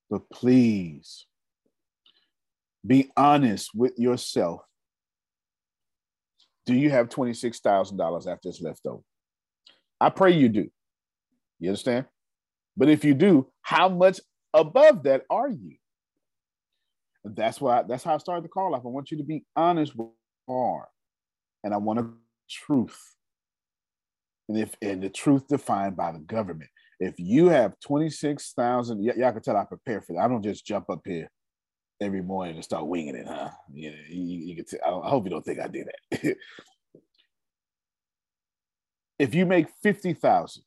[0.10, 1.26] But please
[2.86, 4.62] be honest with yourself.
[6.68, 9.02] Do you have $26,000 after it's left over?
[10.02, 10.70] I pray you do.
[11.60, 12.06] You understand?
[12.76, 14.20] But if you do, how much
[14.54, 15.78] above that are you?
[17.24, 18.86] That's why that's how I started the call off.
[18.86, 20.10] I want you to be honest with
[20.48, 20.88] are.
[21.64, 22.08] And I want a
[22.50, 23.16] truth.
[24.48, 26.70] And if and the truth defined by the government.
[27.00, 30.20] If you have 26,000, y- y'all can tell I prepare for that.
[30.20, 31.30] I don't just jump up here
[32.00, 33.50] every morning and start winging it, huh?
[33.74, 36.36] You, know, you, you I, I hope you don't think I did that.
[39.20, 40.64] if you make 50,000,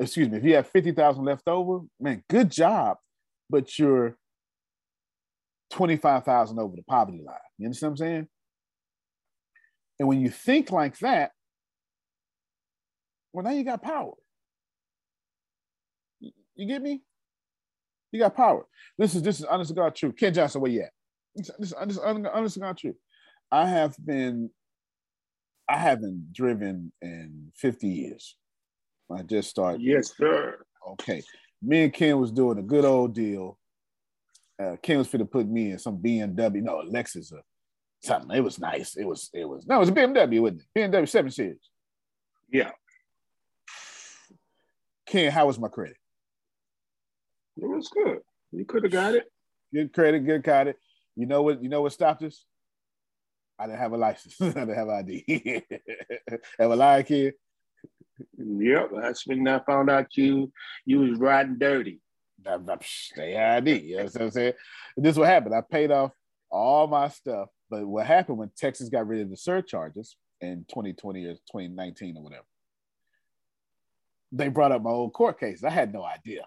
[0.00, 2.96] excuse me, if you have 50,000 left over, man, good job,
[3.50, 4.16] but you're
[5.70, 7.36] 25,000 over the poverty line.
[7.58, 8.28] You understand what I'm saying?
[9.98, 11.32] And when you think like that,
[13.32, 14.12] well, now you got power.
[16.20, 17.02] You get me?
[18.14, 18.64] You got power.
[18.96, 20.12] This is this is honest to God true.
[20.12, 20.92] Ken Johnson, where you at?
[21.34, 22.94] This is honest, honest to God true.
[23.50, 24.50] I have been,
[25.68, 28.36] I haven't driven in 50 years.
[29.12, 29.82] I just started.
[29.82, 30.64] Yes, sir.
[30.92, 31.24] Okay.
[31.60, 33.58] Me and Ken was doing a good old deal.
[34.62, 37.42] Uh, Ken was fit to put me in some BMW, no, Lexus or
[38.00, 38.30] something.
[38.36, 38.94] It was nice.
[38.94, 40.92] It was, it was, no, it was a BMW, wasn't it?
[40.92, 41.68] BMW 7 Series.
[42.48, 42.70] Yeah.
[45.04, 45.96] Ken, how was my credit?
[47.56, 48.18] It was good.
[48.52, 49.24] You could have got it.
[49.72, 50.76] Good credit, good credit.
[51.16, 51.62] You know what?
[51.62, 52.44] You know what stopped us?
[53.58, 54.36] I didn't have a license.
[54.40, 55.24] I didn't have ID.
[56.58, 57.34] have a lie, kid.
[58.36, 60.52] Yep, that's when I found out you
[60.84, 62.00] you was riding dirty.
[63.16, 63.78] They ID.
[63.78, 64.52] You know what I'm saying?
[64.96, 65.54] This is what happened.
[65.54, 66.12] I paid off
[66.50, 71.24] all my stuff, but what happened when Texas got rid of the surcharges in 2020
[71.24, 72.44] or 2019 or whatever?
[74.30, 75.64] They brought up my old court case.
[75.64, 76.44] I had no idea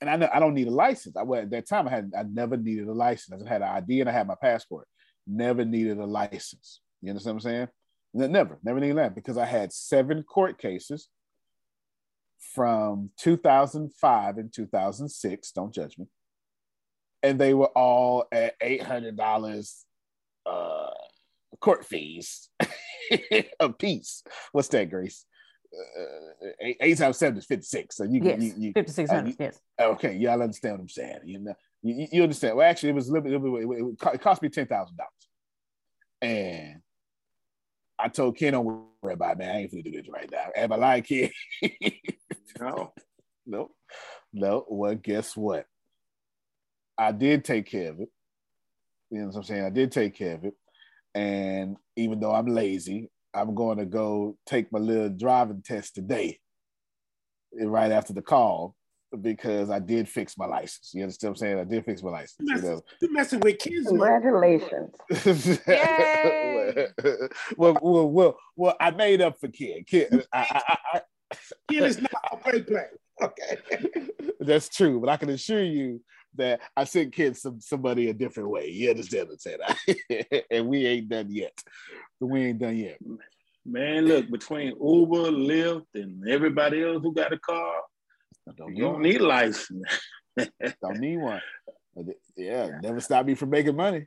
[0.00, 1.16] and I know I don't need a license.
[1.16, 3.42] I at that time I had I never needed a license.
[3.44, 4.86] I had an ID and I had my passport.
[5.26, 6.80] Never needed a license.
[7.02, 7.68] You understand what I'm saying?
[8.14, 11.08] Never, never needed that because I had seven court cases
[12.54, 15.52] from 2005 and 2006.
[15.52, 16.06] Don't judge me.
[17.22, 19.84] And they were all at eight hundred dollars
[20.46, 20.90] uh,
[21.60, 22.48] court fees
[23.60, 24.22] a piece.
[24.52, 25.24] What's that, Grace?
[25.74, 27.96] Uh, eight, eight times seven is 56.
[27.96, 29.60] So you yes, you, you 5600, uh, yes.
[29.80, 31.18] Okay, y'all understand what I'm saying.
[31.24, 32.56] You know, you, you understand.
[32.56, 34.88] Well, actually, it was a little bit, little bit it, it cost me $10,000.
[36.20, 36.80] And
[37.98, 38.64] I told Ken, don't
[39.02, 39.54] worry about it, man.
[39.54, 40.46] I ain't gonna do this right now.
[40.56, 41.30] Am I lying, Ken?
[42.60, 42.92] no.
[43.46, 43.70] No.
[44.32, 44.64] No.
[44.68, 45.66] Well, guess what?
[46.96, 48.08] I did take care of it.
[49.10, 49.64] You know what I'm saying?
[49.64, 50.54] I did take care of it.
[51.14, 56.38] And even though I'm lazy, I'm going to go take my little driving test today,
[57.60, 58.74] eh, right after the call,
[59.20, 60.92] because I did fix my license.
[60.94, 61.58] You understand what I'm saying?
[61.58, 62.36] I did fix my license.
[62.40, 62.80] You you know?
[63.00, 63.88] You're messing with kids.
[63.88, 64.94] Congratulations.
[67.56, 69.86] well, well, well, well, I made up for kid.
[69.86, 71.00] Kid, I, I, I,
[71.68, 72.86] kid is not a play play.
[73.22, 73.58] Okay.
[74.40, 76.00] That's true, but I can assure you
[76.38, 78.70] that I sent kids some somebody a different way.
[78.70, 80.44] You understand what I'm saying?
[80.50, 81.56] and we ain't done yet.
[82.20, 82.98] We ain't done yet.
[83.66, 87.74] Man, look, between Uber, Lyft, and everybody else who got a car,
[88.56, 89.82] don't you don't need a license.
[90.82, 91.42] don't need one.
[92.36, 94.06] Yeah, never stop me from making money.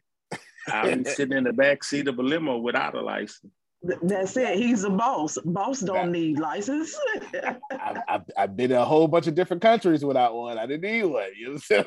[0.67, 3.53] I'm sitting in the back seat of a limo without a license.
[3.83, 4.57] That's it.
[4.57, 5.37] He's a boss.
[5.43, 6.95] Boss don't need license.
[7.71, 10.59] I've, I've, I've, been in a whole bunch of different countries without one.
[10.59, 11.29] I didn't need one.
[11.35, 11.83] You know?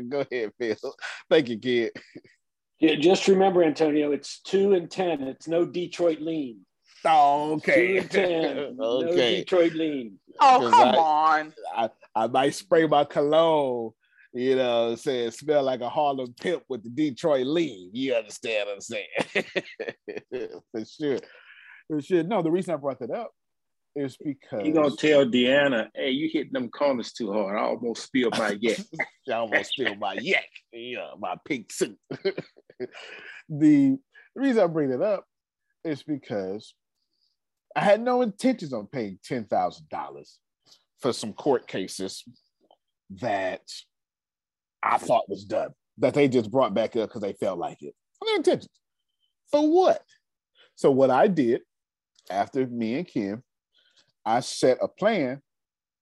[0.08, 0.94] Go ahead, Phil.
[1.28, 1.92] Thank you, kid.
[2.80, 5.22] Yeah, just remember, Antonio, it's two and ten.
[5.22, 6.60] It's no Detroit lean.
[7.04, 7.94] Oh, okay.
[7.94, 8.58] Two and ten.
[8.58, 8.74] okay.
[8.74, 10.18] No Detroit lean.
[10.40, 11.54] Oh, come I, on.
[11.76, 13.92] I, I might spray my cologne
[14.32, 17.90] you know, saying smell like a Harlem pimp with the Detroit lean.
[17.92, 19.44] You understand what I'm saying?
[20.72, 21.18] For sure.
[21.88, 22.22] For sure.
[22.22, 23.30] No, the reason I brought that up
[23.94, 27.56] is because you gonna tell Deanna, hey, you hitting them corners too hard.
[27.56, 28.78] I almost spilled my yak.
[29.28, 30.48] I almost spilled my yak.
[30.72, 31.98] Yeah, my pink suit.
[33.48, 33.98] the
[34.34, 35.24] reason I bring it up
[35.84, 36.74] is because
[37.74, 40.38] I had no intentions on paying ten thousand dollars
[41.00, 42.24] for some court cases
[43.10, 43.62] that
[44.82, 47.94] I thought was done that they just brought back up because they felt like it.
[48.24, 48.68] their intentions.
[49.50, 50.02] For what?
[50.74, 51.62] So what I did
[52.30, 53.42] after me and Kim,
[54.24, 55.42] I set a plan.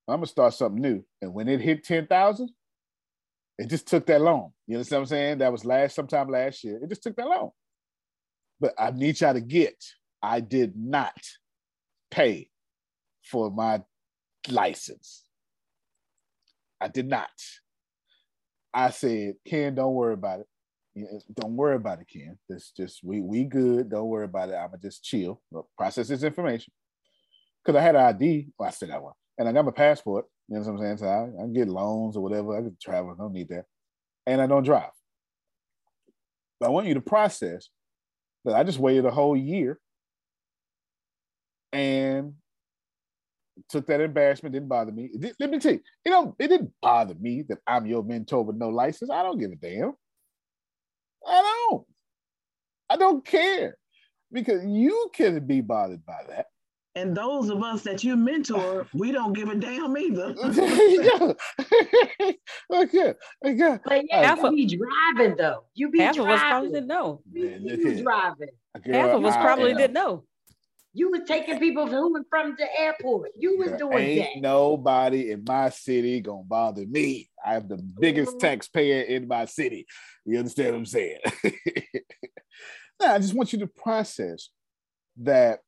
[0.09, 1.05] I'm gonna start something new.
[1.23, 2.51] And when it hit 10,000,
[3.59, 4.53] it just took that long.
[4.67, 5.39] You understand what I'm saying?
[5.39, 6.79] That was last sometime last year.
[6.83, 7.51] It just took that long.
[8.61, 9.77] But I need y'all to get,
[10.23, 11.17] I did not
[12.11, 12.51] pay
[13.23, 13.83] for my
[14.49, 15.25] license.
[16.81, 17.31] I did not.
[18.77, 20.47] I said, Ken, don't worry about it.
[21.35, 22.39] Don't worry about it, Ken.
[22.47, 23.89] This just we we good.
[23.89, 24.55] Don't worry about it.
[24.55, 25.41] I'ma just chill,
[25.79, 26.73] process this information.
[27.65, 28.49] Cause I had an ID.
[28.59, 30.27] Well, I said that one, and I got my passport.
[30.49, 30.97] You know what I'm saying?
[30.99, 32.55] So I, I can get loans or whatever.
[32.55, 33.15] I can travel.
[33.19, 33.65] I don't need that,
[34.27, 34.91] and I don't drive.
[36.61, 37.69] But I want you to process
[38.45, 39.81] that I just waited a whole year,
[41.73, 42.35] and
[43.69, 45.11] took that embarrassment, didn't bother me.
[45.19, 48.45] Did, let me tell you, it don't it didn't bother me that I'm your mentor
[48.45, 49.11] with no license.
[49.11, 49.95] I don't give a damn.
[51.27, 51.87] I don't.
[52.89, 53.77] I don't care.
[54.33, 56.47] Because you can be bothered by that.
[56.97, 60.35] And those of us that you mentor, we don't give a damn either.
[62.73, 63.15] okay,
[63.45, 63.79] okay.
[63.85, 65.65] But yeah, half of be driving though.
[65.75, 66.33] You be half driving.
[66.33, 67.21] of us probably didn't know.
[67.31, 68.49] You driving.
[68.83, 70.25] Girl, half of us probably didn't know.
[70.97, 73.33] You was taking people to and from the airport.
[73.39, 74.41] You was doing ain't that.
[74.41, 77.29] nobody in my city gonna bother me.
[77.45, 78.39] I am the biggest mm-hmm.
[78.39, 79.87] taxpayer in my city.
[80.25, 81.19] You understand what I'm saying?
[82.99, 84.49] now, I just want you to process
[85.19, 85.59] that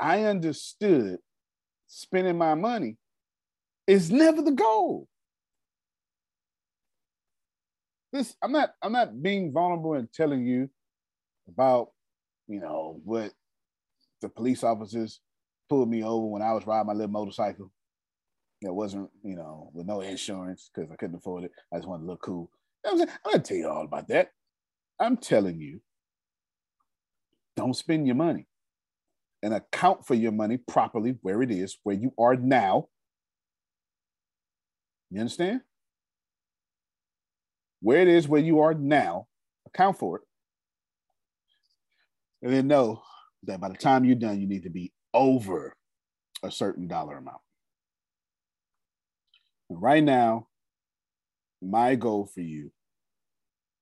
[0.00, 1.18] I understood
[1.86, 2.96] spending my money
[3.86, 5.06] is never the goal.
[8.12, 10.70] This I'm not I'm not being vulnerable and telling you
[11.46, 11.90] about
[12.48, 13.30] you know what
[14.20, 15.20] the police officers
[15.68, 17.72] pulled me over when I was riding my little motorcycle.
[18.62, 21.52] That wasn't, you know, with no insurance because I couldn't afford it.
[21.72, 22.50] I just wanted to look cool.
[22.86, 24.30] I'm, I'm gonna tell you all about that.
[24.98, 25.80] I'm telling you,
[27.56, 28.46] don't spend your money
[29.42, 32.88] and account for your money properly where it is, where you are now.
[35.10, 35.60] You understand?
[37.80, 39.26] Where it is, where you are now,
[39.66, 40.22] account for it.
[42.42, 43.02] And then know
[43.46, 45.74] that by the time you're done, you need to be over
[46.42, 47.40] a certain dollar amount.
[49.70, 50.48] And right now,
[51.62, 52.70] my goal for you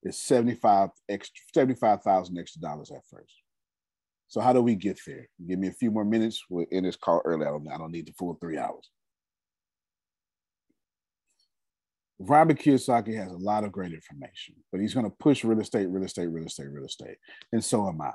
[0.02, 3.34] is 75 extra 75,000 extra dollars at first.
[4.28, 5.28] So how do we get there?
[5.46, 6.42] Give me a few more minutes.
[6.48, 7.46] We're in this call early.
[7.46, 8.90] I don't, I don't need the full three hours.
[12.18, 15.88] Robert Kiyosaki has a lot of great information, but he's going to push real estate,
[15.88, 17.16] real estate, real estate, real estate.
[17.52, 18.12] And so am I.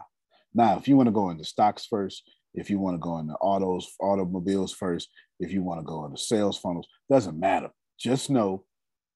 [0.53, 2.23] Now, if you want to go into stocks first,
[2.53, 5.09] if you want to go into autos, automobiles first,
[5.39, 7.69] if you want to go into sales funnels, doesn't matter.
[7.99, 8.65] Just know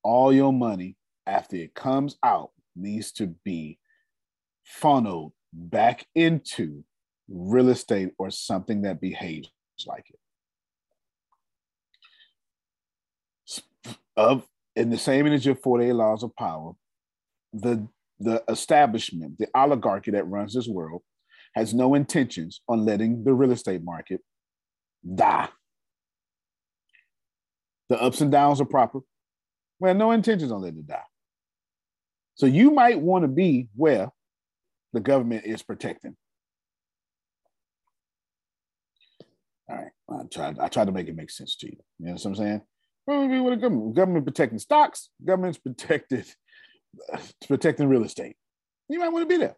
[0.03, 0.95] all your money
[1.25, 3.79] after it comes out needs to be
[4.63, 6.83] funneled back into
[7.29, 9.49] real estate or something that behaves
[9.87, 10.19] like it.
[14.15, 16.73] Of in the same energy of 48 laws of power,
[17.51, 17.87] the
[18.19, 21.01] the establishment, the oligarchy that runs this world,
[21.53, 24.21] has no intentions on letting the real estate market
[25.15, 25.49] die.
[27.89, 28.99] The ups and downs are proper.
[29.79, 31.03] We have no intentions on letting it die.
[32.35, 34.09] So you might want to be where
[34.93, 36.15] the government is protecting.
[39.69, 40.59] All right, I tried.
[40.59, 41.77] I tried to make it make sense to you.
[41.99, 42.61] You know what I'm saying?
[43.07, 46.25] Government, government protecting stocks, government's protected,
[47.47, 48.37] protecting real estate.
[48.89, 49.57] You might want to be there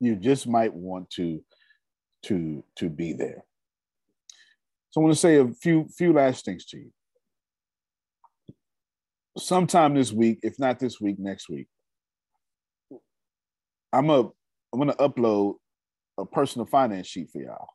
[0.00, 1.42] you just might want to
[2.24, 3.44] to to be there.
[4.90, 6.90] So I want to say a few few last things to you.
[9.38, 11.68] Sometime this week, if not this week, next week,
[13.92, 14.20] I'm a
[14.72, 15.56] I'm gonna upload
[16.18, 17.68] a personal finance sheet for y'all.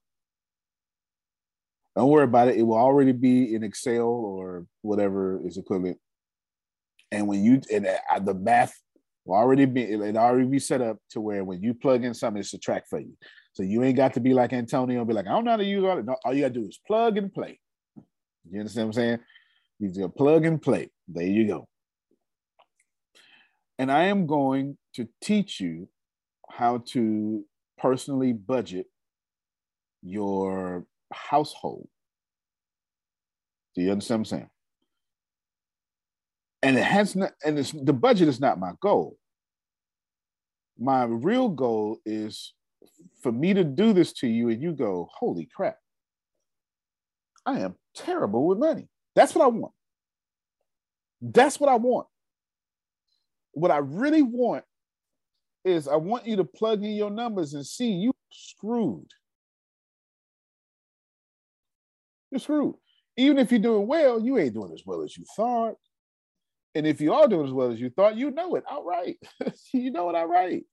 [1.95, 2.57] Don't worry about it.
[2.57, 5.97] It will already be in Excel or whatever is equivalent.
[7.11, 8.73] And when you and uh, the math
[9.25, 12.39] will already be it already be set up to where when you plug in something,
[12.39, 13.15] it's a track for you.
[13.53, 15.57] So you ain't got to be like Antonio and be like, I don't know how
[15.57, 16.05] to use all it.
[16.05, 17.59] No, all you gotta do is plug and play.
[18.49, 19.19] You understand what I'm saying?
[19.79, 20.89] You just plug and play.
[21.07, 21.67] There you go.
[23.77, 25.87] And I am going to teach you
[26.49, 27.43] how to
[27.77, 28.85] personally budget
[30.03, 31.87] your household.
[33.75, 34.49] Do you understand what I'm saying?
[36.63, 39.17] And it has not and it's the budget is not my goal.
[40.77, 42.53] My real goal is
[43.21, 45.77] for me to do this to you and you go holy crap.
[47.45, 48.87] I am terrible with money.
[49.15, 49.73] That's what i want.
[51.21, 52.07] That's what i want.
[53.53, 54.63] What i really want
[55.63, 59.07] is i want you to plug in your numbers and see you screwed.
[62.31, 62.75] You're screwed.
[63.17, 65.75] Even if you're doing well you ain't doing as well as you thought
[66.75, 69.17] and if you are doing as well as you thought, you know it outright.
[69.73, 70.63] you know it outright.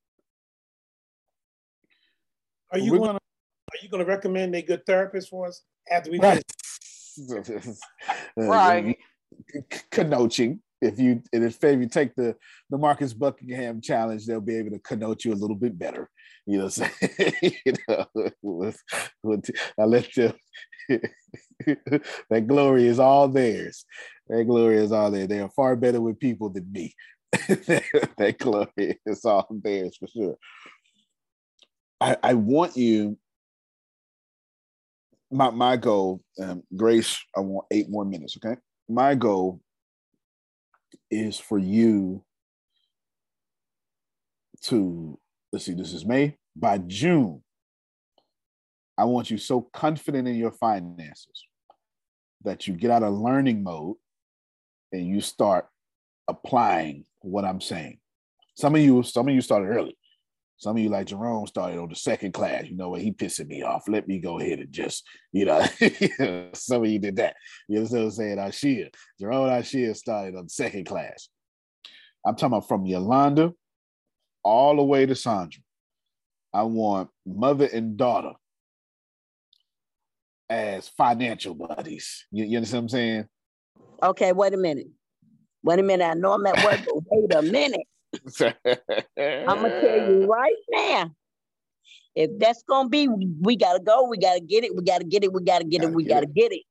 [2.70, 6.42] Are you gonna, are you gonna recommend a good therapist for us after we right.
[7.30, 8.96] Uh, right.
[9.90, 10.60] Connoting.
[10.80, 12.36] If you and if you take the
[12.70, 16.08] the Marcus Buckingham challenge, they'll be able to connote you a little bit better.
[16.46, 17.54] You know what I'm saying?
[17.66, 18.06] you know,
[18.40, 18.80] with,
[19.24, 20.34] with, I let them
[22.30, 23.85] that glory is all theirs.
[24.28, 25.26] That glory is all there.
[25.26, 26.94] They are far better with people than me.
[27.32, 30.36] that glory is all theirs for sure.
[32.01, 33.18] I, I want you.
[35.30, 37.18] My my goal, um, Grace.
[37.36, 38.36] I want eight more minutes.
[38.36, 38.59] Okay.
[38.89, 39.60] My goal
[41.10, 42.24] is for you
[44.62, 45.18] to
[45.52, 45.74] let's see.
[45.74, 46.36] This is May.
[46.56, 47.43] By June,
[48.97, 51.47] I want you so confident in your finances
[52.44, 53.97] that you get out of learning mode
[54.93, 55.66] and you start
[56.28, 57.98] applying what I'm saying.
[58.55, 59.97] Some of you, some of you started early.
[60.56, 62.65] Some of you, like Jerome, started on the second class.
[62.66, 63.01] You know what?
[63.01, 63.89] He pissing me off.
[63.89, 65.65] Let me go ahead and just, you know,
[66.52, 67.36] some of you did that.
[67.69, 68.39] You know what I'm saying?
[68.39, 68.93] Ashia.
[69.20, 71.28] Jerome Ashia started on the second class.
[72.27, 73.52] I'm talking about from Yolanda
[74.43, 75.62] all the way to Sandra.
[76.52, 78.32] I want mother and daughter
[80.50, 82.26] as financial buddies.
[82.30, 83.24] You, you understand what I'm saying?
[84.02, 84.88] Okay, wait a minute.
[85.62, 86.04] Wait a minute.
[86.04, 87.86] I know I'm at work, but wait a minute.
[88.40, 91.10] I'm gonna tell you right now.
[92.14, 94.04] If that's gonna be, we gotta go.
[94.08, 94.74] We gotta get it.
[94.74, 95.32] We gotta get it.
[95.32, 95.94] We gotta get gotta it.
[95.94, 96.34] We gotta it.
[96.34, 96.62] get it.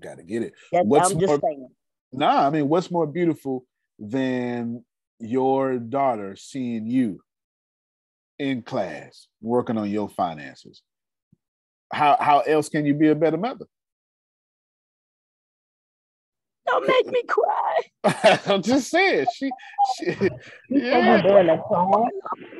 [0.00, 0.54] Gotta get it.
[0.72, 1.68] That's, what's I'm more, just saying.
[2.12, 3.64] Nah, I mean, what's more beautiful
[3.98, 4.84] than
[5.18, 7.20] your daughter seeing you
[8.38, 10.82] in class working on your finances?
[11.92, 13.66] How how else can you be a better mother?
[16.66, 18.38] Don't make me cry.
[18.46, 19.26] I'm just saying.
[19.34, 19.50] She,
[19.96, 20.30] she you
[20.68, 21.16] yeah.
[21.16, 22.10] you're doing a class.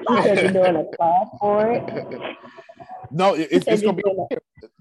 [0.09, 2.37] You said you're doing a class for it.
[3.13, 4.05] No, it, it's, it's gonna be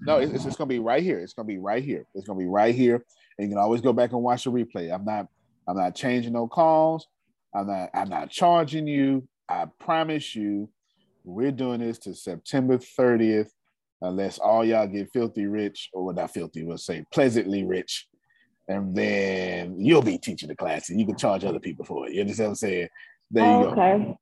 [0.00, 1.18] no, it's, it's gonna be right here.
[1.18, 2.06] It's gonna be right here.
[2.14, 3.04] It's gonna be right here,
[3.38, 4.94] and you can always go back and watch the replay.
[4.94, 5.26] I'm not,
[5.66, 7.08] I'm not changing no calls.
[7.54, 9.26] I'm not, I'm not charging you.
[9.48, 10.68] I promise you,
[11.24, 13.50] we're doing this to September 30th,
[14.02, 18.06] unless all y'all get filthy rich, or not filthy, we'll say pleasantly rich
[18.70, 22.14] and then you'll be teaching the class and you can charge other people for it.
[22.14, 22.88] You understand what I'm saying?
[23.30, 24.04] There you oh, okay.
[24.04, 24.18] go.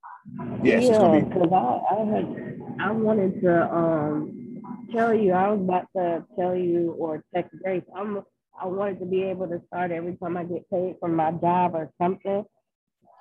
[0.62, 4.60] Yes, yeah, because I, I had I wanted to um
[4.92, 7.84] tell you I was about to tell you or text Grace.
[7.94, 8.22] I'm
[8.60, 11.74] I wanted to be able to start every time I get paid from my job
[11.74, 12.44] or something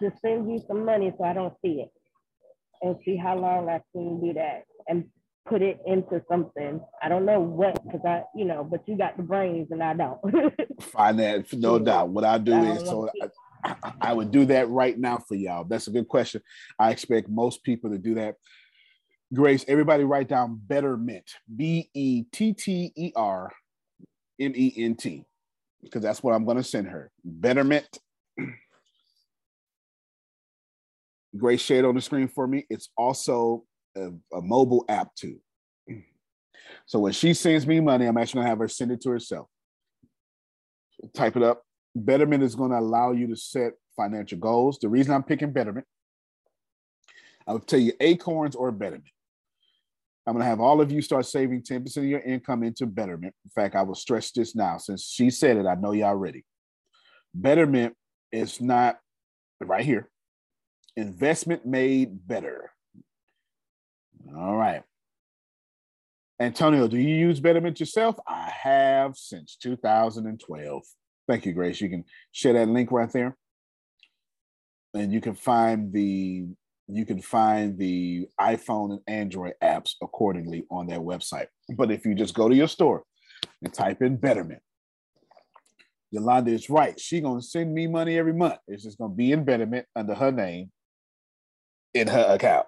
[0.02, 1.92] to send you some money so I don't see it
[2.82, 5.06] and see how long I can do that and
[5.48, 6.80] put it into something.
[7.02, 9.94] I don't know what because I, you know, but you got the brains and I
[9.94, 10.20] don't.
[10.82, 12.10] Finance, no doubt.
[12.10, 13.10] What I do I is so
[13.64, 15.64] I, I, would do that right now for y'all.
[15.64, 16.42] That's a good question.
[16.80, 18.36] I expect most people to do that.
[19.34, 21.30] Grace, everybody write down betterment.
[21.54, 23.52] B E T T E R
[24.40, 25.26] M E N T.
[25.84, 27.12] Because that's what I'm going to send her.
[27.24, 27.88] Betterment.
[31.38, 32.66] Grace shade on the screen for me.
[32.70, 33.64] It's also
[33.98, 35.40] a, a mobile app too.
[36.86, 39.48] So when she sends me money, I'm actually gonna have her send it to herself.
[41.14, 41.64] Type it up.
[41.96, 44.80] Betterment is gonna allow you to set financial goals.
[44.80, 45.86] The reason I'm picking Betterment,
[47.48, 49.06] I'll tell you Acorns or Betterment.
[50.26, 53.34] I'm gonna have all of you start saving 10% of your income into Betterment.
[53.46, 55.66] In fact, I will stress this now since she said it.
[55.66, 56.46] I know y'all ready.
[57.34, 57.96] Betterment
[58.32, 59.00] is not
[59.62, 60.10] right here.
[60.96, 62.72] Investment made better.
[64.36, 64.84] All right.
[66.40, 68.16] Antonio, do you use Betterment yourself?
[68.28, 70.84] I have since 2012.
[71.28, 71.82] Thank you, Grace.
[71.82, 73.36] You can share that link right there.
[74.94, 76.48] And you can find the
[76.90, 81.48] you can find the iPhone and Android apps accordingly on their website.
[81.76, 83.04] But if you just go to your store
[83.62, 84.62] and type in Betterment,
[86.12, 86.98] Yolanda is right.
[86.98, 88.60] She gonna send me money every month.
[88.68, 90.72] It's just gonna be in Betterment under her name
[91.94, 92.68] in her account.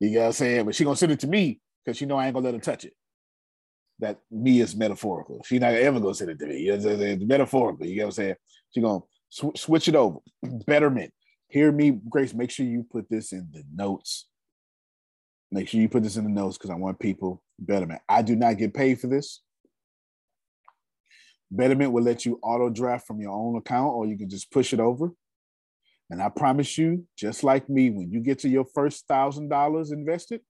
[0.00, 0.66] You know what I'm saying?
[0.66, 2.60] But she gonna send it to me because she know I ain't gonna let her
[2.60, 2.94] touch it.
[3.98, 5.42] That me is metaphorical.
[5.44, 6.60] She not ever gonna send it to me.
[6.60, 7.86] You know, what I'm metaphorical.
[7.86, 8.34] You know what I'm saying?
[8.74, 10.18] She gonna sw- switch it over.
[10.66, 11.12] Betterment.
[11.48, 12.32] Hear me, Grace.
[12.32, 14.26] Make sure you put this in the notes.
[15.52, 18.00] Make sure you put this in the notes because I want people betterment.
[18.08, 19.42] I do not get paid for this.
[21.50, 24.72] Betterment will let you auto draft from your own account, or you can just push
[24.72, 25.10] it over.
[26.10, 29.92] And I promise you, just like me, when you get to your first thousand dollars
[29.92, 30.40] invested,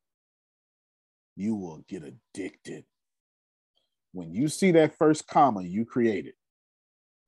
[1.36, 2.84] you will get addicted.
[4.12, 6.34] When you see that first comma you created,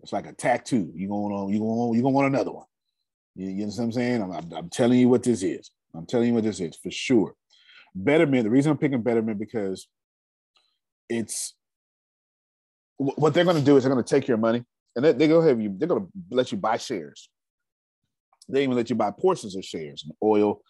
[0.03, 0.91] it's like a tattoo.
[0.95, 1.95] You're going on, you going on?
[1.95, 2.67] you gonna want another one.
[3.35, 4.23] You, you what I'm saying?
[4.23, 5.71] I'm, I'm, I'm telling you what this is.
[5.95, 7.35] I'm telling you what this is for sure.
[7.95, 8.45] Betterment.
[8.45, 9.87] The reason I'm picking Betterment because
[11.09, 11.55] it's
[12.97, 14.65] what they're going to do is they're going to take your money
[14.97, 15.75] and they, going to have you.
[15.77, 17.29] They're going to let you buy shares.
[18.49, 20.61] They even let you buy portions of shares and oil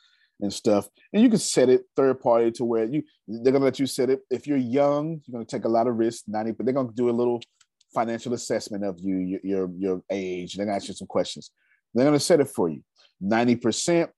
[0.40, 0.88] and stuff.
[1.12, 4.10] And you can set it third party to where you they're gonna let you set
[4.10, 4.20] it.
[4.30, 6.24] If you're young, you're gonna take a lot of risk.
[6.26, 7.40] 90, but they're gonna do a little
[7.94, 10.54] financial assessment of you, your your, your age.
[10.54, 11.50] They're gonna ask you some questions.
[11.94, 12.82] They're gonna set it for you.
[13.22, 14.08] 90%,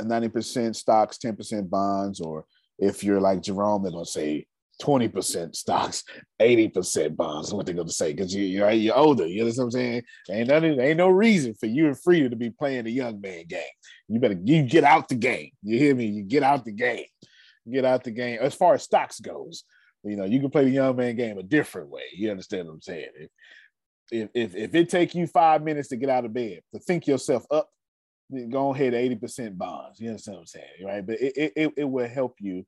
[0.00, 2.44] 90% stocks, 10% bonds, or
[2.78, 4.46] if you're like Jerome, they're gonna say
[4.82, 6.04] 20% stocks,
[6.40, 9.26] 80% bonds, what they're gonna say, because you, you're you're older.
[9.26, 10.02] You know what I'm saying?
[10.30, 13.46] Ain't nothing, ain't no reason for you and Frida to be playing the young man
[13.46, 13.62] game.
[14.08, 15.50] You better you get out the game.
[15.62, 16.06] You hear me?
[16.06, 17.06] You get out the game.
[17.70, 19.64] get out the game as far as stocks goes.
[20.04, 22.04] You know, you can play the young man game a different way.
[22.14, 23.08] You understand what I'm saying?
[24.10, 27.06] If if if, it take you five minutes to get out of bed to think
[27.06, 27.68] yourself up,
[28.48, 30.00] go ahead 80% bonds.
[30.00, 30.66] You understand what I'm saying?
[30.84, 31.06] Right.
[31.06, 32.64] But it, it, it will help you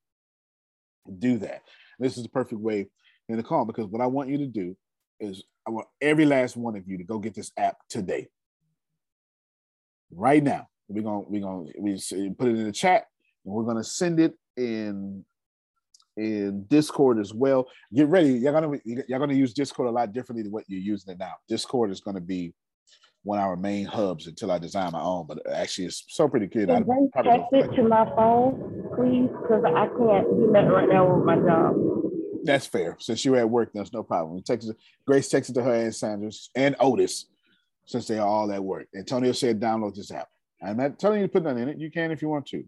[1.19, 1.63] do that.
[2.01, 2.89] This is the perfect way
[3.29, 4.77] in the call because what I want you to do
[5.21, 8.29] is I want every last one of you to go get this app today.
[10.11, 10.67] Right now.
[10.89, 11.93] We're gonna we're gonna we
[12.37, 13.05] put it in the chat
[13.45, 15.25] and we're gonna send it in
[16.17, 17.69] in Discord as well.
[17.95, 18.31] Get ready.
[18.31, 21.35] You're gonna you're gonna use Discord a lot differently than what you're using it now.
[21.49, 22.53] Discord is gonna be
[23.23, 25.27] one of our main hubs until I design my own.
[25.29, 26.69] But actually, it's so pretty good.
[26.69, 29.29] Can they text it to my phone, please?
[29.43, 31.90] Because I can't do that right now with my job.
[32.45, 32.97] That's fair.
[32.99, 34.43] Since you're at work, that's no problem.
[34.43, 34.71] Text
[35.07, 37.27] Grace texted to her and Sanders and Otis,
[37.87, 38.89] since they are all at work.
[38.97, 40.29] Antonio said, "Download this app."
[40.63, 41.79] I'm not telling you to put that in it.
[41.79, 42.65] You can if you want to.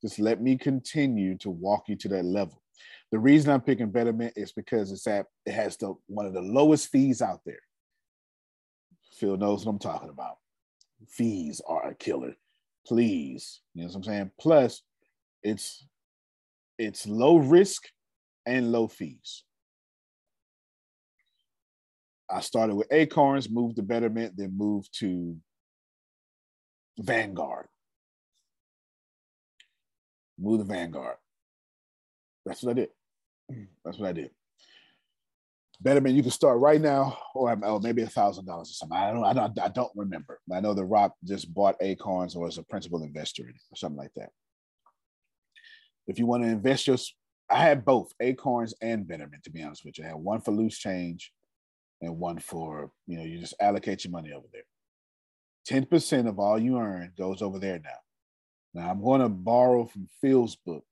[0.00, 2.62] Just let me continue to walk you to that level.
[3.10, 6.42] The reason I'm picking Betterment is because it's app it has the one of the
[6.42, 7.60] lowest fees out there.
[9.14, 10.36] Phil knows what I'm talking about.
[11.08, 12.34] Fees are a killer.
[12.86, 14.30] Please, you know what I'm saying?
[14.38, 14.82] Plus,
[15.42, 15.86] it's
[16.78, 17.88] it's low risk
[18.48, 19.44] and low fees.
[22.30, 25.36] I started with Acorns, moved to Betterment, then moved to
[26.98, 27.66] Vanguard.
[30.38, 31.16] Move the Vanguard.
[32.44, 32.88] That's what I did.
[33.84, 34.30] That's what I did.
[35.80, 38.98] Betterment, you can start right now, or um, oh, maybe a thousand dollars or something.
[38.98, 40.40] I don't, I don't, I don't remember.
[40.52, 43.76] I know the Rock just bought Acorns or is a principal investor in it or
[43.76, 44.30] something like that.
[46.08, 46.96] If you want to invest your,
[47.50, 49.44] I had both Acorns and Betterment.
[49.44, 51.32] To be honest with you, I had one for loose change,
[52.00, 54.62] and one for you know you just allocate your money over there.
[55.68, 57.90] 10% of all you earn goes over there now.
[58.74, 60.84] Now, I'm going to borrow from Phil's book.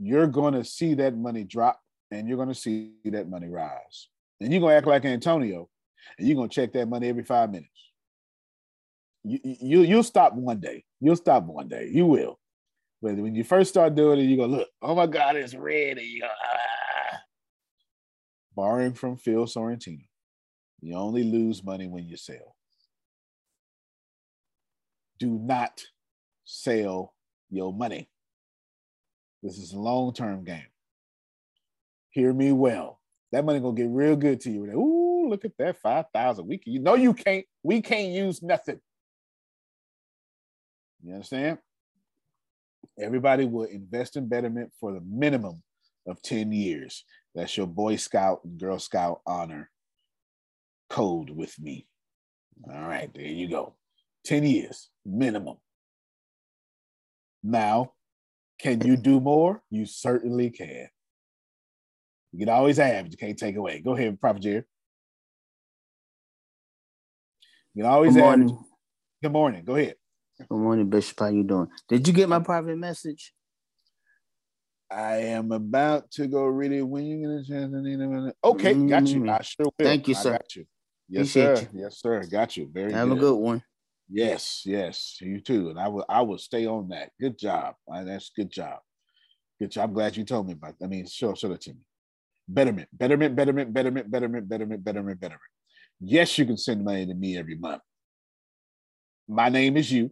[0.00, 1.80] You're going to see that money drop
[2.10, 4.08] and you're going to see that money rise.
[4.40, 5.68] And you're going to act like Antonio
[6.18, 7.70] and you're going to check that money every five minutes.
[9.24, 10.84] You, you, you'll stop one day.
[11.00, 11.90] You'll stop one day.
[11.92, 12.38] You will.
[13.02, 15.98] But when you first start doing it, you go, look, oh my God, it's red.
[15.98, 17.18] And you go, ah.
[18.54, 20.06] Borrowing from Phil Sorrentino.
[20.80, 22.56] You only lose money when you sell
[25.18, 25.82] do not
[26.44, 27.14] sell
[27.50, 28.08] your money.
[29.42, 30.66] This is a long-term game.
[32.10, 33.00] Hear me well.
[33.32, 34.64] That money gonna get real good to you.
[34.72, 36.46] Ooh, look at that five thousand.
[36.46, 37.44] We can, you know, you can't.
[37.62, 38.80] We can't use nothing.
[41.02, 41.58] You understand?
[42.98, 45.62] Everybody will invest in betterment for the minimum
[46.06, 47.04] of 10 years.
[47.34, 49.70] That's your Boy Scout and Girl Scout honor
[50.88, 51.86] code with me.
[52.70, 53.74] All right, there you go.
[54.24, 55.56] 10 years minimum.
[57.42, 57.92] Now,
[58.58, 59.62] can you do more?
[59.70, 60.88] You certainly can.
[62.32, 63.80] You can always add, but you can't take away.
[63.80, 64.64] Go ahead, Prophet Jerry.
[67.74, 68.50] You can always Good add.
[69.22, 69.64] Good morning.
[69.64, 69.94] Go ahead.
[70.38, 71.18] Good morning, Bishop.
[71.18, 71.68] How you doing?
[71.88, 73.32] Did you get my private message?
[74.90, 76.82] I am about to go read it.
[76.82, 79.20] When you get a chance, in a minute okay, got you.
[79.20, 79.30] Mm-hmm.
[79.30, 79.74] I sure will.
[79.78, 80.34] Thank you, sir.
[80.34, 80.64] I got you.
[81.08, 81.68] Yes, Appreciate sir.
[81.72, 82.24] Yes, sir.
[82.30, 82.70] Got you.
[82.72, 83.16] Very Have good.
[83.18, 83.62] a good one.
[84.08, 85.70] Yes, yes, you too.
[85.70, 87.10] And I will I will stay on that.
[87.18, 87.74] Good job.
[87.88, 88.78] That's good job.
[89.58, 89.88] Good job.
[89.88, 90.84] I'm glad you told me about that.
[90.84, 91.80] I mean, show, show it to me.
[92.46, 95.42] Betterment, betterment, betterment, betterment, betterment, betterment, betterment, betterment.
[95.98, 97.82] Yes, you can send money to me every month.
[99.26, 100.10] My name is you.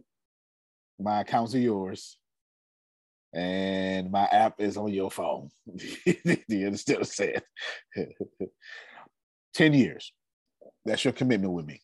[0.99, 2.17] My accounts are yours.
[3.33, 5.49] And my app is on your phone.
[5.75, 5.87] Do
[6.47, 7.41] you understand what I'm saying?
[9.55, 10.13] 10 years.
[10.85, 11.81] That's your commitment with me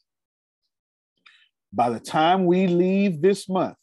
[1.73, 3.77] by the time we leave this month,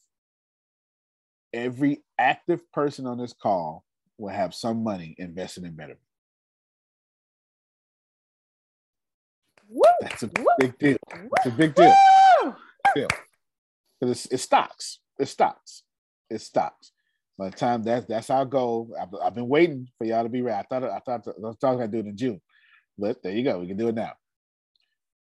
[1.52, 3.84] every active person on this call
[4.18, 6.00] will have some money invested in Betterment.
[10.00, 10.96] That's a big deal.
[11.36, 11.94] It's a big deal.
[12.94, 15.00] Because it's, it's stocks.
[15.18, 15.82] It's stops.
[16.30, 16.92] It stops.
[17.36, 18.94] By the time that's that's our goal.
[19.00, 20.58] I've, I've been waiting for y'all to be right.
[20.58, 22.40] I thought I thought I was talking about doing it in June,
[22.98, 23.60] but there you go.
[23.60, 24.12] We can do it now.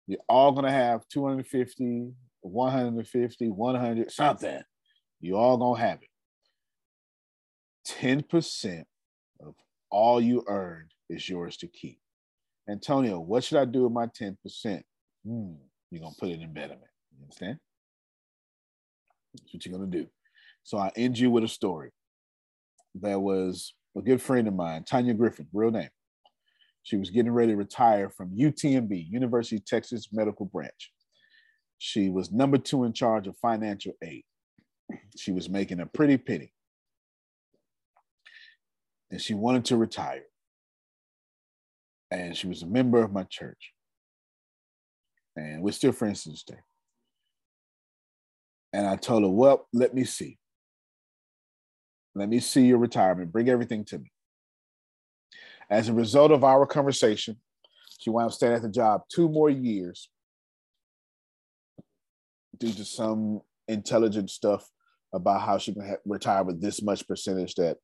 [0.08, 2.12] You're all gonna have 250,
[2.42, 4.62] 150, 100, something.
[5.22, 6.10] You all gonna have it.
[7.88, 8.84] 10%
[9.42, 9.54] of
[9.92, 12.00] all you earned is yours to keep.
[12.68, 14.36] Antonio, what should I do with my 10%?
[15.26, 15.54] Hmm,
[15.92, 16.82] you're gonna put it in betterment.
[17.12, 17.60] You understand?
[19.34, 20.08] That's what you're gonna do.
[20.64, 21.92] So I end you with a story.
[22.96, 25.90] There was a good friend of mine, Tanya Griffin, real name.
[26.84, 30.92] She was getting ready to retire from UTMB, University of Texas Medical Branch.
[31.78, 34.24] She was number two in charge of financial aid.
[35.18, 36.54] She was making a pretty penny.
[39.12, 40.24] and she wanted to retire.
[42.12, 43.74] And she was a member of my church.
[45.36, 46.60] And we're still friends to this day.
[48.74, 50.38] And I told her, Well, let me see.
[52.16, 53.32] Let me see your retirement.
[53.32, 54.12] Bring everything to me.
[55.70, 57.38] As a result of our conversation,
[58.00, 60.10] she wound up staying at the job two more years
[62.58, 64.68] due to some intelligent stuff
[65.14, 67.78] about how she can ha- retire with this much percentage that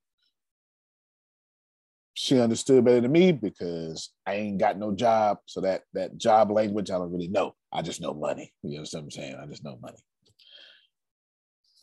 [2.14, 5.40] she understood better than me because I ain't got no job.
[5.46, 7.56] So that that job language, I don't really know.
[7.74, 8.54] I just know money.
[8.64, 9.36] You know what I'm saying?
[9.36, 9.98] I just know money.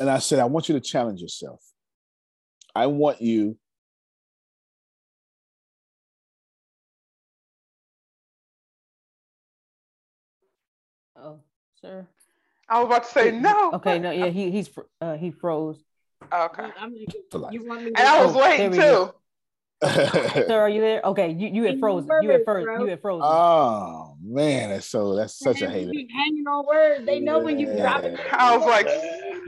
[0.01, 1.61] And I said, I want you to challenge yourself.
[2.75, 3.57] I want you
[11.25, 11.39] Oh,
[11.81, 12.07] sir.
[12.69, 13.73] I was about to say no.
[13.75, 14.69] Okay, no, yeah, he he's
[15.01, 15.79] uh, he froze.
[16.33, 16.69] Okay.
[17.51, 19.13] You want me and I was waiting too.
[19.83, 21.03] Sir, are you there?
[21.03, 22.09] Okay, you you had frozen.
[22.23, 22.81] You had frozen.
[22.81, 23.23] You had frozen.
[23.25, 25.91] Oh man, that's so that's such a hater.
[25.93, 27.05] hanging on words.
[27.05, 28.19] They know when you drop it.
[28.33, 28.87] I was like,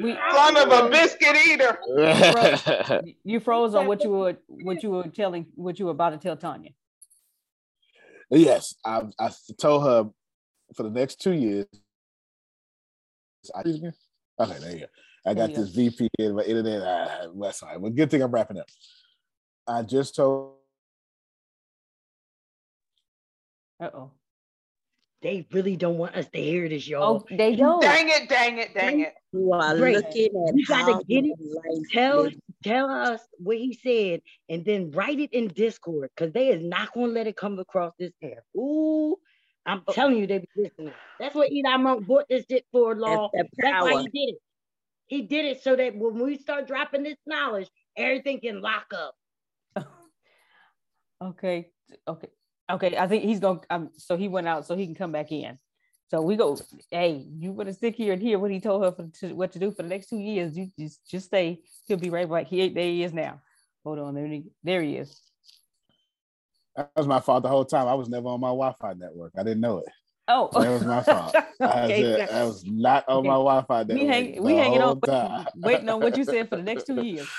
[0.00, 1.78] son of a biscuit eater.
[3.24, 6.18] You froze on what you were what you were telling what you were about to
[6.18, 6.70] tell Tanya.
[8.30, 10.10] Yes, I I told her
[10.74, 11.66] for the next two years.
[13.56, 14.86] Okay, there you go.
[15.26, 16.82] I got this VPN, my internet.
[16.82, 17.80] Uh, that's all right.
[17.80, 18.68] Well, good thing I'm wrapping up.
[19.66, 20.56] I just told.
[23.80, 24.10] Uh oh.
[25.24, 27.24] They really don't want us to hear this, y'all.
[27.26, 27.80] Oh, they don't.
[27.80, 28.28] Dang it!
[28.28, 28.74] Dang it!
[28.74, 29.14] Dang it!
[29.32, 29.96] You are Great.
[29.96, 31.34] looking at You gotta get it.
[31.92, 32.34] Tell is.
[32.62, 34.20] tell us what he said,
[34.50, 37.94] and then write it in Discord, because they is not gonna let it come across
[37.98, 38.44] this air.
[38.54, 39.16] Ooh,
[39.64, 39.94] I'm oh.
[39.94, 40.92] telling you, they be listening.
[41.18, 43.30] That's what Elon Musk bought this shit for, law.
[43.32, 44.38] That's That's why he did it.
[45.06, 49.14] He did it so that when we start dropping this knowledge, everything can lock up.
[51.22, 51.70] Okay,
[52.06, 52.28] okay,
[52.70, 52.96] okay.
[52.96, 53.60] I think he's gonna.
[53.70, 55.58] Um, so he went out, so he can come back in.
[56.08, 56.58] So we go.
[56.90, 59.52] Hey, you want to stick here and hear what he told her for, to, what
[59.52, 60.56] to do for the next two years.
[60.56, 61.60] You just just stay.
[61.86, 62.46] He'll be right back.
[62.46, 62.84] He there.
[62.84, 63.40] He is now.
[63.84, 64.14] Hold on.
[64.14, 65.20] There he, there he is.
[66.76, 67.86] That was my fault the whole time.
[67.86, 69.32] I was never on my Wi-Fi network.
[69.38, 69.88] I didn't know it.
[70.26, 71.34] Oh, that was my fault.
[71.60, 73.28] I, Okay, was, I was not on Okay.
[73.28, 73.98] my Wi-Fi network.
[73.98, 75.46] we hang, we hanging on, time.
[75.56, 77.28] waiting on what you said for the next two years.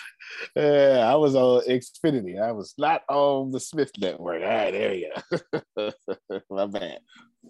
[0.56, 2.42] Yeah, I was on Xfinity.
[2.42, 4.42] I was not on the Smith network.
[4.42, 5.12] All right, there you
[5.78, 5.92] go.
[6.50, 7.00] my bad.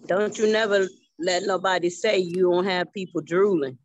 [0.06, 0.86] Don't you never
[1.18, 3.78] let nobody say you don't have people drooling.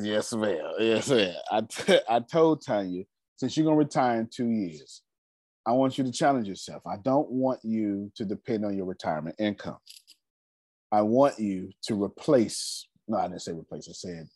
[0.00, 0.72] Yes, ma'am.
[0.78, 1.34] Yes, ma'am.
[1.50, 3.04] I, t- I told Tanya,
[3.36, 5.02] since you're gonna retire in two years,
[5.66, 6.82] I want you to challenge yourself.
[6.86, 9.78] I don't want you to depend on your retirement income.
[10.92, 14.28] I want you to replace, no, I didn't say replace, I said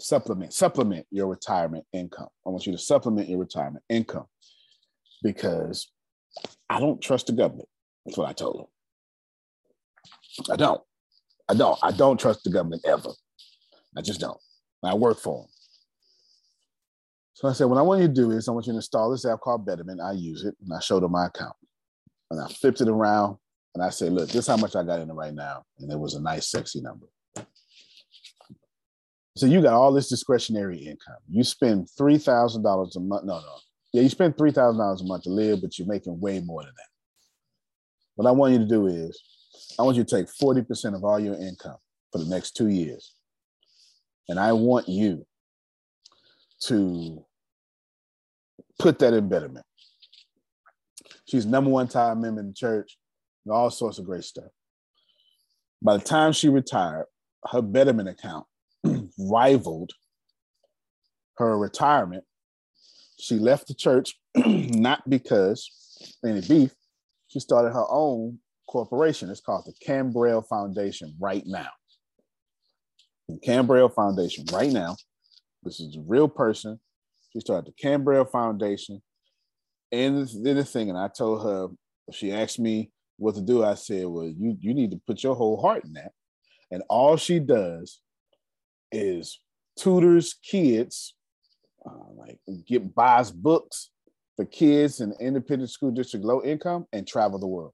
[0.00, 2.28] supplement, supplement your retirement income.
[2.46, 4.26] I want you to supplement your retirement income
[5.22, 5.88] because
[6.68, 7.68] I don't trust the government.
[8.04, 8.66] That's what I told them.
[10.52, 10.80] I don't.
[11.48, 11.78] I don't.
[11.82, 13.10] I don't trust the government ever.
[13.96, 14.38] I just don't.
[14.82, 15.48] I work for them.
[17.34, 19.10] So I said, what I want you to do is I want you to install
[19.10, 20.00] this app called Betterment.
[20.00, 21.54] I use it and I showed them my account.
[22.30, 23.36] And I flipped it around
[23.74, 25.64] and I say, look, this is how much I got in it right now.
[25.78, 27.06] And it was a nice, sexy number.
[29.34, 31.16] So you got all this discretionary income.
[31.28, 33.24] You spend three thousand dollars a month.
[33.24, 33.56] No, no.
[33.92, 36.62] Yeah, you spend three thousand dollars a month to live, but you're making way more
[36.62, 36.86] than that.
[38.14, 39.22] What I want you to do is
[39.78, 41.76] I want you to take 40% of all your income
[42.10, 43.14] for the next two years.
[44.28, 45.26] And I want you
[46.64, 47.24] to
[48.78, 49.66] put that in betterment.
[51.26, 52.98] She's number one time member in the church,
[53.50, 54.50] all sorts of great stuff.
[55.82, 57.06] By the time she retired,
[57.50, 58.46] her betterment account
[59.18, 59.90] rivaled
[61.38, 62.24] her retirement.
[63.18, 65.68] She left the church not because
[66.24, 66.72] any beef.
[67.28, 68.38] She started her own
[68.68, 69.30] corporation.
[69.30, 71.68] It's called the Cambrell Foundation right now.
[73.28, 74.96] The Cambrell Foundation right now.
[75.62, 76.78] This is a real person.
[77.32, 79.02] She started the Cambrell Foundation.
[79.90, 81.68] And did the thing, and I told her,
[82.12, 82.90] she asked me
[83.22, 83.64] what to do.
[83.64, 86.12] I said, Well, you, you need to put your whole heart in that.
[86.70, 88.00] And all she does
[88.90, 89.38] is
[89.78, 91.14] tutors kids,
[91.86, 93.90] uh, like get buys books
[94.36, 97.72] for kids in independent school district, low income, and travel the world.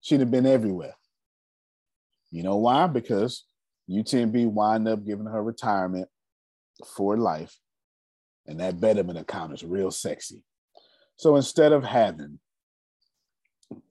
[0.00, 0.94] She'd have been everywhere.
[2.30, 2.86] You know why?
[2.86, 3.44] Because
[3.90, 6.08] UTMB wind up giving her retirement
[6.96, 7.56] for life,
[8.46, 10.42] and that betterment account is real sexy.
[11.16, 12.38] So instead of having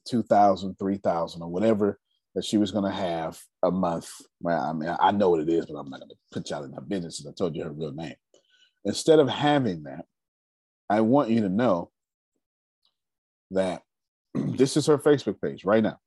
[0.07, 1.99] 2,000, 3,000, or whatever
[2.33, 4.09] that she was going to have a month,
[4.45, 6.73] I mean, I know what it is, but I'm not going to put y'all in
[6.73, 7.25] her business.
[7.27, 8.15] I told you her real name.
[8.83, 10.05] Instead of having that,
[10.89, 11.91] I want you to know
[13.51, 13.83] that
[14.33, 15.97] this is her Facebook page right now.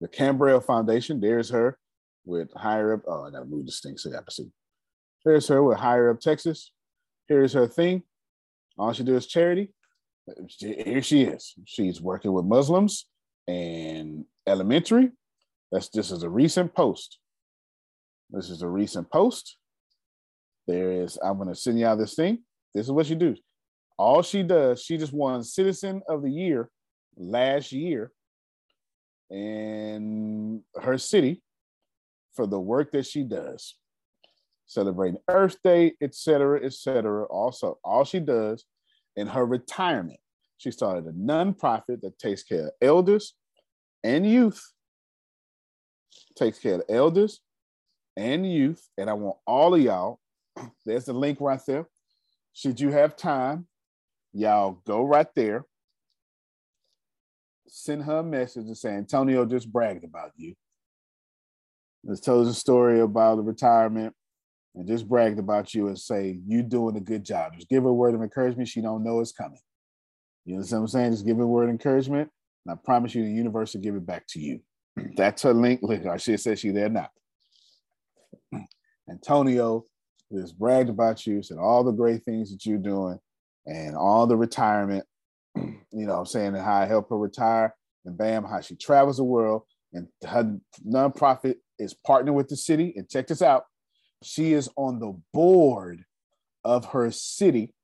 [0.00, 1.78] The Cambrell Foundation, there's her
[2.24, 3.02] with higher up.
[3.06, 4.50] Oh, I gotta move this thing so you can see.
[5.24, 6.72] There's her with higher up Texas.
[7.28, 8.02] Here's her thing.
[8.78, 9.72] All she does is charity.
[10.58, 11.54] Here she is.
[11.64, 13.06] She's working with Muslims
[13.48, 15.10] and elementary.
[15.70, 17.18] That's this is a recent post.
[18.30, 19.56] This is a recent post.
[20.66, 22.38] There is, I'm gonna send out this thing.
[22.74, 23.40] This is what she does.
[23.98, 26.70] All she does, she just won Citizen of the Year
[27.16, 28.12] last year
[29.30, 31.42] in her city
[32.34, 33.76] for the work that she does,
[34.66, 37.24] celebrating Earth Day, etc., etc.
[37.24, 38.64] Also, all she does
[39.16, 40.20] in her retirement,
[40.58, 43.34] she started a nonprofit that takes care of elders
[44.04, 44.72] and youth,
[46.36, 47.40] takes care of elders
[48.16, 48.88] and youth.
[48.96, 50.20] And I want all of y'all,
[50.86, 51.86] there's the link right there.
[52.52, 53.66] Should you have time,
[54.32, 55.64] y'all go right there,
[57.68, 60.54] send her a message and say, Antonio just bragged about you.
[62.06, 64.14] Just tells a story about the retirement
[64.74, 67.52] and just bragged about you and say, you doing a good job.
[67.54, 68.68] Just give her a word of encouragement.
[68.68, 69.60] She don't know it's coming.
[70.44, 71.12] You know what I'm saying?
[71.12, 72.30] Just give her a word of encouragement.
[72.64, 74.60] And I promise you the universe will give it back to you.
[75.16, 75.80] That's her link.
[75.88, 77.08] Should have said she there now.
[79.10, 79.84] Antonio
[80.32, 83.18] just bragged about you, said all the great things that you're doing
[83.66, 85.04] and all the retirement,
[85.56, 87.74] you know I'm saying, and how I help her retire
[88.06, 92.94] and bam, how she travels the world and her nonprofit is partnering with the city.
[92.96, 93.64] And check this out.
[94.22, 96.04] She is on the board
[96.64, 97.74] of her city.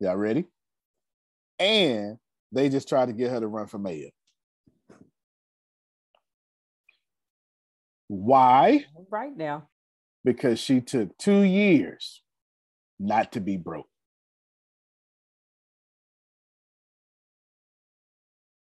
[0.00, 0.46] Y'all ready?
[1.58, 2.18] And
[2.52, 4.10] they just tried to get her to run for mayor.
[8.08, 8.84] Why?
[9.10, 9.68] Right now.
[10.24, 12.22] Because she took two years
[12.98, 13.88] not to be broke.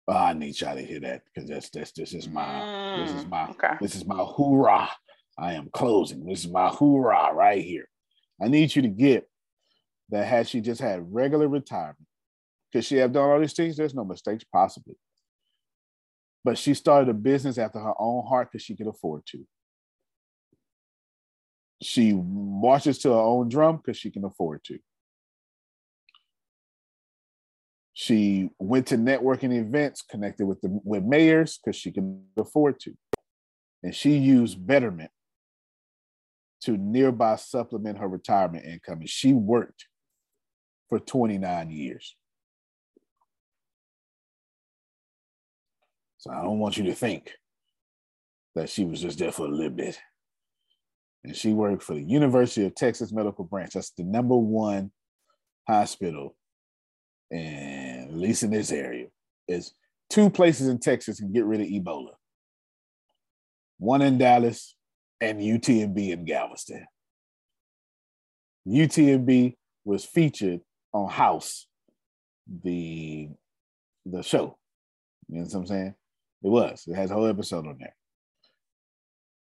[0.08, 3.16] Oh, I need y'all to hear that because that's that's this is my mm, this
[3.16, 3.76] is mm, my okay.
[3.80, 4.90] this is my hoorah.
[5.38, 6.26] I am closing.
[6.26, 7.88] This is my hoorah right here.
[8.42, 9.28] I need you to get
[10.10, 12.08] that had she just had regular retirement,
[12.72, 13.78] could she have done all these things?
[13.78, 14.96] There's no mistakes possibly.
[16.44, 19.46] But she started a business after her own heart because she could afford to.
[21.82, 24.80] She marches to her own drum because she can afford to.
[27.94, 32.94] She went to networking events connected with the with mayors because she can afford to.
[33.84, 35.12] And she used Betterment
[36.64, 39.00] to nearby supplement her retirement income.
[39.00, 39.88] And she worked
[40.90, 42.16] for 29 years.
[46.18, 47.32] So I don't want you to think
[48.56, 50.00] that she was just there for a little bit.
[51.24, 53.74] And she worked for the University of Texas Medical Branch.
[53.74, 54.92] That's the number one
[55.68, 56.36] hospital
[57.34, 59.08] and at least in this area,
[59.48, 59.74] is
[60.10, 62.12] two places in Texas can get rid of Ebola.
[63.80, 64.76] One in Dallas
[65.24, 66.86] and UTMB in Galveston.
[68.68, 69.56] UTMB
[69.86, 70.62] was featured
[70.94, 71.66] on House,
[72.48, 73.30] the
[74.06, 74.58] the show.
[75.30, 75.96] You know what I'm saying?
[76.44, 76.84] It was.
[76.88, 77.96] It has a whole episode on there.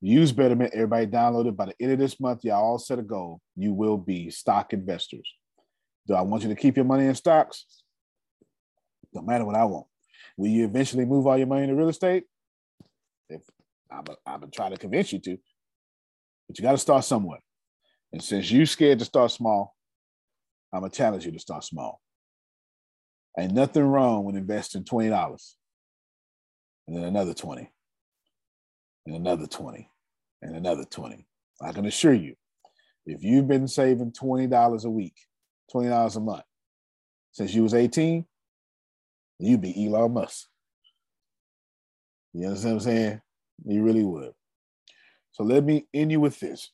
[0.03, 0.73] Use Betterment.
[0.75, 1.57] Everybody download it.
[1.57, 3.41] By the end of this month, y'all all set a goal.
[3.57, 5.29] You will be stock investors.
[6.07, 7.65] Do I want you to keep your money in stocks?
[9.15, 9.87] Don't matter what I want.
[10.37, 12.25] Will you eventually move all your money into real estate?
[13.29, 13.43] If
[13.91, 15.39] I'm, I'm gonna try to convince you to,
[16.51, 17.39] but you got to start somewhere.
[18.13, 19.77] And since you're scared to start small,
[20.73, 22.01] I'm gonna challenge you to start small.
[23.39, 25.57] Ain't nothing wrong with investing twenty dollars,
[26.89, 27.71] and then another twenty,
[29.07, 29.89] and another twenty,
[30.43, 31.25] and another twenty.
[31.63, 32.35] I can assure you,
[33.07, 35.15] if you've been saving twenty dollars a week,
[35.71, 36.43] twenty dollars a month
[37.31, 38.27] since you was eighteen,
[39.39, 40.49] you'd be Elon Musk.
[42.33, 43.21] You understand what I'm saying?
[43.67, 44.33] You really would.
[45.33, 46.71] So let me end you with this.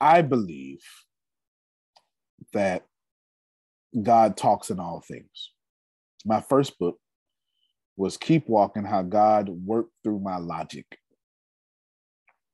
[0.00, 0.80] I believe
[2.52, 2.86] that
[4.02, 5.52] God talks in all things.
[6.24, 6.98] My first book
[7.96, 10.86] was Keep Walking How God Worked Through My Logic.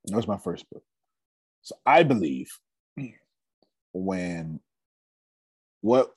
[0.07, 0.83] That was my first book.
[1.63, 2.49] So I believe
[3.93, 4.61] when
[5.81, 6.11] what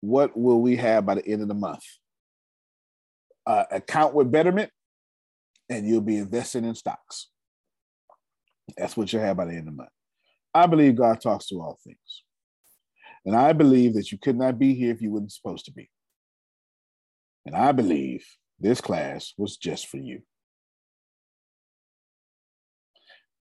[0.00, 1.84] what will we have by the end of the month?
[3.46, 4.70] Uh, account with Betterment,
[5.72, 7.28] and you'll be investing in stocks.
[8.76, 9.90] That's what you'll have by the end of the month.
[10.54, 12.22] I believe God talks to all things.
[13.24, 15.88] And I believe that you could not be here if you weren't supposed to be.
[17.46, 18.24] And I believe
[18.58, 20.22] this class was just for you.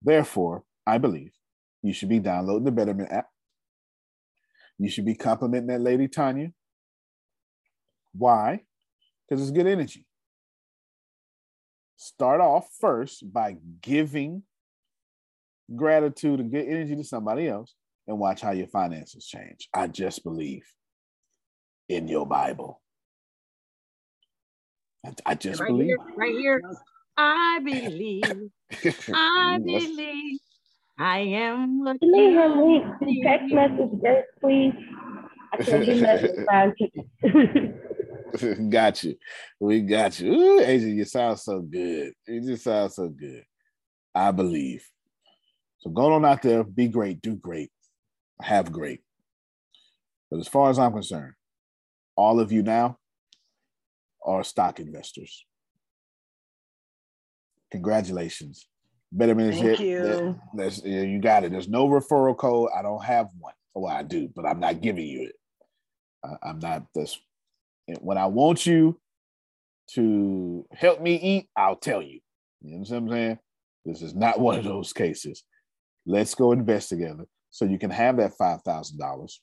[0.02, 1.32] Therefore, I believe
[1.82, 3.28] you should be downloading the Betterment app.
[4.78, 6.52] You should be complimenting that lady Tanya.
[8.14, 8.62] Why?
[9.28, 10.06] Because it's good energy.
[12.02, 14.44] Start off first by giving
[15.76, 17.76] gratitude and good energy to somebody else
[18.08, 19.68] and watch how your finances change.
[19.74, 20.64] I just believe
[21.90, 22.82] in your Bible.
[25.06, 25.88] I, I just right believe.
[25.88, 26.62] Here, right here.
[27.18, 28.24] I believe.
[29.14, 30.40] I believe.
[30.98, 34.72] I am what Can you have me text message this, please?
[35.52, 37.74] I can't do nothing
[38.70, 39.16] got you.
[39.60, 40.34] We got you.
[40.34, 42.14] Ooh, Asia, you sound so good.
[42.28, 43.44] You just sound so good.
[44.14, 44.86] I believe.
[45.80, 47.72] So go on out there, be great, do great,
[48.42, 49.02] have great.
[50.30, 51.34] But as far as I'm concerned,
[52.16, 52.98] all of you now
[54.26, 55.46] are stock investors.
[57.72, 58.68] Congratulations.
[59.12, 60.40] Betterment is Thank you.
[60.54, 61.52] There's, you got it.
[61.52, 62.70] There's no referral code.
[62.78, 63.54] I don't have one.
[63.74, 65.36] Well, I do, but I'm not giving you it.
[66.24, 67.18] I, I'm not this.
[68.00, 69.00] When I want you
[69.92, 72.20] to help me eat, I'll tell you.
[72.62, 73.40] You know what I'm saying?
[73.86, 75.44] This is not one of those cases.
[76.06, 79.40] Let's go invest together so you can have that $5,000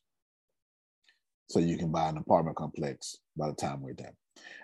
[1.48, 4.14] so you can buy an apartment complex by the time we're done.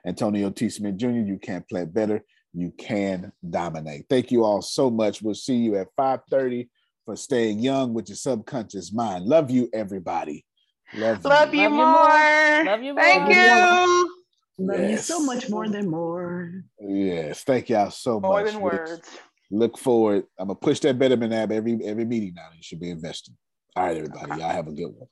[0.06, 0.68] Antonio T.
[0.68, 2.24] Smith Jr., you can't play better.
[2.52, 4.06] You can dominate.
[4.10, 5.22] Thank you all so much.
[5.22, 6.68] We'll see you at 5:30
[7.04, 9.24] for staying young with your subconscious mind.
[9.24, 10.44] Love you, everybody.
[10.94, 12.64] Love, Love you, you more.
[12.64, 13.02] Love you more.
[13.02, 14.14] Thank you.
[14.58, 14.90] Love yes.
[14.90, 16.64] you so much more than more.
[16.78, 17.42] Yes.
[17.44, 18.54] Thank y'all so more much.
[18.54, 19.10] More than words.
[19.50, 20.24] Look forward.
[20.38, 22.48] I'm gonna push that Betterment app every every meeting now.
[22.54, 23.36] You should be investing.
[23.74, 24.40] All right, everybody.
[24.40, 25.08] Y'all have a good one.